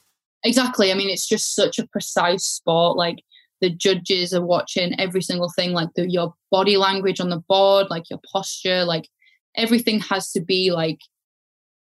Exactly. 0.43 0.91
I 0.91 0.95
mean, 0.95 1.09
it's 1.09 1.25
just 1.25 1.55
such 1.55 1.79
a 1.79 1.87
precise 1.87 2.43
sport. 2.43 2.97
Like 2.97 3.23
the 3.61 3.69
judges 3.69 4.33
are 4.33 4.45
watching 4.45 4.99
every 4.99 5.21
single 5.21 5.53
thing, 5.55 5.71
like 5.71 5.89
the, 5.95 6.09
your 6.09 6.33
body 6.51 6.75
language 6.75 7.21
on 7.21 7.29
the 7.29 7.43
board, 7.47 7.87
like 7.89 8.09
your 8.09 8.19
posture, 8.29 8.83
like 8.83 9.07
everything 9.55 10.01
has 10.01 10.33
to 10.33 10.41
be 10.41 10.71
like 10.73 10.99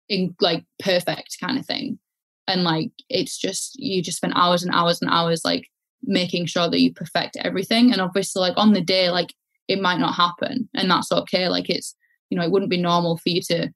in 0.07 0.35
like 0.39 0.63
perfect 0.77 1.37
kind 1.41 1.57
of 1.57 1.65
thing. 1.65 1.97
And 2.47 2.63
like 2.63 2.91
it's 3.09 3.37
just 3.37 3.75
you 3.77 4.01
just 4.01 4.17
spend 4.17 4.33
hours 4.35 4.63
and 4.63 4.73
hours 4.73 5.01
and 5.01 5.11
hours 5.11 5.41
like 5.43 5.67
making 6.03 6.45
sure 6.45 6.69
that 6.69 6.79
you 6.79 6.93
perfect 6.93 7.37
everything. 7.43 7.91
And 7.91 8.01
obviously, 8.01 8.39
like 8.41 8.57
on 8.57 8.73
the 8.73 8.81
day, 8.81 9.09
like 9.09 9.33
it 9.67 9.81
might 9.81 9.99
not 9.99 10.15
happen 10.15 10.69
and 10.73 10.89
that's 10.89 11.11
okay. 11.11 11.49
Like 11.49 11.69
it's 11.69 11.95
you 12.29 12.37
know 12.37 12.43
it 12.43 12.51
wouldn't 12.51 12.71
be 12.71 12.81
normal 12.81 13.17
for 13.17 13.29
you 13.29 13.41
to 13.43 13.69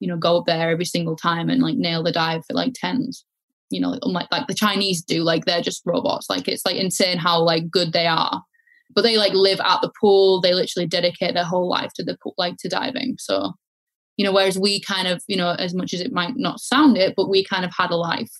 you 0.00 0.08
know 0.08 0.16
go 0.16 0.38
up 0.38 0.46
there 0.46 0.70
every 0.70 0.84
single 0.84 1.16
time 1.16 1.48
and 1.48 1.62
like 1.62 1.76
nail 1.76 2.02
the 2.02 2.12
dive 2.12 2.44
for 2.46 2.54
like 2.54 2.72
tens 2.74 3.24
you 3.70 3.80
know 3.80 3.98
unlike 4.02 4.28
like 4.30 4.46
the 4.46 4.54
chinese 4.54 5.02
do 5.02 5.22
like 5.22 5.44
they're 5.44 5.60
just 5.60 5.82
robots. 5.84 6.28
Like 6.30 6.48
it's 6.48 6.64
like 6.64 6.76
insane 6.76 7.18
how 7.18 7.40
like 7.42 7.70
good 7.70 7.92
they 7.92 8.06
are. 8.06 8.42
But 8.94 9.02
they 9.02 9.16
like 9.16 9.32
live 9.32 9.60
at 9.60 9.80
the 9.80 9.90
pool. 10.00 10.40
They 10.40 10.54
literally 10.54 10.86
dedicate 10.86 11.34
their 11.34 11.44
whole 11.44 11.68
life 11.68 11.92
to 11.96 12.04
the 12.04 12.16
pool 12.22 12.34
like 12.38 12.56
to 12.58 12.68
diving. 12.68 13.16
So 13.18 13.54
you 14.16 14.24
know 14.24 14.32
whereas 14.32 14.58
we 14.58 14.80
kind 14.80 15.08
of 15.08 15.22
you 15.26 15.36
know 15.36 15.50
as 15.58 15.74
much 15.74 15.92
as 15.94 16.00
it 16.00 16.12
might 16.12 16.36
not 16.36 16.60
sound 16.60 16.96
it 16.96 17.14
but 17.16 17.28
we 17.28 17.44
kind 17.44 17.64
of 17.64 17.72
had 17.76 17.90
a 17.90 17.96
life 17.96 18.30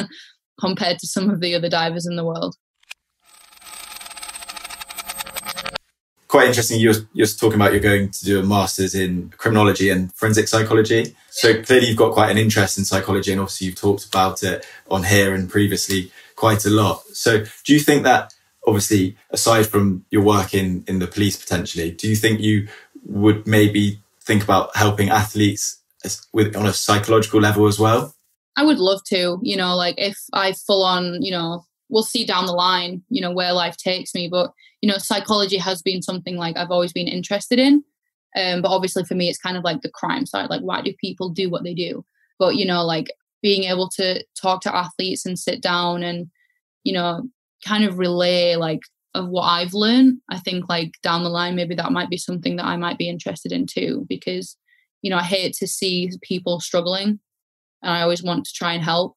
compared 0.60 0.98
to 0.98 1.06
some 1.06 1.30
of 1.30 1.40
the 1.40 1.54
other 1.54 1.68
divers 1.68 2.06
in 2.06 2.16
the 2.16 2.24
world 2.24 2.56
quite 6.32 6.48
interesting. 6.48 6.80
You're, 6.80 6.94
you're 7.12 7.26
talking 7.26 7.56
about 7.56 7.72
you're 7.72 7.80
going 7.82 8.08
to 8.08 8.24
do 8.24 8.40
a 8.40 8.42
master's 8.42 8.94
in 8.94 9.34
criminology 9.36 9.90
and 9.90 10.10
forensic 10.14 10.48
psychology. 10.48 11.14
So 11.28 11.62
clearly 11.62 11.88
you've 11.88 11.98
got 11.98 12.14
quite 12.14 12.30
an 12.30 12.38
interest 12.38 12.78
in 12.78 12.86
psychology 12.86 13.32
and 13.32 13.40
obviously 13.42 13.66
you've 13.66 13.78
talked 13.78 14.06
about 14.06 14.42
it 14.42 14.64
on 14.90 15.02
here 15.02 15.34
and 15.34 15.50
previously 15.50 16.10
quite 16.34 16.64
a 16.64 16.70
lot. 16.70 17.02
So 17.12 17.44
do 17.64 17.74
you 17.74 17.80
think 17.80 18.04
that 18.04 18.32
obviously 18.66 19.14
aside 19.28 19.66
from 19.66 20.06
your 20.10 20.22
work 20.22 20.54
in, 20.54 20.84
in 20.88 21.00
the 21.00 21.06
police 21.06 21.36
potentially, 21.36 21.90
do 21.90 22.08
you 22.08 22.16
think 22.16 22.40
you 22.40 22.66
would 23.04 23.46
maybe 23.46 24.01
think 24.26 24.42
about 24.42 24.74
helping 24.76 25.08
athletes 25.10 25.80
with 26.32 26.56
on 26.56 26.66
a 26.66 26.72
psychological 26.72 27.40
level 27.40 27.66
as 27.66 27.78
well? 27.78 28.14
I 28.56 28.64
would 28.64 28.78
love 28.78 29.02
to, 29.04 29.38
you 29.42 29.56
know, 29.56 29.76
like 29.76 29.94
if 29.98 30.18
I 30.32 30.52
full 30.52 30.84
on, 30.84 31.22
you 31.22 31.30
know, 31.30 31.64
we'll 31.88 32.02
see 32.02 32.24
down 32.24 32.46
the 32.46 32.52
line, 32.52 33.02
you 33.08 33.20
know, 33.20 33.30
where 33.30 33.52
life 33.52 33.76
takes 33.76 34.14
me. 34.14 34.28
But, 34.28 34.52
you 34.80 34.90
know, 34.90 34.98
psychology 34.98 35.58
has 35.58 35.82
been 35.82 36.02
something 36.02 36.36
like 36.36 36.56
I've 36.56 36.70
always 36.70 36.92
been 36.92 37.08
interested 37.08 37.58
in. 37.58 37.84
Um, 38.36 38.62
but 38.62 38.70
obviously 38.70 39.04
for 39.04 39.14
me, 39.14 39.28
it's 39.28 39.38
kind 39.38 39.56
of 39.56 39.64
like 39.64 39.82
the 39.82 39.90
crime 39.90 40.26
side. 40.26 40.50
Like, 40.50 40.62
why 40.62 40.82
do 40.82 40.92
people 41.00 41.28
do 41.28 41.50
what 41.50 41.64
they 41.64 41.74
do? 41.74 42.04
But, 42.38 42.56
you 42.56 42.66
know, 42.66 42.84
like 42.84 43.08
being 43.42 43.64
able 43.64 43.88
to 43.90 44.24
talk 44.40 44.62
to 44.62 44.74
athletes 44.74 45.26
and 45.26 45.38
sit 45.38 45.60
down 45.60 46.02
and, 46.02 46.30
you 46.84 46.92
know, 46.92 47.28
kind 47.64 47.84
of 47.84 47.98
relay 47.98 48.56
like 48.56 48.80
of 49.14 49.28
what 49.28 49.42
I've 49.42 49.74
learned, 49.74 50.18
I 50.30 50.38
think 50.38 50.68
like 50.68 50.92
down 51.02 51.22
the 51.22 51.28
line, 51.28 51.54
maybe 51.54 51.74
that 51.74 51.92
might 51.92 52.10
be 52.10 52.16
something 52.16 52.56
that 52.56 52.64
I 52.64 52.76
might 52.76 52.98
be 52.98 53.08
interested 53.08 53.52
in 53.52 53.66
too, 53.66 54.06
because, 54.08 54.56
you 55.02 55.10
know, 55.10 55.18
I 55.18 55.22
hate 55.22 55.54
to 55.56 55.66
see 55.66 56.10
people 56.22 56.60
struggling 56.60 57.20
and 57.82 57.92
I 57.92 58.02
always 58.02 58.22
want 58.22 58.44
to 58.46 58.52
try 58.54 58.72
and 58.72 58.82
help. 58.82 59.16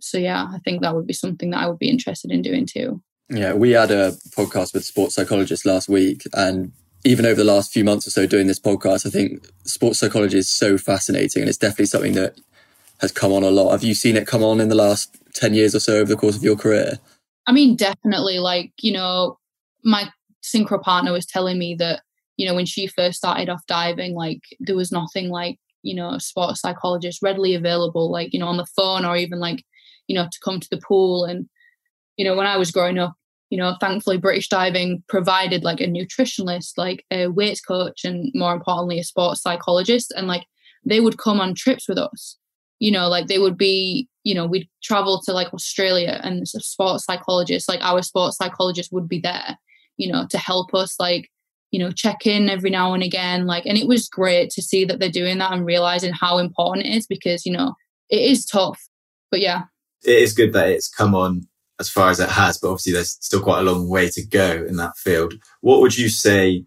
So 0.00 0.18
yeah, 0.18 0.44
I 0.44 0.58
think 0.64 0.82
that 0.82 0.94
would 0.94 1.06
be 1.06 1.12
something 1.12 1.50
that 1.50 1.60
I 1.60 1.66
would 1.66 1.78
be 1.78 1.90
interested 1.90 2.30
in 2.30 2.42
doing 2.42 2.66
too. 2.66 3.02
Yeah, 3.28 3.52
we 3.52 3.72
had 3.72 3.90
a 3.90 4.12
podcast 4.36 4.74
with 4.74 4.84
sports 4.84 5.14
psychologists 5.14 5.66
last 5.66 5.88
week 5.88 6.22
and 6.32 6.72
even 7.04 7.26
over 7.26 7.36
the 7.36 7.44
last 7.44 7.72
few 7.72 7.84
months 7.84 8.06
or 8.06 8.10
so 8.10 8.26
doing 8.26 8.46
this 8.46 8.60
podcast, 8.60 9.06
I 9.06 9.10
think 9.10 9.46
sports 9.64 9.98
psychology 9.98 10.38
is 10.38 10.48
so 10.48 10.78
fascinating 10.78 11.42
and 11.42 11.48
it's 11.48 11.58
definitely 11.58 11.86
something 11.86 12.14
that 12.14 12.40
has 13.00 13.12
come 13.12 13.32
on 13.32 13.42
a 13.42 13.50
lot. 13.50 13.72
Have 13.72 13.84
you 13.84 13.94
seen 13.94 14.16
it 14.16 14.26
come 14.26 14.42
on 14.42 14.60
in 14.60 14.68
the 14.68 14.74
last 14.74 15.16
10 15.34 15.52
years 15.52 15.74
or 15.74 15.80
so 15.80 15.96
over 15.96 16.06
the 16.06 16.16
course 16.16 16.36
of 16.36 16.42
your 16.42 16.56
career? 16.56 16.98
I 17.46 17.52
mean, 17.52 17.76
definitely. 17.76 18.38
Like, 18.38 18.72
you 18.80 18.92
know, 18.92 19.38
my 19.84 20.08
synchro 20.42 20.80
partner 20.80 21.12
was 21.12 21.26
telling 21.26 21.58
me 21.58 21.74
that, 21.76 22.02
you 22.36 22.46
know, 22.46 22.54
when 22.54 22.66
she 22.66 22.86
first 22.86 23.18
started 23.18 23.48
off 23.48 23.66
diving, 23.66 24.14
like, 24.14 24.40
there 24.60 24.76
was 24.76 24.90
nothing 24.90 25.28
like, 25.28 25.58
you 25.82 25.94
know, 25.94 26.18
sports 26.18 26.60
psychologist 26.60 27.20
readily 27.22 27.54
available, 27.54 28.10
like, 28.10 28.32
you 28.32 28.40
know, 28.40 28.48
on 28.48 28.56
the 28.56 28.66
phone 28.76 29.04
or 29.04 29.16
even 29.16 29.38
like, 29.38 29.62
you 30.06 30.14
know, 30.14 30.24
to 30.24 30.38
come 30.42 30.58
to 30.58 30.68
the 30.70 30.80
pool. 30.80 31.24
And, 31.24 31.48
you 32.16 32.24
know, 32.24 32.34
when 32.34 32.46
I 32.46 32.56
was 32.56 32.70
growing 32.70 32.98
up, 32.98 33.14
you 33.50 33.58
know, 33.58 33.76
thankfully 33.80 34.16
British 34.16 34.48
diving 34.48 35.04
provided 35.08 35.62
like 35.62 35.80
a 35.80 35.86
nutritionist, 35.86 36.72
like 36.76 37.04
a 37.10 37.28
weights 37.28 37.60
coach, 37.60 38.04
and 38.04 38.32
more 38.34 38.54
importantly, 38.54 38.98
a 38.98 39.04
sports 39.04 39.42
psychologist. 39.42 40.12
And 40.16 40.26
like 40.26 40.46
they 40.84 41.00
would 41.00 41.18
come 41.18 41.40
on 41.40 41.54
trips 41.54 41.88
with 41.88 41.98
us. 41.98 42.36
You 42.80 42.90
know, 42.90 43.08
like 43.08 43.26
they 43.26 43.38
would 43.38 43.56
be, 43.56 44.08
you 44.24 44.34
know, 44.34 44.46
we'd 44.46 44.68
travel 44.82 45.20
to 45.24 45.32
like 45.32 45.52
Australia 45.54 46.20
and 46.22 46.42
a 46.42 46.46
sports 46.46 47.04
psychologist, 47.04 47.68
like 47.68 47.80
our 47.82 48.02
sports 48.02 48.36
psychologist 48.36 48.92
would 48.92 49.08
be 49.08 49.20
there, 49.20 49.58
you 49.96 50.10
know, 50.10 50.26
to 50.30 50.38
help 50.38 50.74
us 50.74 50.98
like, 50.98 51.30
you 51.70 51.78
know, 51.78 51.90
check 51.90 52.26
in 52.26 52.48
every 52.48 52.70
now 52.70 52.94
and 52.94 53.02
again. 53.02 53.46
Like, 53.46 53.66
and 53.66 53.78
it 53.78 53.88
was 53.88 54.08
great 54.08 54.50
to 54.50 54.62
see 54.62 54.84
that 54.84 54.98
they're 54.98 55.08
doing 55.08 55.38
that 55.38 55.52
and 55.52 55.64
realizing 55.64 56.12
how 56.12 56.38
important 56.38 56.86
it 56.86 56.94
is 56.94 57.06
because, 57.06 57.46
you 57.46 57.52
know, 57.52 57.74
it 58.10 58.20
is 58.20 58.44
tough. 58.44 58.80
But 59.30 59.40
yeah. 59.40 59.64
It 60.04 60.18
is 60.18 60.34
good 60.34 60.52
that 60.52 60.68
it's 60.68 60.88
come 60.88 61.14
on 61.14 61.48
as 61.80 61.88
far 61.88 62.10
as 62.10 62.20
it 62.20 62.28
has, 62.28 62.58
but 62.58 62.68
obviously 62.68 62.92
there's 62.92 63.16
still 63.20 63.42
quite 63.42 63.60
a 63.60 63.62
long 63.62 63.88
way 63.88 64.08
to 64.10 64.24
go 64.24 64.64
in 64.68 64.76
that 64.76 64.96
field. 64.96 65.34
What 65.60 65.80
would 65.80 65.96
you 65.96 66.08
say 66.08 66.64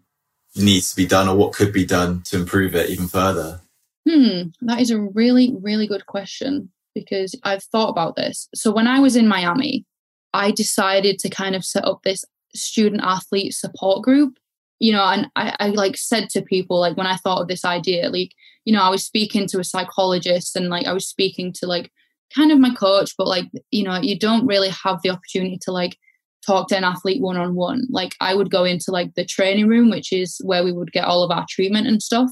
needs 0.56 0.90
to 0.90 0.96
be 0.96 1.06
done 1.06 1.28
or 1.28 1.36
what 1.36 1.54
could 1.54 1.72
be 1.72 1.86
done 1.86 2.22
to 2.26 2.36
improve 2.36 2.74
it 2.74 2.90
even 2.90 3.08
further? 3.08 3.60
Hmm, 4.08 4.48
that 4.62 4.80
is 4.80 4.90
a 4.90 5.00
really, 5.00 5.54
really 5.60 5.86
good 5.86 6.06
question 6.06 6.70
because 6.94 7.34
I've 7.44 7.62
thought 7.64 7.90
about 7.90 8.16
this. 8.16 8.48
So 8.54 8.70
when 8.70 8.86
I 8.86 9.00
was 9.00 9.16
in 9.16 9.28
Miami, 9.28 9.84
I 10.32 10.50
decided 10.50 11.18
to 11.20 11.28
kind 11.28 11.54
of 11.54 11.64
set 11.64 11.84
up 11.84 12.02
this 12.02 12.24
student 12.54 13.02
athlete 13.04 13.54
support 13.54 14.02
group. 14.02 14.38
You 14.80 14.92
know, 14.92 15.04
and 15.04 15.28
I, 15.34 15.56
I 15.58 15.68
like 15.70 15.96
said 15.96 16.30
to 16.30 16.42
people, 16.42 16.78
like 16.78 16.96
when 16.96 17.06
I 17.06 17.16
thought 17.16 17.42
of 17.42 17.48
this 17.48 17.64
idea, 17.64 18.08
like, 18.10 18.30
you 18.64 18.72
know, 18.72 18.80
I 18.80 18.90
was 18.90 19.04
speaking 19.04 19.48
to 19.48 19.58
a 19.58 19.64
psychologist 19.64 20.54
and 20.54 20.68
like 20.68 20.86
I 20.86 20.92
was 20.92 21.08
speaking 21.08 21.52
to 21.54 21.66
like 21.66 21.90
kind 22.32 22.52
of 22.52 22.60
my 22.60 22.72
coach, 22.72 23.14
but 23.18 23.26
like, 23.26 23.46
you 23.72 23.82
know, 23.82 24.00
you 24.00 24.16
don't 24.16 24.46
really 24.46 24.68
have 24.68 25.02
the 25.02 25.10
opportunity 25.10 25.58
to 25.62 25.72
like 25.72 25.98
talk 26.46 26.68
to 26.68 26.76
an 26.76 26.84
athlete 26.84 27.20
one 27.20 27.36
on 27.36 27.56
one. 27.56 27.88
Like 27.90 28.14
I 28.20 28.34
would 28.34 28.52
go 28.52 28.64
into 28.64 28.92
like 28.92 29.14
the 29.14 29.24
training 29.24 29.66
room, 29.66 29.90
which 29.90 30.12
is 30.12 30.40
where 30.44 30.62
we 30.62 30.72
would 30.72 30.92
get 30.92 31.04
all 31.04 31.24
of 31.24 31.32
our 31.32 31.44
treatment 31.50 31.88
and 31.88 32.00
stuff. 32.00 32.30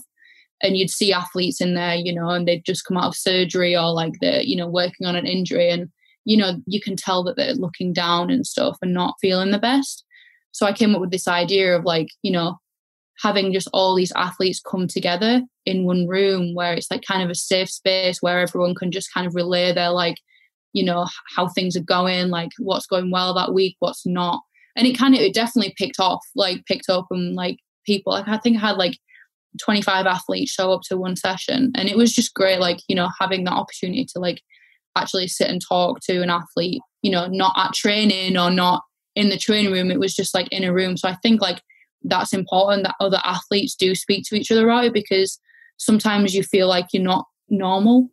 And 0.63 0.77
you'd 0.77 0.91
see 0.91 1.13
athletes 1.13 1.61
in 1.61 1.75
there, 1.75 1.95
you 1.95 2.15
know, 2.15 2.31
and 2.31 2.49
they'd 2.49 2.65
just 2.65 2.85
come 2.87 2.97
out 2.97 3.09
of 3.09 3.17
surgery 3.17 3.77
or 3.77 3.93
like 3.93 4.15
they're, 4.21 4.41
you 4.41 4.57
know, 4.57 4.69
working 4.69 5.07
on 5.07 5.17
an 5.17 5.27
injury. 5.27 5.71
And, 5.71 5.91
you 6.25 6.37
know, 6.37 6.61
you 6.67 6.81
can 6.81 6.97
tell 6.97 7.23
that 7.25 7.37
they're 7.37 7.55
looking 7.55 7.93
down 7.93 8.31
and 8.31 8.47
stuff 8.47 8.79
and 8.81 8.95
not 8.95 9.17
feeling 9.21 9.51
the 9.51 9.59
best. 9.59 10.05
So 10.53 10.65
I 10.65 10.73
came 10.73 10.95
up 10.95 11.01
with 11.01 11.11
this 11.11 11.29
idea 11.29 11.77
of 11.77 11.85
like, 11.85 12.09
you 12.23 12.33
know, 12.33 12.59
having 13.23 13.53
just 13.53 13.69
all 13.73 13.95
these 13.95 14.13
athletes 14.17 14.61
come 14.61 14.87
together 14.87 15.43
in 15.65 15.85
one 15.85 16.07
room 16.07 16.55
where 16.55 16.75
it's 16.75 16.91
like 16.91 17.03
kind 17.03 17.23
of 17.23 17.31
a 17.31 17.35
safe 17.35 17.71
space 17.71 18.19
where 18.21 18.41
everyone 18.41 18.75
can 18.75 18.91
just 18.91 19.13
kind 19.13 19.27
of 19.27 19.35
relay 19.35 19.73
their 19.73 19.91
like 19.91 20.17
you 20.73 20.85
know 20.85 21.07
how 21.35 21.49
things 21.49 21.77
are 21.77 21.83
going 21.83 22.29
like 22.29 22.51
what's 22.59 22.87
going 22.87 23.11
well 23.11 23.33
that 23.35 23.55
week 23.55 23.77
what's 23.79 24.07
not 24.07 24.43
and 24.77 24.87
it 24.87 24.99
kind 24.99 25.15
of 25.15 25.21
it 25.21 25.35
definitely 25.35 25.75
picked 25.77 25.99
off 25.99 26.21
like 26.35 26.65
picked 26.67 26.91
up 26.91 27.07
and 27.11 27.35
like 27.35 27.59
people 27.87 28.13
like 28.13 28.29
i 28.29 28.37
think 28.39 28.57
i 28.57 28.61
had 28.61 28.77
like 28.77 28.99
25 29.59 30.07
athletes 30.07 30.53
show 30.53 30.73
up 30.73 30.83
to 30.83 30.97
one 30.97 31.17
session. 31.17 31.73
And 31.75 31.89
it 31.89 31.97
was 31.97 32.13
just 32.13 32.35
great 32.35 32.61
like 32.61 32.79
you 32.89 32.97
know 32.97 33.09
having 33.21 33.45
that 33.45 33.53
opportunity 33.53 34.05
to 34.13 34.19
like 34.19 34.43
actually 34.97 35.29
sit 35.29 35.51
and 35.51 35.61
talk 35.67 36.01
to 36.01 36.23
an 36.23 36.31
athlete 36.31 36.81
you 37.03 37.11
know 37.11 37.27
not 37.27 37.55
at 37.57 37.75
training 37.75 38.39
or 38.39 38.51
not 38.51 38.83
in 39.15 39.29
the 39.29 39.39
training 39.39 39.73
room. 39.73 39.91
It 39.91 40.01
was 40.01 40.15
just 40.15 40.35
like 40.35 40.49
in 40.53 40.65
a 40.65 40.73
room. 40.73 40.97
So 40.97 41.09
i 41.09 41.15
think 41.17 41.41
like 41.41 41.63
that's 42.03 42.33
important 42.33 42.85
that 42.85 42.95
other 43.01 43.21
athletes 43.25 43.75
do 43.75 43.95
speak 43.95 44.25
to 44.29 44.37
each 44.37 44.53
other 44.53 44.67
right 44.67 44.93
because 44.93 45.41
sometimes 45.77 46.35
you 46.35 46.43
feel 46.43 46.69
like 46.69 46.87
you're 46.93 47.03
not 47.03 47.25
normal 47.49 48.09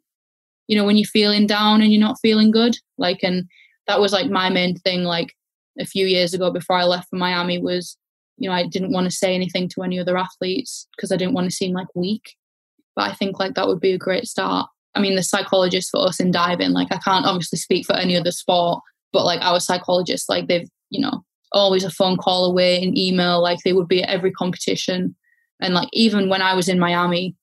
you 0.67 0.77
know 0.77 0.85
when 0.85 0.97
you're 0.97 1.05
feeling 1.05 1.45
down 1.45 1.81
and 1.81 1.91
you're 1.91 2.01
not 2.01 2.17
feeling 2.21 2.51
good. 2.51 2.75
Like 2.97 3.19
and 3.23 3.45
that 3.87 3.99
was 3.99 4.13
like 4.13 4.29
my 4.29 4.49
main 4.49 4.75
thing 4.77 5.03
like 5.03 5.33
a 5.79 5.85
few 5.85 6.05
years 6.05 6.33
ago 6.33 6.51
before 6.51 6.77
i 6.77 6.83
left 6.83 7.09
for 7.09 7.15
miami 7.15 7.57
was 7.57 7.97
you 8.37 8.49
know 8.49 8.55
i 8.55 8.65
didn't 8.65 8.91
want 8.91 9.05
to 9.05 9.15
say 9.15 9.33
anything 9.35 9.67
to 9.67 9.81
any 9.81 9.99
other 9.99 10.17
athletes 10.17 10.87
because 10.95 11.11
i 11.11 11.17
didn't 11.17 11.33
want 11.33 11.45
to 11.45 11.55
seem 11.55 11.73
like 11.73 11.87
weak 11.95 12.35
but 12.95 13.09
i 13.09 13.13
think 13.13 13.39
like 13.39 13.53
that 13.55 13.67
would 13.67 13.79
be 13.79 13.93
a 13.93 13.97
great 13.97 14.25
start 14.25 14.67
i 14.95 14.99
mean 14.99 15.15
the 15.15 15.23
psychologist 15.23 15.89
for 15.91 16.07
us 16.07 16.19
in 16.19 16.31
diving 16.31 16.71
like 16.71 16.87
i 16.91 16.97
can't 16.97 17.25
obviously 17.25 17.57
speak 17.57 17.85
for 17.85 17.95
any 17.95 18.17
other 18.17 18.31
sport 18.31 18.81
but 19.11 19.25
like 19.25 19.41
our 19.41 19.59
psychologists 19.59 20.29
like 20.29 20.47
they've 20.47 20.69
you 20.89 20.99
know 20.99 21.23
always 21.53 21.83
a 21.83 21.89
phone 21.89 22.17
call 22.17 22.45
away, 22.45 22.83
an 22.83 22.97
email, 22.97 23.41
like 23.41 23.59
they 23.63 23.73
would 23.73 23.87
be 23.87 24.03
at 24.03 24.09
every 24.09 24.31
competition. 24.31 25.15
And 25.61 25.73
like 25.73 25.87
even 25.93 26.29
when 26.29 26.41
I 26.41 26.53
was 26.53 26.67
in 26.67 26.79
Miami 26.79 27.35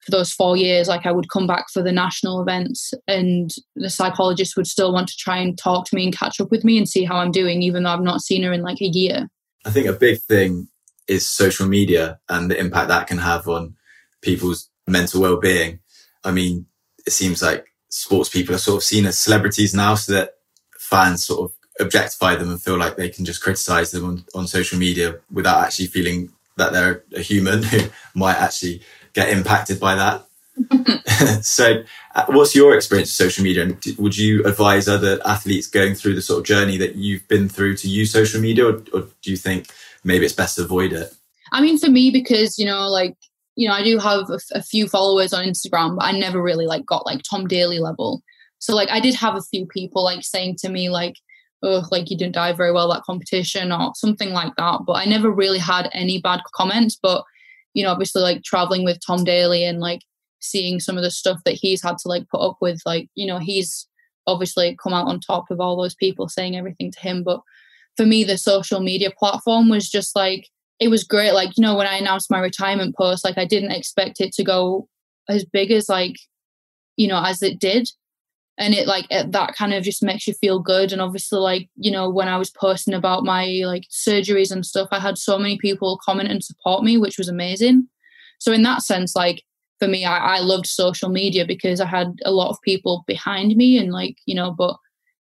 for 0.00 0.10
those 0.10 0.32
four 0.32 0.56
years, 0.56 0.86
like 0.86 1.06
I 1.06 1.12
would 1.12 1.30
come 1.30 1.46
back 1.46 1.66
for 1.72 1.82
the 1.82 1.92
national 1.92 2.40
events 2.40 2.92
and 3.08 3.50
the 3.74 3.90
psychologist 3.90 4.56
would 4.56 4.66
still 4.66 4.92
want 4.92 5.08
to 5.08 5.16
try 5.18 5.38
and 5.38 5.56
talk 5.56 5.86
to 5.86 5.96
me 5.96 6.04
and 6.04 6.16
catch 6.16 6.40
up 6.40 6.50
with 6.50 6.64
me 6.64 6.78
and 6.78 6.88
see 6.88 7.04
how 7.04 7.16
I'm 7.16 7.32
doing, 7.32 7.62
even 7.62 7.82
though 7.82 7.90
I've 7.90 8.02
not 8.02 8.20
seen 8.20 8.42
her 8.42 8.52
in 8.52 8.62
like 8.62 8.80
a 8.80 8.86
year. 8.86 9.28
I 9.64 9.70
think 9.70 9.86
a 9.86 9.92
big 9.92 10.20
thing 10.20 10.68
is 11.06 11.28
social 11.28 11.66
media 11.66 12.20
and 12.28 12.50
the 12.50 12.58
impact 12.58 12.88
that 12.88 13.06
can 13.06 13.18
have 13.18 13.48
on 13.48 13.76
people's 14.20 14.68
mental 14.86 15.20
well-being. 15.20 15.80
I 16.22 16.30
mean, 16.30 16.66
it 17.06 17.12
seems 17.12 17.42
like 17.42 17.66
sports 17.88 18.28
people 18.28 18.54
are 18.54 18.58
sort 18.58 18.78
of 18.78 18.82
seen 18.82 19.06
as 19.06 19.18
celebrities 19.18 19.74
now 19.74 19.94
so 19.94 20.12
that 20.12 20.34
fans 20.78 21.24
sort 21.24 21.50
of 21.50 21.56
objectify 21.80 22.36
them 22.36 22.50
and 22.50 22.62
feel 22.62 22.78
like 22.78 22.96
they 22.96 23.08
can 23.08 23.24
just 23.24 23.42
criticize 23.42 23.90
them 23.90 24.04
on, 24.04 24.24
on 24.34 24.46
social 24.46 24.78
media 24.78 25.18
without 25.30 25.64
actually 25.64 25.86
feeling 25.86 26.30
that 26.56 26.72
they're 26.72 27.04
a 27.14 27.20
human 27.20 27.62
who 27.70 27.78
might 28.14 28.36
actually 28.36 28.82
get 29.12 29.28
impacted 29.28 29.80
by 29.80 29.94
that. 29.94 30.26
so, 31.42 31.82
uh, 32.14 32.24
what's 32.28 32.54
your 32.54 32.74
experience 32.74 33.08
with 33.08 33.28
social 33.28 33.44
media? 33.44 33.62
And 33.64 33.82
would 33.98 34.16
you 34.16 34.44
advise 34.44 34.88
other 34.88 35.20
athletes 35.24 35.66
going 35.66 35.94
through 35.94 36.14
the 36.14 36.22
sort 36.22 36.40
of 36.40 36.46
journey 36.46 36.76
that 36.78 36.96
you've 36.96 37.26
been 37.28 37.48
through 37.48 37.76
to 37.78 37.88
use 37.88 38.12
social 38.12 38.40
media, 38.40 38.66
or, 38.66 38.82
or 38.92 39.08
do 39.22 39.30
you 39.30 39.36
think 39.36 39.68
maybe 40.04 40.24
it's 40.24 40.34
best 40.34 40.56
to 40.56 40.64
avoid 40.64 40.92
it? 40.92 41.12
I 41.52 41.60
mean, 41.60 41.78
for 41.78 41.90
me, 41.90 42.10
because 42.10 42.58
you 42.58 42.66
know, 42.66 42.88
like 42.88 43.16
you 43.56 43.68
know, 43.68 43.74
I 43.74 43.82
do 43.82 43.98
have 43.98 44.30
a, 44.30 44.38
a 44.52 44.62
few 44.62 44.88
followers 44.88 45.32
on 45.32 45.44
Instagram, 45.44 45.96
but 45.96 46.04
I 46.04 46.12
never 46.12 46.42
really 46.42 46.66
like 46.66 46.84
got 46.86 47.06
like 47.06 47.22
Tom 47.28 47.46
Daley 47.46 47.78
level. 47.78 48.22
So, 48.58 48.74
like, 48.74 48.90
I 48.90 48.98
did 49.00 49.14
have 49.16 49.36
a 49.36 49.42
few 49.42 49.66
people 49.66 50.02
like 50.02 50.24
saying 50.24 50.56
to 50.60 50.70
me, 50.70 50.88
like, 50.88 51.16
oh, 51.62 51.86
like 51.90 52.10
you 52.10 52.16
didn't 52.16 52.34
dive 52.34 52.56
very 52.56 52.72
well 52.72 52.90
that 52.92 53.02
competition 53.02 53.72
or 53.72 53.92
something 53.94 54.30
like 54.30 54.54
that. 54.56 54.80
But 54.86 54.94
I 54.94 55.04
never 55.04 55.30
really 55.30 55.58
had 55.58 55.90
any 55.92 56.20
bad 56.20 56.40
comments. 56.54 56.98
But, 57.00 57.24
you 57.74 57.84
know, 57.84 57.90
obviously 57.90 58.22
like 58.22 58.42
traveling 58.42 58.82
with 58.84 59.04
Tom 59.06 59.22
Daley 59.22 59.64
and 59.64 59.80
like 59.80 60.00
seeing 60.44 60.80
some 60.80 60.96
of 60.96 61.02
the 61.02 61.10
stuff 61.10 61.40
that 61.44 61.54
he's 61.54 61.82
had 61.82 61.98
to 61.98 62.08
like 62.08 62.28
put 62.28 62.40
up 62.40 62.56
with, 62.60 62.80
like, 62.86 63.08
you 63.14 63.26
know, 63.26 63.38
he's 63.38 63.88
obviously 64.26 64.76
come 64.82 64.92
out 64.92 65.06
on 65.06 65.20
top 65.20 65.50
of 65.50 65.60
all 65.60 65.80
those 65.80 65.94
people 65.94 66.28
saying 66.28 66.56
everything 66.56 66.90
to 66.90 67.00
him. 67.00 67.22
But 67.22 67.40
for 67.96 68.06
me, 68.06 68.24
the 68.24 68.38
social 68.38 68.80
media 68.80 69.10
platform 69.10 69.68
was 69.68 69.88
just 69.88 70.16
like, 70.16 70.48
it 70.80 70.88
was 70.88 71.04
great. 71.04 71.32
Like, 71.32 71.56
you 71.56 71.62
know, 71.62 71.76
when 71.76 71.86
I 71.86 71.96
announced 71.96 72.30
my 72.30 72.40
retirement 72.40 72.96
post, 72.96 73.24
like 73.24 73.38
I 73.38 73.44
didn't 73.44 73.72
expect 73.72 74.20
it 74.20 74.32
to 74.34 74.44
go 74.44 74.88
as 75.28 75.44
big 75.44 75.70
as 75.70 75.88
like, 75.88 76.16
you 76.96 77.06
know, 77.08 77.22
as 77.24 77.42
it 77.42 77.58
did 77.58 77.88
and 78.58 78.74
it 78.74 78.86
like 78.86 79.06
it, 79.10 79.32
that 79.32 79.54
kind 79.54 79.74
of 79.74 79.82
just 79.82 80.02
makes 80.02 80.26
you 80.26 80.34
feel 80.34 80.58
good 80.58 80.92
and 80.92 81.00
obviously 81.00 81.38
like 81.38 81.68
you 81.76 81.90
know 81.90 82.08
when 82.08 82.28
i 82.28 82.36
was 82.36 82.50
posting 82.50 82.94
about 82.94 83.24
my 83.24 83.62
like 83.64 83.84
surgeries 83.90 84.50
and 84.50 84.64
stuff 84.64 84.88
i 84.92 84.98
had 84.98 85.18
so 85.18 85.38
many 85.38 85.58
people 85.58 86.00
comment 86.04 86.30
and 86.30 86.44
support 86.44 86.84
me 86.84 86.96
which 86.96 87.18
was 87.18 87.28
amazing 87.28 87.88
so 88.38 88.52
in 88.52 88.62
that 88.62 88.82
sense 88.82 89.16
like 89.16 89.42
for 89.84 89.90
me, 89.90 90.04
I, 90.04 90.36
I 90.36 90.38
loved 90.38 90.66
social 90.66 91.10
media 91.10 91.44
because 91.44 91.80
I 91.80 91.86
had 91.86 92.18
a 92.24 92.32
lot 92.32 92.50
of 92.50 92.60
people 92.62 93.04
behind 93.06 93.54
me 93.56 93.76
and 93.76 93.92
like, 93.92 94.16
you 94.24 94.34
know, 94.34 94.50
but 94.50 94.76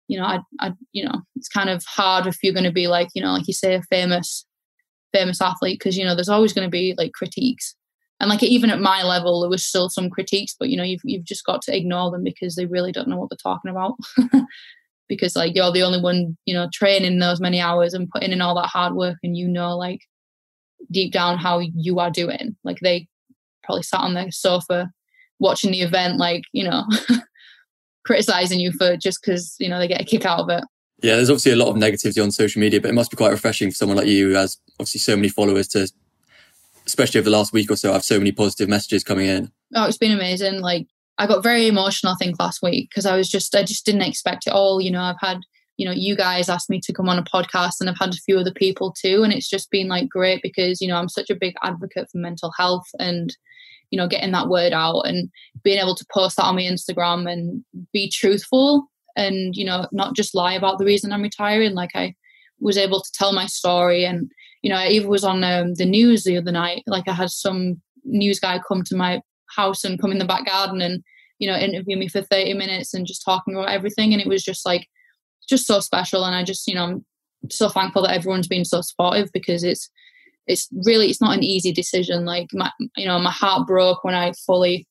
you 0.09 0.19
know, 0.19 0.25
I, 0.25 0.41
I, 0.61 0.73
you 0.93 1.05
know, 1.05 1.23
it's 1.37 1.49
kind 1.49 1.69
of 1.71 1.83
hard 1.85 2.27
if 2.27 2.39
you're 2.43 2.53
going 2.53 2.65
to 2.65 2.73
be 2.73 2.87
like, 2.87 3.09
you 3.15 3.23
know, 3.23 3.33
like 3.33 3.49
you 3.49 3.55
say, 3.55 3.75
a 3.75 3.83
famous, 3.83 4.47
famous 5.13 5.41
athlete, 5.41 5.79
because 5.79 5.97
you 5.97 6.05
know, 6.05 6.15
there's 6.15 6.29
always 6.29 6.53
going 6.53 6.67
to 6.67 6.71
be 6.71 6.95
like 6.97 7.13
critiques, 7.13 7.75
and 8.21 8.29
like 8.31 8.43
even 8.43 8.71
at 8.71 8.81
my 8.81 9.03
level, 9.03 9.41
there 9.41 9.51
was 9.51 9.65
still 9.65 9.89
some 9.89 10.11
critiques, 10.11 10.55
but 10.59 10.69
you 10.69 10.77
know, 10.77 10.85
you've 10.85 11.01
you've 11.05 11.25
just 11.25 11.45
got 11.45 11.63
to 11.63 11.77
ignore 11.77 12.11
them 12.11 12.23
because 12.23 12.55
they 12.55 12.67
really 12.67 12.93
don't 12.93 13.09
know 13.09 13.17
what 13.17 13.31
they're 13.31 13.37
talking 13.43 13.71
about. 13.71 13.95
because 15.09 15.35
like 15.35 15.55
you're 15.55 15.73
the 15.73 15.83
only 15.83 16.01
one, 16.01 16.37
you 16.47 16.55
know, 16.55 16.69
training 16.73 17.19
those 17.19 17.41
many 17.41 17.61
hours 17.61 17.95
and 17.95 18.11
putting 18.11 18.33
in 18.33 18.41
all 18.41 18.55
that 18.55 18.69
hard 18.69 18.95
work, 18.95 19.17
and 19.23 19.37
you 19.37 19.49
know, 19.49 19.77
like 19.77 20.01
deep 20.91 21.13
down 21.13 21.39
how 21.39 21.59
you 21.59 21.99
are 21.99 22.11
doing. 22.11 22.57
Like 22.65 22.81
they 22.81 23.09
probably 23.63 23.83
sat 23.83 24.01
on 24.01 24.15
the 24.15 24.31
sofa 24.31 24.91
watching 25.39 25.73
the 25.73 25.83
event, 25.83 26.19
like 26.19 26.43
you 26.53 26.65
know. 26.65 26.85
criticizing 28.05 28.61
you 28.61 28.73
for 28.73 28.97
just 28.97 29.21
because 29.23 29.57
you 29.59 29.69
know 29.69 29.79
they 29.79 29.89
get 29.89 30.01
a 30.01 30.05
kick 30.05 30.25
out 30.25 30.41
of 30.41 30.49
it. 30.49 30.65
Yeah, 31.03 31.17
there's 31.17 31.31
obviously 31.31 31.53
a 31.53 31.57
lot 31.57 31.69
of 31.69 31.77
negativity 31.77 32.23
on 32.23 32.31
social 32.31 32.61
media, 32.61 32.81
but 32.81 32.91
it 32.91 32.95
must 32.95 33.11
be 33.11 33.17
quite 33.17 33.33
refreshing 33.33 33.71
for 33.71 33.75
someone 33.75 33.97
like 33.97 34.07
you 34.07 34.29
who 34.29 34.35
has 34.35 34.59
obviously 34.79 35.01
so 35.01 35.17
many 35.17 35.29
followers 35.29 35.67
to, 35.69 35.91
especially 36.87 37.19
over 37.19 37.29
the 37.29 37.37
last 37.37 37.53
week 37.53 37.71
or 37.71 37.77
so, 37.77 37.91
I 37.91 37.95
have 37.95 38.05
so 38.05 38.19
many 38.19 38.31
positive 38.31 38.69
messages 38.69 39.03
coming 39.03 39.27
in. 39.27 39.51
Oh, 39.75 39.87
it's 39.87 39.99
been 39.99 40.13
amazing. 40.13 40.61
Like 40.61 40.87
I 41.19 41.27
got 41.27 41.43
very 41.43 41.67
emotional, 41.67 42.13
I 42.13 42.17
think, 42.17 42.39
last 42.39 42.63
week 42.63 42.89
because 42.91 43.05
I 43.05 43.17
was 43.17 43.29
just, 43.29 43.55
I 43.57 43.65
just 43.65 43.85
didn't 43.85 44.03
expect 44.03 44.47
it 44.47 44.53
all. 44.53 44.81
You 44.81 44.93
know, 44.93 45.03
I've 45.03 45.21
had, 45.21 45.41
you 45.83 45.89
know, 45.89 45.95
you 45.95 46.15
guys 46.15 46.49
asked 46.49 46.71
me 46.71 46.79
to 46.81 46.93
come 46.93 47.09
on 47.09 47.19
a 47.19 47.25
podcast 47.25 47.81
and 47.81 47.91
I've 47.91 47.99
had 47.99 48.15
a 48.15 48.25
few 48.25 48.39
other 48.39 48.53
people 48.53 48.93
too. 48.93 49.25
And 49.25 49.33
it's 49.33 49.51
just 49.51 49.69
been 49.69 49.89
like 49.89 50.09
great 50.09 50.41
because, 50.41 50.81
you 50.81 50.87
know, 50.87 50.95
I'm 50.95 51.09
such 51.09 51.29
a 51.29 51.35
big 51.35 51.55
advocate 51.61 52.09
for 52.09 52.19
mental 52.19 52.53
health 52.57 52.87
and 53.01 53.37
you 53.91 53.99
know 53.99 54.07
getting 54.07 54.31
that 54.31 54.49
word 54.49 54.73
out 54.73 55.01
and 55.03 55.29
being 55.65 55.81
able 55.81 55.97
to 55.97 56.07
post 56.15 56.37
that 56.37 56.45
on 56.45 56.55
my 56.55 56.63
instagram 56.63 57.31
and 57.31 57.63
be 57.93 58.09
truthful 58.09 58.89
and 59.17 59.55
you 59.55 59.67
know 59.67 59.87
not 59.93 60.17
just 60.17 60.35
lie 60.35 60.55
about 60.55 60.79
the 60.79 60.85
reason 60.87 61.13
i'm 61.13 61.21
retiring 61.21 61.75
like 61.75 61.91
i 61.95 62.15
was 62.59 62.79
able 62.79 63.03
to 63.03 63.13
tell 63.13 63.35
my 63.35 63.45
story 63.45 64.07
and 64.07 64.33
you 64.63 64.71
know 64.71 64.77
i 64.77 64.89
even 64.89 65.11
was 65.11 65.25
on 65.25 65.45
um, 65.45 65.75
the 65.75 65.85
news 65.85 66.25
the 66.25 66.39
other 66.39 66.51
night 66.51 66.83
like 66.87 67.07
i 67.07 67.13
had 67.13 67.29
some 67.29 67.83
news 68.05 68.41
guy 68.41 68.59
come 68.67 68.83
to 68.83 68.97
my 68.97 69.21
house 69.55 69.85
and 69.85 70.01
come 70.01 70.11
in 70.11 70.19
the 70.19 70.25
back 70.25 70.47
garden 70.47 70.81
and 70.81 71.05
you 71.39 71.47
know 71.47 71.57
interview 71.57 71.99
me 71.99 72.09
for 72.09 72.23
30 72.23 72.55
minutes 72.55 72.95
and 72.95 73.07
just 73.07 73.23
talking 73.23 73.55
about 73.55 73.69
everything 73.69 74.15
and 74.15 74.23
it 74.23 74.29
was 74.29 74.43
just 74.43 74.65
like 74.65 74.89
just 75.53 75.67
so 75.67 75.81
special. 75.81 76.25
And 76.25 76.35
i 76.35 76.43
just 76.43 76.67
you 76.67 76.75
know 76.75 76.85
i'm 76.85 77.05
so 77.51 77.69
thankful 77.69 78.03
that 78.03 78.15
everyone's 78.15 78.49
been 78.49 78.65
so 78.65 78.81
supportive 78.81 79.29
because 79.33 79.63
it's 79.63 79.91
it's 80.47 80.69
really 80.85 81.09
it's 81.09 81.21
not 81.21 81.37
an 81.37 81.45
easy 81.45 81.73
decision. 81.73 82.25
Like 82.25 82.49
my 82.53 82.71
you 82.97 83.07
know 83.07 83.19
my 83.19 83.31
heart 83.31 83.67
broke 83.67 84.03
when 84.03 84.15
i 84.15 84.33
fully 84.47 84.87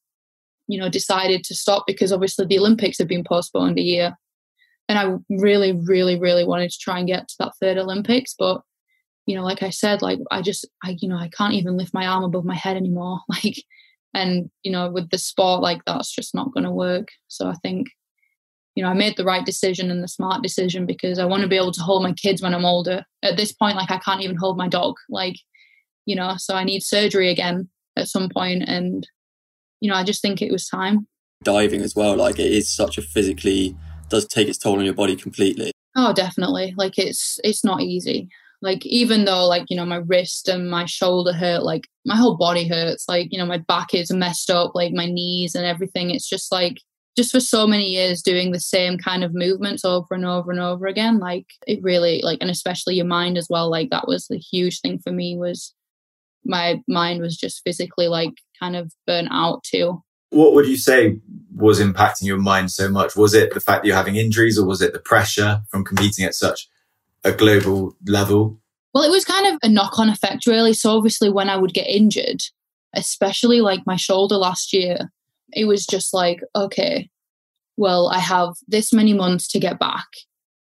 you 0.68 0.80
know 0.80 0.89
decided 0.89 1.43
to 1.45 1.55
stop 1.55 1.84
because 1.88 2.14
obviously 2.14 2.45
the 2.45 2.59
olympics 2.59 2.97
have 2.99 3.07
been 3.07 3.26
postponed 3.28 3.80
a 3.80 3.89
year. 3.93 4.16
And 4.88 4.99
i 4.99 5.05
really 5.30 5.72
really 5.74 6.20
really 6.20 6.45
wanted 6.45 6.72
to 6.72 6.78
try 6.80 6.99
and 6.99 7.07
get 7.07 7.28
to 7.28 7.36
that 7.39 7.53
third 7.59 7.78
olympics 7.78 8.36
but 8.38 8.62
you 9.26 9.36
know 9.36 9.43
like 9.43 9.64
i 9.64 9.70
said 9.70 10.01
like 10.01 10.20
i 10.32 10.41
just 10.41 10.68
i 10.84 10.97
you 10.99 11.07
know 11.07 11.18
i 11.18 11.30
can't 11.38 11.53
even 11.53 11.78
lift 11.78 11.93
my 11.93 12.05
arm 12.05 12.24
above 12.24 12.45
my 12.45 12.55
head 12.55 12.78
anymore. 12.78 13.20
Like 13.30 13.57
and 14.14 14.49
you 14.64 14.72
know 14.72 14.91
with 14.91 15.09
the 15.09 15.18
sport 15.18 15.62
like 15.62 15.82
that's 15.86 16.12
just 16.14 16.36
not 16.36 16.53
going 16.53 16.66
to 16.66 16.72
work. 16.72 17.07
So 17.28 17.47
i 17.47 17.55
think 17.64 17.88
you 18.76 18.84
know, 18.84 18.89
I 18.89 18.93
made 18.93 19.17
the 19.17 19.26
right 19.26 19.45
decision 19.45 19.91
and 19.91 20.03
the 20.03 20.07
smart 20.07 20.41
decision 20.41 20.86
because 20.86 21.19
I 21.19 21.26
want 21.26 21.41
to 21.41 21.49
be 21.49 21.57
able 21.57 21.74
to 21.74 21.82
hold 21.82 22.03
my 22.03 22.13
kids 22.13 22.41
when 22.41 22.53
I'm 22.53 22.65
older. 22.65 23.03
At 23.22 23.38
this 23.38 23.51
point, 23.51 23.76
like 23.76 23.91
I 23.91 23.97
can't 23.97 24.22
even 24.22 24.38
hold 24.38 24.57
my 24.57 24.67
dog, 24.67 24.95
like, 25.09 25.36
you 26.05 26.15
know, 26.15 26.36
so 26.38 26.55
I 26.55 26.63
need 26.63 26.82
surgery 26.82 27.30
again 27.30 27.69
at 27.97 28.07
some 28.07 28.30
point 28.30 28.63
and 28.67 29.07
you 29.82 29.89
know, 29.89 29.97
I 29.97 30.03
just 30.03 30.22
think 30.22 30.41
it 30.41 30.51
was 30.51 30.67
time. 30.67 31.07
Diving 31.43 31.82
as 31.82 31.95
well, 31.95 32.15
like 32.15 32.39
it 32.39 32.51
is 32.51 32.69
such 32.69 32.97
a 32.97 33.01
physically 33.01 33.76
does 34.09 34.28
take 34.28 34.47
its 34.47 34.57
toll 34.57 34.78
on 34.78 34.86
your 34.86 34.93
body 34.93 35.15
completely. 35.15 35.72
Oh, 35.95 36.13
definitely. 36.13 36.74
Like 36.78 36.97
it's 36.97 37.39
it's 37.43 37.65
not 37.65 37.82
easy. 37.82 38.30
Like 38.61 38.86
even 38.86 39.26
though 39.26 39.47
like, 39.47 39.65
you 39.69 39.76
know, 39.76 39.86
my 39.86 40.01
wrist 40.05 40.47
and 40.47 40.69
my 40.69 40.86
shoulder 40.86 41.34
hurt, 41.34 41.63
like 41.63 41.88
my 42.05 42.15
whole 42.15 42.38
body 42.38 42.67
hurts, 42.67 43.05
like, 43.09 43.30
you 43.32 43.39
know, 43.39 43.45
my 43.45 43.57
back 43.57 43.95
is 43.95 44.11
messed 44.11 44.51
up, 44.51 44.74
like 44.76 44.93
my 44.93 45.07
knees 45.07 45.55
and 45.55 45.65
everything. 45.65 46.11
It's 46.11 46.30
just 46.30 46.51
like 46.51 46.78
just 47.18 47.32
for 47.32 47.39
so 47.39 47.68
many 47.68 47.89
years 47.89 48.22
doing 48.22 48.51
the 48.51 48.59
same 48.59 48.97
kind 48.97 49.24
of 49.24 49.34
movements 49.34 49.84
over 49.84 50.14
and 50.14 50.26
over 50.26 50.51
and 50.51 50.59
over 50.59 50.88
again 50.88 51.20
like 51.20 51.45
it 51.68 51.82
really 51.84 52.22
like 52.24 52.38
and 52.41 52.49
especially 52.49 52.95
your 52.95 53.05
mind 53.05 53.38
as 53.38 53.47
well 53.49 53.70
like 53.70 53.89
that 53.89 54.07
was 54.07 54.28
the 54.28 54.38
huge 54.38 54.80
thing 54.80 54.97
for 54.97 55.12
me 55.12 55.38
was 55.38 55.74
my 56.45 56.82
mind 56.88 57.22
was 57.22 57.38
just 57.38 57.62
physically 57.64 58.07
like 58.07 58.34
kind 58.59 58.76
of 58.76 58.93
burnt 59.05 59.30
out 59.32 59.64
too. 59.64 60.03
What 60.30 60.53
would 60.53 60.68
you 60.68 60.78
say 60.78 61.20
was 61.55 61.80
impacting 61.80 62.24
your 62.24 62.38
mind 62.38 62.72
so 62.72 62.89
much? 62.89 63.16
Was 63.16 63.34
it 63.34 63.53
the 63.53 63.59
fact 63.59 63.84
that 63.84 63.88
you're 63.88 63.95
having 63.95 64.16
injuries 64.16 64.57
or 64.57 64.66
was 64.66 64.82
it 64.82 64.93
the 64.93 64.99
pressure 64.99 65.62
from 65.70 65.84
competing 65.84 66.26
at 66.26 66.36
such 66.36 66.70
a 67.24 67.32
global 67.32 67.95
level? 68.07 68.59
Well 68.93 69.03
it 69.03 69.12
was 69.12 69.26
kind 69.26 69.47
of 69.47 69.59
a 69.62 69.70
knock-on 69.70 70.09
effect 70.09 70.47
really. 70.47 70.74
So 70.74 70.95
obviously 70.95 71.30
when 71.30 71.49
i 71.49 71.57
would 71.57 71.74
get 71.74 71.88
injured 71.88 72.41
especially 72.93 73.62
like 73.62 73.80
my 73.86 73.95
shoulder 73.95 74.36
last 74.36 74.74
year 74.74 75.12
it 75.54 75.66
was 75.66 75.86
just 75.86 76.14
like, 76.14 76.41
okay, 76.56 77.10
well, 77.78 78.10
I 78.10 78.20
have 78.20 78.54
this 78.68 78.93
many 78.93 79.14
months 79.14 79.47
to 79.49 79.60
get 79.60 79.80
back. 79.80 80.08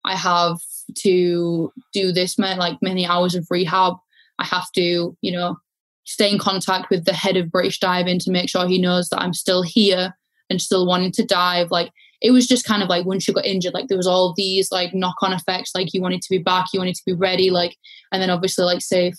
I 0.05 0.17
have 0.17 0.59
to 0.99 1.73
do 1.93 2.13
this 2.13 2.39
many, 2.39 2.59
like 2.59 2.79
many 2.83 3.07
hours 3.07 3.35
of 3.35 3.47
rehab. 3.51 3.95
I 4.39 4.45
have 4.45 4.71
to, 4.75 5.17
you 5.21 5.33
know, 5.33 5.57
stay 6.05 6.31
in 6.31 6.39
contact 6.39 6.91
with 6.91 7.05
the 7.05 7.13
head 7.13 7.37
of 7.37 7.51
British 7.51 7.79
diving 7.79 8.19
to 8.21 8.31
make 8.31 8.49
sure 8.49 8.67
he 8.67 8.81
knows 8.81 9.09
that 9.09 9.21
I'm 9.21 9.35
still 9.35 9.63
here 9.63 10.17
and 10.51 10.61
still 10.61 10.87
wanting 10.87 11.13
to 11.13 11.25
dive. 11.25 11.71
Like 11.71 11.93
it 12.21 12.31
was 12.31 12.47
just 12.47 12.65
kind 12.65 12.83
of 12.83 12.89
like 12.89 13.07
once 13.07 13.27
you 13.27 13.35
got 13.35 13.45
injured, 13.45 13.75
like 13.75 13.89
there 13.89 13.97
was 13.97 14.07
all 14.07 14.35
these 14.37 14.73
like 14.73 14.95
knock 14.95 15.17
on 15.23 15.33
effects. 15.33 15.73
Like 15.75 15.93
you 15.93 16.03
wanted 16.03 16.23
to 16.23 16.31
be 16.31 16.39
back, 16.39 16.67
you 16.73 16.81
wanted 16.81 16.95
to 16.97 17.03
be 17.07 17.13
ready. 17.13 17.51
Like, 17.51 17.77
and 18.11 18.21
then 18.21 18.31
obviously 18.31 18.65
like 18.65 18.81
say 18.81 19.13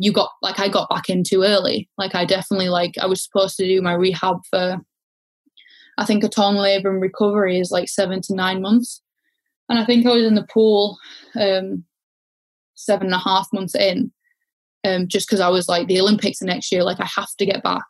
you 0.00 0.12
got 0.12 0.30
like 0.40 0.58
I 0.58 0.68
got 0.68 0.88
back 0.88 1.10
in 1.10 1.22
too 1.22 1.42
early. 1.42 1.88
Like 1.98 2.14
I 2.14 2.24
definitely 2.24 2.70
like 2.70 2.96
I 2.98 3.06
was 3.06 3.22
supposed 3.22 3.56
to 3.58 3.66
do 3.66 3.82
my 3.82 3.92
rehab 3.92 4.38
for 4.48 4.78
I 5.98 6.06
think 6.06 6.24
a 6.24 6.50
labour 6.50 6.90
and 6.90 7.02
recovery 7.02 7.60
is 7.60 7.70
like 7.70 7.86
seven 7.86 8.22
to 8.22 8.34
nine 8.34 8.62
months. 8.62 9.02
And 9.68 9.78
I 9.78 9.84
think 9.84 10.06
I 10.06 10.14
was 10.14 10.24
in 10.24 10.34
the 10.34 10.46
pool 10.50 10.96
um, 11.38 11.84
seven 12.74 13.08
and 13.08 13.14
a 13.14 13.18
half 13.18 13.48
months 13.52 13.74
in, 13.74 14.10
um, 14.84 15.06
just 15.06 15.28
because 15.28 15.40
I 15.40 15.50
was 15.50 15.68
like 15.68 15.86
the 15.86 16.00
Olympics 16.00 16.38
the 16.38 16.46
next 16.46 16.72
year, 16.72 16.82
like 16.82 17.00
I 17.00 17.08
have 17.16 17.28
to 17.38 17.44
get 17.44 17.62
back. 17.62 17.84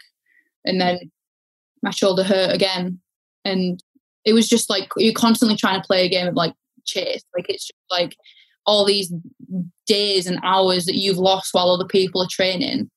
And 0.65 0.81
then 0.81 1.13
my 1.81 1.91
shoulder 1.91 2.25
hurt 2.25 2.53
again. 2.53 2.99
And 3.45 3.81
it 4.25 4.33
was 4.33 4.49
just 4.49 4.69
like 4.69 4.89
you're 4.97 5.15
constantly 5.15 5.57
trying 5.57 5.81
to 5.81 5.87
play 5.87 6.05
a 6.05 6.09
game 6.09 6.27
of 6.27 6.35
like 6.35 6.55
chase. 6.85 7.23
Like 7.37 7.49
it's 7.49 7.69
just 7.69 7.79
like 7.89 8.17
all 8.71 8.85
these 8.85 9.13
days 9.85 10.29
and 10.29 10.39
hours 10.45 10.85
that 10.85 10.95
you've 10.95 11.19
lost 11.19 11.53
while 11.53 11.71
other 11.71 11.89
people 11.89 12.23
are 12.23 12.29
training. 12.31 12.89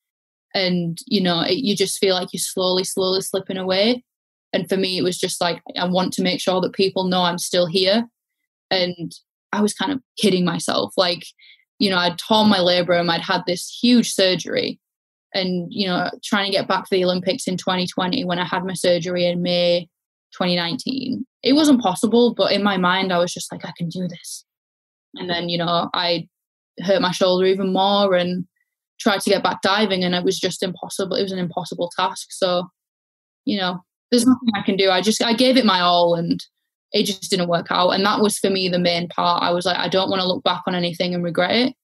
And 0.53 0.99
you 1.07 1.19
know 1.19 1.41
it, 1.41 1.57
you 1.57 1.75
just 1.75 1.97
feel 1.97 2.13
like 2.13 2.29
you're 2.31 2.39
slowly 2.39 2.83
slowly 2.83 3.21
slipping 3.21 3.57
away. 3.57 4.03
And 4.53 4.69
for 4.69 4.77
me 4.77 4.99
it 4.99 5.03
was 5.03 5.17
just 5.17 5.41
like 5.41 5.63
i 5.75 5.87
want 5.87 6.13
to 6.13 6.21
make 6.21 6.39
sure 6.39 6.61
that 6.61 6.73
people 6.73 7.05
know 7.05 7.23
i'm 7.23 7.39
still 7.39 7.65
here. 7.65 8.07
And 8.69 9.11
i 9.51 9.61
was 9.61 9.73
kind 9.73 9.91
of 9.91 9.99
kidding 10.15 10.45
myself. 10.45 10.93
Like 10.95 11.25
you 11.79 11.89
know 11.89 11.97
i'd 11.97 12.19
torn 12.19 12.49
my 12.49 12.59
labrum 12.59 13.09
i'd 13.09 13.21
had 13.21 13.41
this 13.47 13.67
huge 13.81 14.13
surgery. 14.13 14.79
And 15.33 15.73
you 15.73 15.87
know 15.87 16.11
trying 16.23 16.45
to 16.45 16.51
get 16.51 16.67
back 16.67 16.87
for 16.87 16.93
the 16.93 17.03
olympics 17.03 17.47
in 17.47 17.57
2020 17.57 18.23
when 18.25 18.37
i 18.37 18.45
had 18.45 18.63
my 18.63 18.75
surgery 18.75 19.25
in 19.25 19.41
may 19.41 19.89
2019 20.33 21.25
it 21.41 21.53
wasn't 21.53 21.81
possible 21.81 22.35
but 22.35 22.51
in 22.51 22.61
my 22.61 22.77
mind 22.77 23.11
i 23.11 23.17
was 23.17 23.33
just 23.33 23.51
like 23.51 23.65
i 23.65 23.73
can 23.75 23.89
do 23.89 24.07
this 24.07 24.45
and 25.15 25.29
then 25.29 25.49
you 25.49 25.57
know 25.57 25.89
i 25.93 26.27
hurt 26.81 27.01
my 27.01 27.11
shoulder 27.11 27.45
even 27.45 27.71
more 27.71 28.15
and 28.15 28.45
tried 28.99 29.21
to 29.21 29.29
get 29.29 29.43
back 29.43 29.61
diving 29.61 30.03
and 30.03 30.15
it 30.15 30.23
was 30.23 30.39
just 30.39 30.63
impossible 30.63 31.15
it 31.15 31.23
was 31.23 31.31
an 31.31 31.39
impossible 31.39 31.91
task. 31.95 32.27
So 32.31 32.69
you 33.45 33.57
know 33.57 33.79
there's 34.09 34.25
nothing 34.25 34.49
i 34.55 34.61
can 34.61 34.77
do. 34.77 34.89
I 34.89 35.01
just 35.01 35.21
i 35.21 35.33
gave 35.33 35.57
it 35.57 35.65
my 35.65 35.81
all 35.81 36.15
and 36.15 36.43
it 36.91 37.05
just 37.05 37.31
didn't 37.31 37.49
work 37.49 37.67
out. 37.71 37.89
And 37.89 38.05
that 38.05 38.21
was 38.21 38.37
for 38.37 38.51
me 38.51 38.69
the 38.69 38.77
main 38.77 39.07
part. 39.09 39.43
I 39.43 39.51
was 39.51 39.65
like 39.65 39.77
i 39.77 39.89
don't 39.89 40.09
want 40.09 40.21
to 40.21 40.27
look 40.27 40.43
back 40.43 40.61
on 40.67 40.75
anything 40.75 41.13
and 41.13 41.23
regret 41.23 41.51
it. 41.51 41.75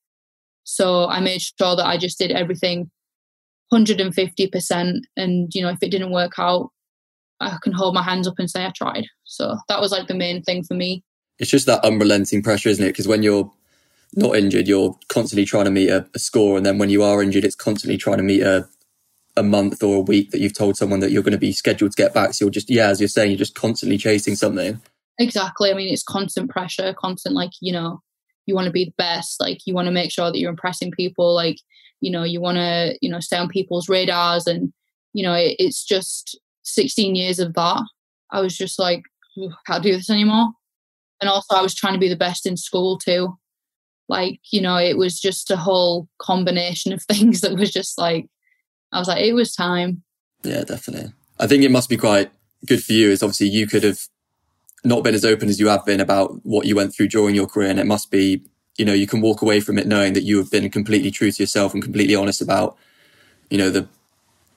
So 0.64 1.08
i 1.08 1.20
made 1.20 1.42
sure 1.42 1.76
that 1.76 1.88
i 1.88 1.98
just 1.98 2.18
did 2.18 2.32
everything 2.32 2.90
150% 3.74 5.02
and 5.16 5.54
you 5.54 5.62
know 5.62 5.70
if 5.70 5.78
it 5.84 5.92
didn't 5.92 6.12
work 6.12 6.40
out 6.40 6.72
i 7.40 7.56
can 7.62 7.72
hold 7.72 7.94
my 7.94 8.02
hands 8.02 8.28
up 8.28 8.34
and 8.40 8.50
say 8.50 8.66
i 8.66 8.72
tried. 8.76 9.06
So 9.26 9.58
that 9.68 9.82
was 9.82 9.92
like 9.92 10.08
the 10.08 10.16
main 10.16 10.42
thing 10.42 10.64
for 10.64 10.74
me 10.74 11.04
it's 11.40 11.50
just 11.50 11.66
that 11.66 11.84
unrelenting 11.84 12.44
pressure 12.44 12.70
isn't 12.70 12.84
it 12.84 12.90
because 12.90 13.08
when 13.08 13.24
you're 13.24 13.52
not 14.16 14.36
injured, 14.36 14.68
you're 14.68 14.98
constantly 15.08 15.46
trying 15.46 15.66
to 15.66 15.72
meet 15.72 15.90
a, 15.90 16.08
a, 16.16 16.20
score, 16.20 16.58
and 16.58 16.66
then 16.66 16.78
when 16.78 16.90
you 16.90 17.04
are 17.04 17.22
injured, 17.22 17.46
it's 17.46 17.56
constantly 17.56 17.98
trying 17.98 18.18
to 18.18 18.24
meet 18.24 18.42
a 18.42 18.68
a 19.38 19.44
month 19.44 19.84
or 19.84 19.98
a 19.98 20.02
week 20.02 20.32
that 20.32 20.40
you've 20.40 20.58
told 20.58 20.76
someone 20.76 21.00
that 21.00 21.12
you're 21.12 21.24
going 21.24 21.32
to 21.32 21.38
be 21.38 21.54
scheduled 21.54 21.92
to 21.92 22.02
get 22.02 22.14
back. 22.14 22.34
So 22.34 22.46
you're 22.46 22.52
just 22.52 22.70
yeah, 22.70 22.88
as 22.88 23.00
you're 23.00 23.08
saying, 23.08 23.32
you're 23.32 23.38
just 23.38 23.56
constantly 23.56 23.98
chasing 23.98 24.36
something. 24.36 24.82
Exactly. 25.18 25.70
I 25.70 25.74
mean, 25.74 25.94
it's 25.94 26.04
constant 26.04 26.50
pressure, 26.50 26.94
constant 26.98 27.36
like 27.36 27.52
you 27.62 27.72
know, 27.72 28.02
you 28.46 28.56
want 28.56 28.66
to 28.66 28.72
be 28.72 28.86
the 28.86 28.94
best, 28.98 29.40
like 29.40 29.60
you 29.66 29.74
want 29.74 29.86
to 29.86 29.92
make 29.92 30.12
sure 30.12 30.32
that 30.32 30.40
you're 30.40 30.50
impressing 30.50 30.92
people, 30.92 31.34
like 31.34 31.60
you 32.02 32.12
know, 32.12 32.24
you 32.24 32.42
want 32.42 32.58
to 32.58 32.98
you 33.02 33.10
know 33.10 33.20
stay 33.20 33.38
on 33.38 33.48
people's 33.48 33.90
radars 33.90 34.48
and 34.48 34.74
you 35.14 35.24
know, 35.24 35.34
it, 35.34 35.56
it's 35.60 35.84
just 35.84 36.40
16 36.64 37.16
years 37.16 37.40
of 37.40 37.54
that. 37.54 37.84
I 38.32 38.42
was 38.42 38.56
just 38.56 38.78
like, 38.78 39.04
I 39.38 39.50
can't 39.66 39.84
do 39.84 39.92
this 39.92 40.10
anymore. 40.10 40.50
And 41.22 41.30
also, 41.30 41.56
I 41.56 41.62
was 41.62 41.76
trying 41.76 41.94
to 41.94 42.00
be 42.00 42.10
the 42.10 42.16
best 42.16 42.46
in 42.46 42.58
school 42.58 42.98
too. 42.98 43.38
Like, 44.08 44.40
you 44.52 44.62
know, 44.62 44.78
it 44.78 44.98
was 44.98 45.20
just 45.20 45.52
a 45.52 45.58
whole 45.58 46.08
combination 46.18 46.94
of 46.94 47.04
things 47.10 47.42
that 47.42 47.56
was 47.56 47.72
just 47.72 47.98
like, 47.98 48.28
I 48.92 49.00
was 49.00 49.08
like, 49.08 49.24
it 49.24 49.34
was 49.34 49.54
time. 49.54 50.04
Yeah, 50.44 50.64
definitely. 50.64 51.14
I 51.40 51.48
think 51.48 51.64
it 51.64 51.72
must 51.72 51.90
be 51.90 51.98
quite 51.98 52.32
good 52.66 52.84
for 52.84 52.94
you, 52.94 53.10
is 53.10 53.24
obviously 53.24 53.48
you 53.48 53.68
could 53.68 53.84
have 53.84 54.00
not 54.84 55.04
been 55.04 55.16
as 55.16 55.26
open 55.26 55.50
as 55.50 55.60
you 55.60 55.68
have 55.68 55.86
been 55.86 56.00
about 56.00 56.46
what 56.46 56.66
you 56.66 56.76
went 56.76 56.94
through 56.94 57.10
during 57.10 57.36
your 57.36 57.48
career. 57.48 57.70
And 57.70 57.80
it 57.80 57.86
must 57.86 58.12
be, 58.12 58.42
you 58.78 58.86
know, 58.86 58.94
you 58.94 59.08
can 59.08 59.22
walk 59.22 59.42
away 59.42 59.60
from 59.60 59.78
it 59.78 59.88
knowing 59.88 60.14
that 60.14 60.24
you 60.24 60.38
have 60.38 60.52
been 60.52 60.70
completely 60.70 61.12
true 61.12 61.32
to 61.32 61.44
yourself 61.44 61.74
and 61.74 61.84
completely 61.84 62.16
honest 62.16 62.42
about, 62.42 62.78
you 63.50 63.58
know, 63.58 63.70
the, 63.70 63.88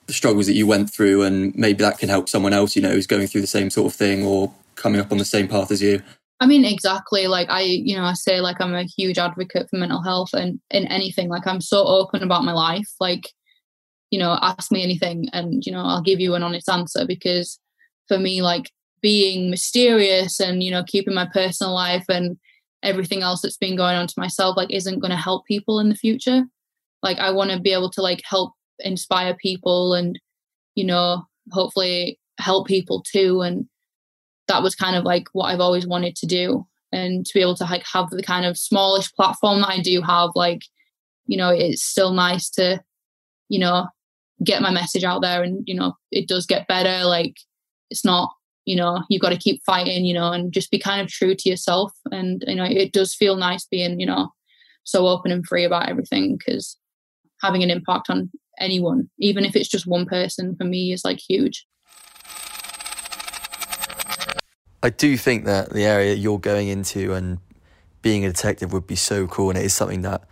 the 0.07 0.13
struggles 0.13 0.47
that 0.47 0.53
you 0.53 0.65
went 0.65 0.89
through. 0.89 1.23
And 1.23 1.55
maybe 1.55 1.83
that 1.83 1.97
can 1.97 2.09
help 2.09 2.29
someone 2.29 2.53
else, 2.53 2.75
you 2.75 2.81
know, 2.81 2.91
who's 2.91 3.07
going 3.07 3.27
through 3.27 3.41
the 3.41 3.47
same 3.47 3.69
sort 3.69 3.91
of 3.91 3.97
thing 3.97 4.25
or 4.25 4.53
coming 4.75 4.99
up 4.99 5.11
on 5.11 5.17
the 5.17 5.25
same 5.25 5.47
path 5.47 5.71
as 5.71 5.81
you. 5.81 6.01
I 6.43 6.45
mean, 6.45 6.65
exactly. 6.65 7.27
Like 7.27 7.49
I, 7.49 7.61
you 7.61 7.95
know, 7.95 8.03
I 8.03 8.13
say 8.13 8.41
like 8.41 8.59
I'm 8.59 8.75
a 8.75 8.83
huge 8.83 9.17
advocate 9.17 9.69
for 9.69 9.77
mental 9.77 10.03
health 10.03 10.33
and 10.33 10.59
in 10.71 10.85
anything. 10.87 11.29
Like 11.29 11.47
I'm 11.47 11.61
so 11.61 11.85
open 11.85 12.21
about 12.21 12.43
my 12.43 12.51
life. 12.53 12.89
Like, 12.99 13.29
you 14.11 14.19
know, 14.19 14.37
ask 14.41 14.71
me 14.71 14.83
anything 14.83 15.29
and, 15.31 15.65
you 15.65 15.71
know, 15.71 15.83
I'll 15.83 16.01
give 16.01 16.19
you 16.19 16.35
an 16.35 16.43
honest 16.43 16.69
answer 16.69 17.05
because 17.07 17.59
for 18.07 18.19
me, 18.19 18.41
like 18.41 18.69
being 19.03 19.51
mysterious 19.51 20.39
and 20.39 20.63
you 20.63 20.71
know 20.71 20.83
keeping 20.87 21.13
my 21.13 21.27
personal 21.31 21.73
life 21.73 22.05
and 22.09 22.37
everything 22.81 23.21
else 23.21 23.41
that's 23.41 23.57
been 23.57 23.75
going 23.75 23.95
on 23.95 24.07
to 24.07 24.13
myself 24.17 24.57
like 24.57 24.71
isn't 24.71 24.99
going 24.99 25.11
to 25.11 25.17
help 25.17 25.45
people 25.45 25.79
in 25.79 25.89
the 25.89 25.95
future 25.95 26.43
like 27.03 27.19
i 27.19 27.29
want 27.29 27.51
to 27.51 27.59
be 27.59 27.73
able 27.73 27.91
to 27.91 28.01
like 28.01 28.21
help 28.23 28.53
inspire 28.79 29.35
people 29.35 29.93
and 29.93 30.19
you 30.73 30.85
know 30.85 31.23
hopefully 31.51 32.17
help 32.39 32.65
people 32.65 33.03
too 33.03 33.41
and 33.41 33.67
that 34.47 34.63
was 34.63 34.75
kind 34.75 34.95
of 34.95 35.03
like 35.03 35.27
what 35.33 35.45
i've 35.45 35.59
always 35.61 35.87
wanted 35.87 36.15
to 36.17 36.25
do. 36.25 36.65
And 36.91 37.25
to 37.25 37.33
be 37.33 37.41
able 37.41 37.55
to 37.55 37.63
like 37.63 37.83
have 37.91 38.11
the 38.11 38.21
kind 38.21 38.45
of 38.45 38.55
smallish 38.57 39.11
platform 39.13 39.61
that 39.61 39.69
i 39.69 39.81
do 39.81 40.01
have 40.01 40.29
like 40.35 40.61
you 41.25 41.37
know 41.37 41.49
it's 41.49 41.81
still 41.81 42.13
nice 42.13 42.49
to 42.51 42.83
you 43.49 43.59
know 43.59 43.87
get 44.43 44.61
my 44.61 44.71
message 44.71 45.03
out 45.03 45.21
there 45.21 45.43
and 45.43 45.63
you 45.65 45.75
know 45.75 45.93
it 46.11 46.27
does 46.27 46.45
get 46.45 46.67
better. 46.67 47.05
Like 47.05 47.35
it's 47.89 48.05
not 48.05 48.31
you 48.65 48.75
know 48.75 49.03
you've 49.09 49.21
got 49.21 49.29
to 49.29 49.37
keep 49.37 49.61
fighting 49.65 50.05
you 50.05 50.13
know 50.13 50.31
and 50.31 50.53
just 50.53 50.71
be 50.71 50.79
kind 50.79 51.01
of 51.01 51.07
true 51.07 51.35
to 51.35 51.49
yourself. 51.49 51.91
And 52.11 52.43
you 52.47 52.55
know 52.55 52.65
it 52.65 52.93
does 52.93 53.13
feel 53.13 53.35
nice 53.35 53.65
being 53.65 53.99
you 53.99 54.05
know 54.05 54.29
so 54.83 55.07
open 55.07 55.31
and 55.31 55.45
free 55.45 55.63
about 55.63 55.89
everything 55.89 56.37
because 56.37 56.77
having 57.41 57.63
an 57.63 57.71
impact 57.71 58.09
on 58.09 58.29
anyone 58.59 59.09
even 59.17 59.45
if 59.45 59.55
it's 59.55 59.67
just 59.67 59.87
one 59.87 60.05
person 60.05 60.55
for 60.55 60.63
me 60.63 60.93
is 60.93 61.03
like 61.03 61.19
huge 61.19 61.65
i 64.83 64.89
do 64.89 65.17
think 65.17 65.45
that 65.45 65.71
the 65.71 65.83
area 65.83 66.13
you're 66.13 66.39
going 66.39 66.67
into 66.67 67.13
and 67.13 67.39
being 68.03 68.23
a 68.23 68.27
detective 68.27 68.71
would 68.71 68.85
be 68.85 68.95
so 68.95 69.25
cool 69.27 69.49
and 69.49 69.57
it 69.57 69.65
is 69.65 69.73
something 69.73 70.03
that 70.03 70.23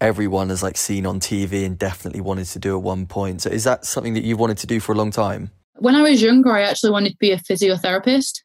everyone 0.00 0.48
has 0.48 0.62
like 0.62 0.76
seen 0.76 1.04
on 1.04 1.20
tv 1.20 1.66
and 1.66 1.78
definitely 1.78 2.20
wanted 2.20 2.46
to 2.46 2.58
do 2.58 2.74
at 2.76 2.82
one 2.82 3.04
point 3.06 3.42
so 3.42 3.50
is 3.50 3.64
that 3.64 3.84
something 3.84 4.14
that 4.14 4.24
you've 4.24 4.40
wanted 4.40 4.56
to 4.56 4.66
do 4.66 4.80
for 4.80 4.92
a 4.92 4.96
long 4.96 5.10
time 5.10 5.50
when 5.82 5.96
I 5.96 6.02
was 6.02 6.22
younger, 6.22 6.52
I 6.52 6.62
actually 6.62 6.92
wanted 6.92 7.10
to 7.10 7.18
be 7.18 7.32
a 7.32 7.38
physiotherapist. 7.38 8.42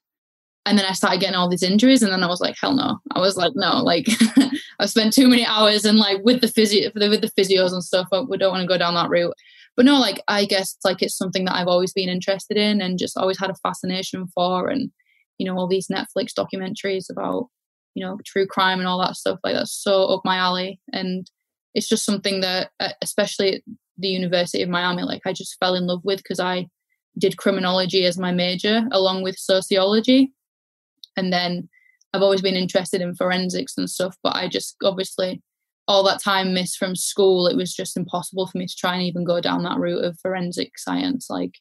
And 0.65 0.77
then 0.77 0.85
I 0.85 0.91
started 0.91 1.21
getting 1.21 1.35
all 1.35 1.47
these 1.47 1.63
injuries, 1.63 2.01
and 2.01 2.11
then 2.11 2.23
I 2.23 2.27
was 2.27 2.41
like, 2.41 2.55
hell 2.59 2.73
no. 2.73 2.97
I 3.11 3.19
was 3.19 3.37
like, 3.37 3.53
no, 3.55 3.81
like 3.83 4.07
I've 4.79 4.89
spent 4.89 5.13
too 5.13 5.27
many 5.27 5.45
hours 5.45 5.85
and 5.85 5.97
like 5.97 6.21
with 6.23 6.41
the 6.41 6.49
physio 6.49 6.91
with 6.93 7.21
the 7.21 7.31
physios 7.37 7.71
and 7.71 7.83
stuff. 7.83 8.07
We 8.27 8.37
don't 8.37 8.51
want 8.51 8.63
to 8.63 8.67
go 8.67 8.77
down 8.77 8.95
that 8.95 9.09
route. 9.09 9.33
But 9.77 9.85
no, 9.85 9.99
like 9.99 10.21
I 10.27 10.45
guess 10.45 10.75
like 10.83 11.03
it's 11.03 11.15
something 11.15 11.45
that 11.45 11.55
I've 11.55 11.67
always 11.67 11.93
been 11.93 12.09
interested 12.09 12.57
in 12.57 12.81
and 12.81 12.97
just 12.97 13.15
always 13.15 13.39
had 13.39 13.51
a 13.51 13.55
fascination 13.55 14.27
for. 14.33 14.67
And 14.67 14.91
you 15.37 15.45
know, 15.45 15.55
all 15.55 15.67
these 15.67 15.87
Netflix 15.87 16.33
documentaries 16.33 17.05
about 17.09 17.47
you 17.93 18.03
know 18.03 18.17
true 18.25 18.47
crime 18.47 18.79
and 18.79 18.87
all 18.87 18.99
that 18.99 19.15
stuff 19.15 19.39
like 19.43 19.53
that's 19.53 19.71
so 19.71 20.05
up 20.05 20.21
my 20.25 20.37
alley. 20.37 20.81
And 20.91 21.29
it's 21.75 21.87
just 21.87 22.05
something 22.05 22.41
that, 22.41 22.71
especially 23.03 23.55
at 23.57 23.61
the 23.99 24.07
University 24.07 24.63
of 24.63 24.69
Miami, 24.69 25.03
like 25.03 25.21
I 25.27 25.31
just 25.31 25.57
fell 25.59 25.75
in 25.75 25.85
love 25.85 26.01
with 26.03 26.17
because 26.17 26.39
I 26.39 26.67
did 27.19 27.37
criminology 27.37 28.05
as 28.05 28.17
my 28.17 28.31
major 28.31 28.87
along 28.91 29.21
with 29.21 29.37
sociology. 29.37 30.33
And 31.15 31.31
then 31.31 31.69
I've 32.13 32.21
always 32.23 32.41
been 32.41 32.55
interested 32.55 33.01
in 33.01 33.15
forensics 33.15 33.73
and 33.77 33.89
stuff, 33.89 34.15
but 34.23 34.35
I 34.35 34.47
just 34.47 34.75
obviously 34.83 35.41
all 35.87 36.03
that 36.03 36.21
time 36.21 36.53
missed 36.53 36.77
from 36.77 36.95
school, 36.95 37.47
it 37.47 37.55
was 37.55 37.73
just 37.73 37.95
impossible 37.95 38.47
for 38.47 38.57
me 38.57 38.67
to 38.67 38.75
try 38.75 38.93
and 38.93 39.03
even 39.03 39.23
go 39.23 39.39
down 39.39 39.63
that 39.63 39.77
route 39.77 40.03
of 40.03 40.19
forensic 40.19 40.77
science. 40.77 41.27
Like, 41.29 41.55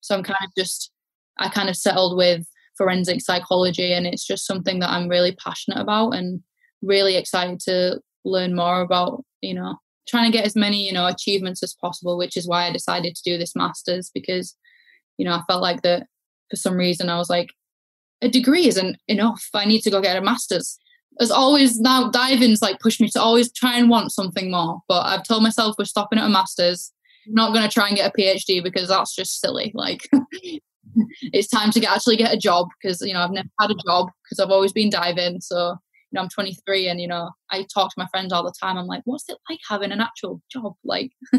so 0.00 0.16
I'm 0.16 0.22
kind 0.22 0.38
of 0.42 0.50
just, 0.56 0.90
I 1.38 1.48
kind 1.48 1.68
of 1.68 1.76
settled 1.76 2.16
with 2.16 2.46
forensic 2.76 3.20
psychology, 3.20 3.92
and 3.92 4.06
it's 4.06 4.26
just 4.26 4.46
something 4.46 4.78
that 4.80 4.90
I'm 4.90 5.08
really 5.08 5.32
passionate 5.32 5.80
about 5.80 6.10
and 6.10 6.42
really 6.82 7.16
excited 7.16 7.60
to 7.60 8.00
learn 8.24 8.54
more 8.54 8.80
about, 8.80 9.24
you 9.42 9.54
know, 9.54 9.76
trying 10.08 10.30
to 10.30 10.36
get 10.36 10.46
as 10.46 10.56
many, 10.56 10.86
you 10.86 10.92
know, 10.92 11.06
achievements 11.06 11.62
as 11.62 11.74
possible, 11.74 12.16
which 12.16 12.36
is 12.36 12.48
why 12.48 12.66
I 12.66 12.72
decided 12.72 13.14
to 13.14 13.22
do 13.24 13.36
this 13.36 13.54
master's 13.54 14.10
because 14.14 14.56
you 15.20 15.26
know, 15.26 15.34
I 15.34 15.42
felt 15.46 15.60
like 15.60 15.82
that 15.82 16.06
for 16.48 16.56
some 16.56 16.76
reason 16.76 17.10
I 17.10 17.18
was 17.18 17.28
like, 17.28 17.50
a 18.22 18.28
degree 18.28 18.66
isn't 18.66 18.96
enough. 19.06 19.46
I 19.52 19.66
need 19.66 19.82
to 19.82 19.90
go 19.90 20.00
get 20.00 20.16
a 20.16 20.22
master's. 20.22 20.78
As 21.18 21.30
always, 21.30 21.78
now 21.80 22.10
diving's 22.10 22.62
like 22.62 22.80
pushed 22.80 23.00
me 23.00 23.08
to 23.10 23.20
always 23.20 23.52
try 23.52 23.76
and 23.78 23.90
want 23.90 24.12
something 24.12 24.50
more. 24.50 24.80
But 24.88 25.06
I've 25.06 25.24
told 25.24 25.42
myself 25.42 25.76
we're 25.78 25.84
stopping 25.84 26.18
at 26.18 26.26
a 26.26 26.28
master's. 26.28 26.92
I'm 27.26 27.34
not 27.34 27.52
going 27.52 27.66
to 27.66 27.72
try 27.72 27.88
and 27.88 27.96
get 27.96 28.10
a 28.10 28.18
PhD 28.18 28.62
because 28.62 28.88
that's 28.88 29.14
just 29.14 29.40
silly. 29.40 29.70
Like, 29.74 30.08
it's 31.22 31.48
time 31.48 31.70
to 31.72 31.80
get, 31.80 31.90
actually 31.90 32.16
get 32.16 32.34
a 32.34 32.38
job 32.38 32.68
because 32.80 33.00
you 33.02 33.12
know 33.12 33.20
I've 33.20 33.30
never 33.30 33.48
had 33.60 33.70
a 33.70 33.76
job 33.86 34.08
because 34.24 34.40
I've 34.40 34.50
always 34.50 34.72
been 34.72 34.90
diving. 34.90 35.40
So 35.40 35.76
you 36.10 36.16
know 36.16 36.22
I'm 36.22 36.28
23 36.28 36.88
and 36.88 37.00
you 37.00 37.08
know 37.08 37.30
I 37.50 37.66
talk 37.72 37.90
to 37.90 37.98
my 37.98 38.06
friends 38.10 38.32
all 38.32 38.44
the 38.44 38.54
time. 38.60 38.76
I'm 38.76 38.86
like, 38.86 39.02
what's 39.04 39.28
it 39.28 39.38
like 39.48 39.60
having 39.68 39.92
an 39.92 40.00
actual 40.00 40.40
job? 40.50 40.74
Like, 40.84 41.12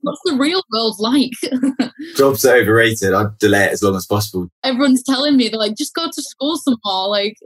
what's 0.00 0.20
the 0.24 0.36
real 0.36 0.62
world 0.72 0.96
like? 0.98 1.32
Jobs 2.16 2.44
are 2.44 2.56
overrated. 2.56 3.14
I'd 3.14 3.38
delay 3.38 3.64
it 3.64 3.72
as 3.72 3.82
long 3.82 3.96
as 3.96 4.06
possible. 4.06 4.48
Everyone's 4.62 5.02
telling 5.02 5.36
me 5.36 5.48
they're 5.48 5.58
like, 5.58 5.76
just 5.76 5.94
go 5.94 6.08
to 6.12 6.22
school 6.22 6.56
some 6.56 6.76
more. 6.84 7.08
Like, 7.08 7.36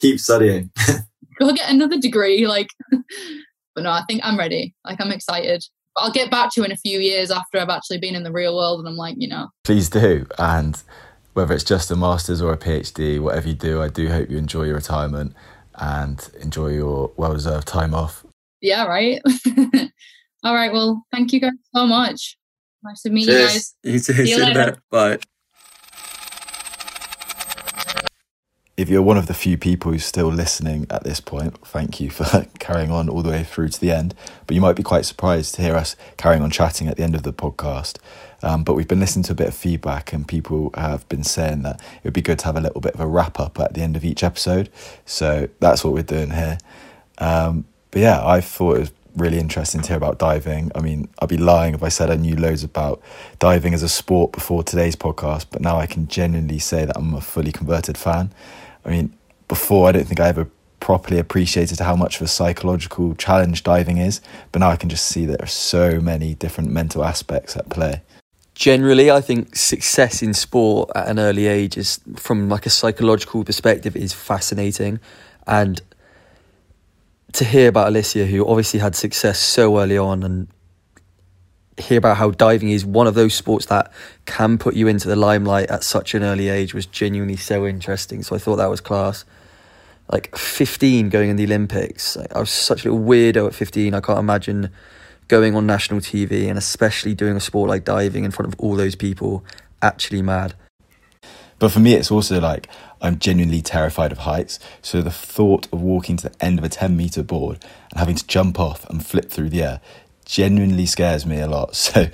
keep 0.00 0.20
studying. 0.20 0.70
Go 1.38 1.52
get 1.52 1.70
another 1.70 1.98
degree. 1.98 2.46
Like, 2.46 2.68
but 2.90 3.82
no, 3.82 3.90
I 3.90 4.02
think 4.08 4.20
I'm 4.24 4.38
ready. 4.38 4.74
Like, 4.84 5.00
I'm 5.00 5.12
excited. 5.12 5.64
But 5.94 6.04
I'll 6.04 6.12
get 6.12 6.30
back 6.30 6.52
to 6.52 6.60
you 6.60 6.64
in 6.64 6.72
a 6.72 6.76
few 6.76 6.98
years 6.98 7.30
after 7.30 7.58
I've 7.58 7.68
actually 7.68 7.98
been 7.98 8.14
in 8.14 8.22
the 8.22 8.32
real 8.32 8.56
world, 8.56 8.80
and 8.80 8.88
I'm 8.88 8.96
like, 8.96 9.16
you 9.18 9.28
know. 9.28 9.48
Please 9.64 9.88
do, 9.88 10.26
and 10.38 10.82
whether 11.36 11.54
it's 11.54 11.64
just 11.64 11.90
a 11.90 11.96
master's 11.96 12.40
or 12.40 12.52
a 12.52 12.56
PhD, 12.56 13.20
whatever 13.20 13.48
you 13.48 13.54
do, 13.54 13.82
I 13.82 13.88
do 13.88 14.08
hope 14.08 14.30
you 14.30 14.38
enjoy 14.38 14.64
your 14.64 14.74
retirement 14.74 15.34
and 15.74 16.30
enjoy 16.40 16.68
your 16.68 17.12
well 17.16 17.34
deserved 17.34 17.68
time 17.68 17.94
off. 17.94 18.24
Yeah, 18.62 18.86
right. 18.86 19.20
All 20.44 20.54
right. 20.54 20.72
Well, 20.72 21.04
thank 21.12 21.32
you 21.32 21.40
guys 21.40 21.52
so 21.74 21.86
much. 21.86 22.38
Nice 22.82 23.02
to 23.02 23.10
meet 23.10 23.26
Cheers. 23.26 23.74
you 23.84 23.92
guys. 23.92 24.08
You 24.08 24.14
too. 24.14 24.24
See 24.24 24.30
you 24.30 24.44
later. 24.44 24.76
Bye. 24.90 25.18
If 28.76 28.90
you're 28.90 29.00
one 29.00 29.16
of 29.16 29.26
the 29.26 29.32
few 29.32 29.56
people 29.56 29.90
who's 29.90 30.04
still 30.04 30.28
listening 30.28 30.86
at 30.90 31.02
this 31.02 31.18
point, 31.18 31.56
thank 31.66 31.98
you 31.98 32.10
for 32.10 32.46
carrying 32.58 32.90
on 32.90 33.08
all 33.08 33.22
the 33.22 33.30
way 33.30 33.42
through 33.42 33.68
to 33.70 33.80
the 33.80 33.90
end. 33.90 34.14
But 34.46 34.54
you 34.54 34.60
might 34.60 34.76
be 34.76 34.82
quite 34.82 35.06
surprised 35.06 35.54
to 35.54 35.62
hear 35.62 35.74
us 35.76 35.96
carrying 36.18 36.42
on 36.42 36.50
chatting 36.50 36.86
at 36.86 36.98
the 36.98 37.02
end 37.02 37.14
of 37.14 37.22
the 37.22 37.32
podcast. 37.32 37.96
Um, 38.42 38.64
but 38.64 38.74
we've 38.74 38.86
been 38.86 39.00
listening 39.00 39.22
to 39.24 39.32
a 39.32 39.34
bit 39.34 39.48
of 39.48 39.54
feedback, 39.54 40.12
and 40.12 40.28
people 40.28 40.72
have 40.74 41.08
been 41.08 41.24
saying 41.24 41.62
that 41.62 41.80
it 41.80 42.04
would 42.04 42.12
be 42.12 42.20
good 42.20 42.38
to 42.40 42.44
have 42.44 42.56
a 42.58 42.60
little 42.60 42.82
bit 42.82 42.92
of 42.92 43.00
a 43.00 43.06
wrap 43.06 43.40
up 43.40 43.58
at 43.58 43.72
the 43.72 43.80
end 43.80 43.96
of 43.96 44.04
each 44.04 44.22
episode. 44.22 44.68
So 45.06 45.48
that's 45.58 45.82
what 45.82 45.94
we're 45.94 46.02
doing 46.02 46.32
here. 46.32 46.58
Um, 47.16 47.64
but 47.90 48.02
yeah, 48.02 48.26
I 48.26 48.42
thought 48.42 48.76
it 48.76 48.80
was 48.80 48.92
really 49.16 49.38
interesting 49.38 49.80
to 49.80 49.88
hear 49.88 49.96
about 49.96 50.18
diving. 50.18 50.70
I 50.74 50.80
mean, 50.80 51.08
I'd 51.18 51.30
be 51.30 51.38
lying 51.38 51.72
if 51.72 51.82
I 51.82 51.88
said 51.88 52.10
I 52.10 52.16
knew 52.16 52.36
loads 52.36 52.62
about 52.62 53.00
diving 53.38 53.72
as 53.72 53.82
a 53.82 53.88
sport 53.88 54.32
before 54.32 54.62
today's 54.62 54.96
podcast, 54.96 55.46
but 55.50 55.62
now 55.62 55.78
I 55.78 55.86
can 55.86 56.08
genuinely 56.08 56.58
say 56.58 56.84
that 56.84 56.98
I'm 56.98 57.14
a 57.14 57.22
fully 57.22 57.52
converted 57.52 57.96
fan. 57.96 58.34
I 58.86 58.90
mean, 58.90 59.12
before 59.48 59.88
I 59.88 59.92
don't 59.92 60.06
think 60.06 60.20
I 60.20 60.28
ever 60.28 60.48
properly 60.78 61.18
appreciated 61.18 61.80
how 61.80 61.96
much 61.96 62.16
of 62.16 62.22
a 62.22 62.28
psychological 62.28 63.14
challenge 63.16 63.64
diving 63.64 63.98
is, 63.98 64.20
but 64.52 64.60
now 64.60 64.70
I 64.70 64.76
can 64.76 64.88
just 64.88 65.06
see 65.06 65.26
there 65.26 65.36
are 65.40 65.46
so 65.46 66.00
many 66.00 66.34
different 66.34 66.70
mental 66.70 67.04
aspects 67.04 67.56
at 67.56 67.68
play. 67.68 68.02
Generally, 68.54 69.10
I 69.10 69.20
think 69.20 69.56
success 69.56 70.22
in 70.22 70.32
sport 70.32 70.90
at 70.94 71.08
an 71.08 71.18
early 71.18 71.46
age 71.46 71.76
is, 71.76 72.00
from 72.14 72.48
like 72.48 72.64
a 72.64 72.70
psychological 72.70 73.44
perspective, 73.44 73.96
is 73.96 74.12
fascinating, 74.12 75.00
and 75.46 75.82
to 77.32 77.44
hear 77.44 77.68
about 77.68 77.88
Alicia, 77.88 78.24
who 78.24 78.46
obviously 78.46 78.80
had 78.80 78.94
success 78.94 79.38
so 79.38 79.78
early 79.78 79.98
on, 79.98 80.22
and 80.22 80.48
hear 81.78 81.98
about 81.98 82.16
how 82.16 82.30
diving 82.30 82.70
is 82.70 82.84
one 82.84 83.06
of 83.06 83.14
those 83.14 83.34
sports 83.34 83.66
that 83.66 83.92
can 84.24 84.58
put 84.58 84.74
you 84.74 84.88
into 84.88 85.08
the 85.08 85.16
limelight 85.16 85.68
at 85.68 85.84
such 85.84 86.14
an 86.14 86.22
early 86.22 86.48
age 86.48 86.74
was 86.74 86.86
genuinely 86.86 87.36
so 87.36 87.66
interesting. 87.66 88.22
So 88.22 88.34
I 88.34 88.38
thought 88.38 88.56
that 88.56 88.70
was 88.70 88.80
class. 88.80 89.24
Like 90.10 90.34
15 90.36 91.08
going 91.08 91.30
in 91.30 91.36
the 91.36 91.44
Olympics. 91.44 92.16
I 92.16 92.38
was 92.38 92.50
such 92.50 92.84
a 92.84 92.90
little 92.90 93.04
weirdo 93.04 93.48
at 93.48 93.54
15. 93.54 93.92
I 93.92 94.00
can't 94.00 94.18
imagine 94.18 94.70
going 95.28 95.56
on 95.56 95.66
national 95.66 96.00
TV 96.00 96.48
and 96.48 96.56
especially 96.56 97.14
doing 97.14 97.36
a 97.36 97.40
sport 97.40 97.68
like 97.68 97.84
diving 97.84 98.24
in 98.24 98.30
front 98.30 98.52
of 98.52 98.60
all 98.60 98.76
those 98.76 98.94
people 98.94 99.44
actually 99.82 100.22
mad. 100.22 100.54
But 101.58 101.72
for 101.72 101.80
me, 101.80 101.94
it's 101.94 102.10
also 102.10 102.40
like 102.40 102.68
I'm 103.00 103.18
genuinely 103.18 103.62
terrified 103.62 104.12
of 104.12 104.18
heights. 104.18 104.58
So 104.82 105.02
the 105.02 105.10
thought 105.10 105.66
of 105.72 105.80
walking 105.80 106.16
to 106.18 106.28
the 106.28 106.44
end 106.44 106.58
of 106.58 106.64
a 106.64 106.68
10 106.68 106.96
meter 106.96 107.22
board 107.22 107.64
and 107.90 107.98
having 107.98 108.14
to 108.16 108.26
jump 108.26 108.60
off 108.60 108.88
and 108.88 109.04
flip 109.04 109.30
through 109.30 109.50
the 109.50 109.62
air 109.62 109.80
genuinely 110.26 110.84
scares 110.84 111.24
me 111.24 111.40
a 111.40 111.46
lot. 111.46 111.74
So 111.86 112.10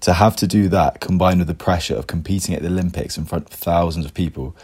to 0.00 0.14
have 0.14 0.34
to 0.36 0.48
do 0.48 0.68
that 0.68 0.98
combined 0.98 1.38
with 1.38 1.46
the 1.46 1.54
pressure 1.54 1.94
of 1.94 2.08
competing 2.08 2.56
at 2.56 2.62
the 2.62 2.68
Olympics 2.68 3.16
in 3.16 3.24
front 3.24 3.46
of 3.46 3.52
thousands 3.52 4.04
of 4.04 4.12
people, 4.12 4.56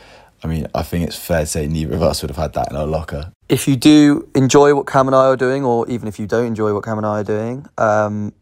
I 0.43 0.49
mean, 0.49 0.67
I 0.75 0.83
think 0.83 1.07
it's 1.07 1.17
fair 1.17 1.41
to 1.41 1.47
say 1.47 1.69
neither 1.69 1.95
of 1.95 2.03
us 2.03 2.23
would 2.23 2.31
have 2.31 2.37
had 2.37 2.55
that 2.55 2.71
in 2.71 2.77
our 2.77 2.87
locker. 2.87 3.33
If 3.49 3.69
you 3.69 3.77
do 3.77 4.29
enjoy 4.35 4.75
what 4.75 4.89
Cam 4.89 5.07
and 5.07 5.15
I 5.15 5.27
are 5.27 5.37
doing, 5.37 5.65
or 5.65 5.89
even 5.89 6.09
if 6.09 6.19
you 6.19 6.27
don't 6.27 6.47
enjoy 6.47 6.75
what 6.75 6.85
Cam 6.85 6.99
and 6.99 7.07
I 7.07 7.21
are 7.21 7.25
doing, 7.25 7.67
um, 7.79 8.33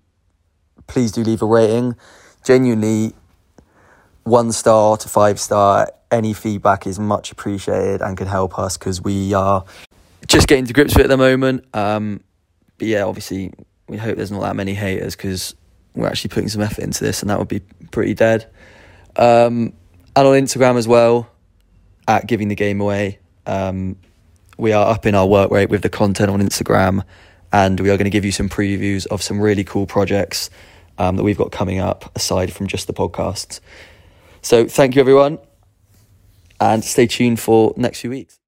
please 0.86 1.12
do 1.12 1.22
leave 1.22 1.42
a 1.42 1.46
rating. 1.46 1.94
Genuinely, 2.42 3.12
one 4.24 4.52
star 4.52 4.96
to 4.96 5.08
five 5.08 5.38
star, 5.38 5.90
any 6.10 6.32
feedback 6.32 6.86
is 6.86 6.98
much 6.98 7.30
appreciated 7.30 8.00
and 8.00 8.16
can 8.16 8.26
help 8.26 8.58
us 8.58 8.78
because 8.78 9.02
we 9.02 9.34
are 9.34 9.64
just 10.26 10.48
getting 10.48 10.64
to 10.64 10.72
grips 10.72 10.94
with 10.94 11.00
it 11.00 11.04
at 11.04 11.10
the 11.10 11.16
moment. 11.18 11.64
Um, 11.74 12.22
but 12.78 12.88
yeah, 12.88 13.04
obviously, 13.04 13.52
we 13.88 13.96
hope 13.96 14.16
there's 14.16 14.32
not 14.32 14.42
that 14.42 14.56
many 14.56 14.74
haters 14.74 15.16
because 15.16 15.54
we're 15.94 16.06
actually 16.06 16.28
putting 16.28 16.48
some 16.48 16.62
effort 16.62 16.82
into 16.82 17.02
this 17.02 17.22
and 17.22 17.30
that 17.30 17.38
would 17.38 17.48
be 17.48 17.60
pretty 17.90 18.14
dead. 18.14 18.50
Um, 19.16 19.72
and 20.14 20.26
on 20.26 20.34
Instagram 20.34 20.76
as 20.76 20.88
well, 20.88 21.28
at 22.08 22.26
Giving 22.26 22.48
the 22.48 22.54
Game 22.54 22.80
Away. 22.80 23.18
Um, 23.46 23.96
we 24.58 24.72
are 24.72 24.86
upping 24.86 25.14
our 25.14 25.26
work 25.26 25.50
rate 25.50 25.68
with 25.68 25.82
the 25.82 25.88
content 25.88 26.30
on 26.30 26.40
Instagram 26.40 27.02
and 27.52 27.78
we 27.78 27.90
are 27.90 27.96
going 27.96 28.04
to 28.04 28.10
give 28.10 28.24
you 28.24 28.32
some 28.32 28.48
previews 28.48 29.06
of 29.06 29.22
some 29.22 29.40
really 29.40 29.64
cool 29.64 29.86
projects 29.86 30.50
um, 30.98 31.16
that 31.16 31.22
we've 31.22 31.38
got 31.38 31.52
coming 31.52 31.78
up 31.78 32.10
aside 32.16 32.52
from 32.52 32.66
just 32.66 32.86
the 32.86 32.92
podcasts. 32.92 33.60
So 34.42 34.66
thank 34.66 34.94
you, 34.94 35.00
everyone, 35.00 35.38
and 36.60 36.84
stay 36.84 37.06
tuned 37.06 37.40
for 37.40 37.74
next 37.76 38.00
few 38.00 38.10
weeks. 38.10 38.38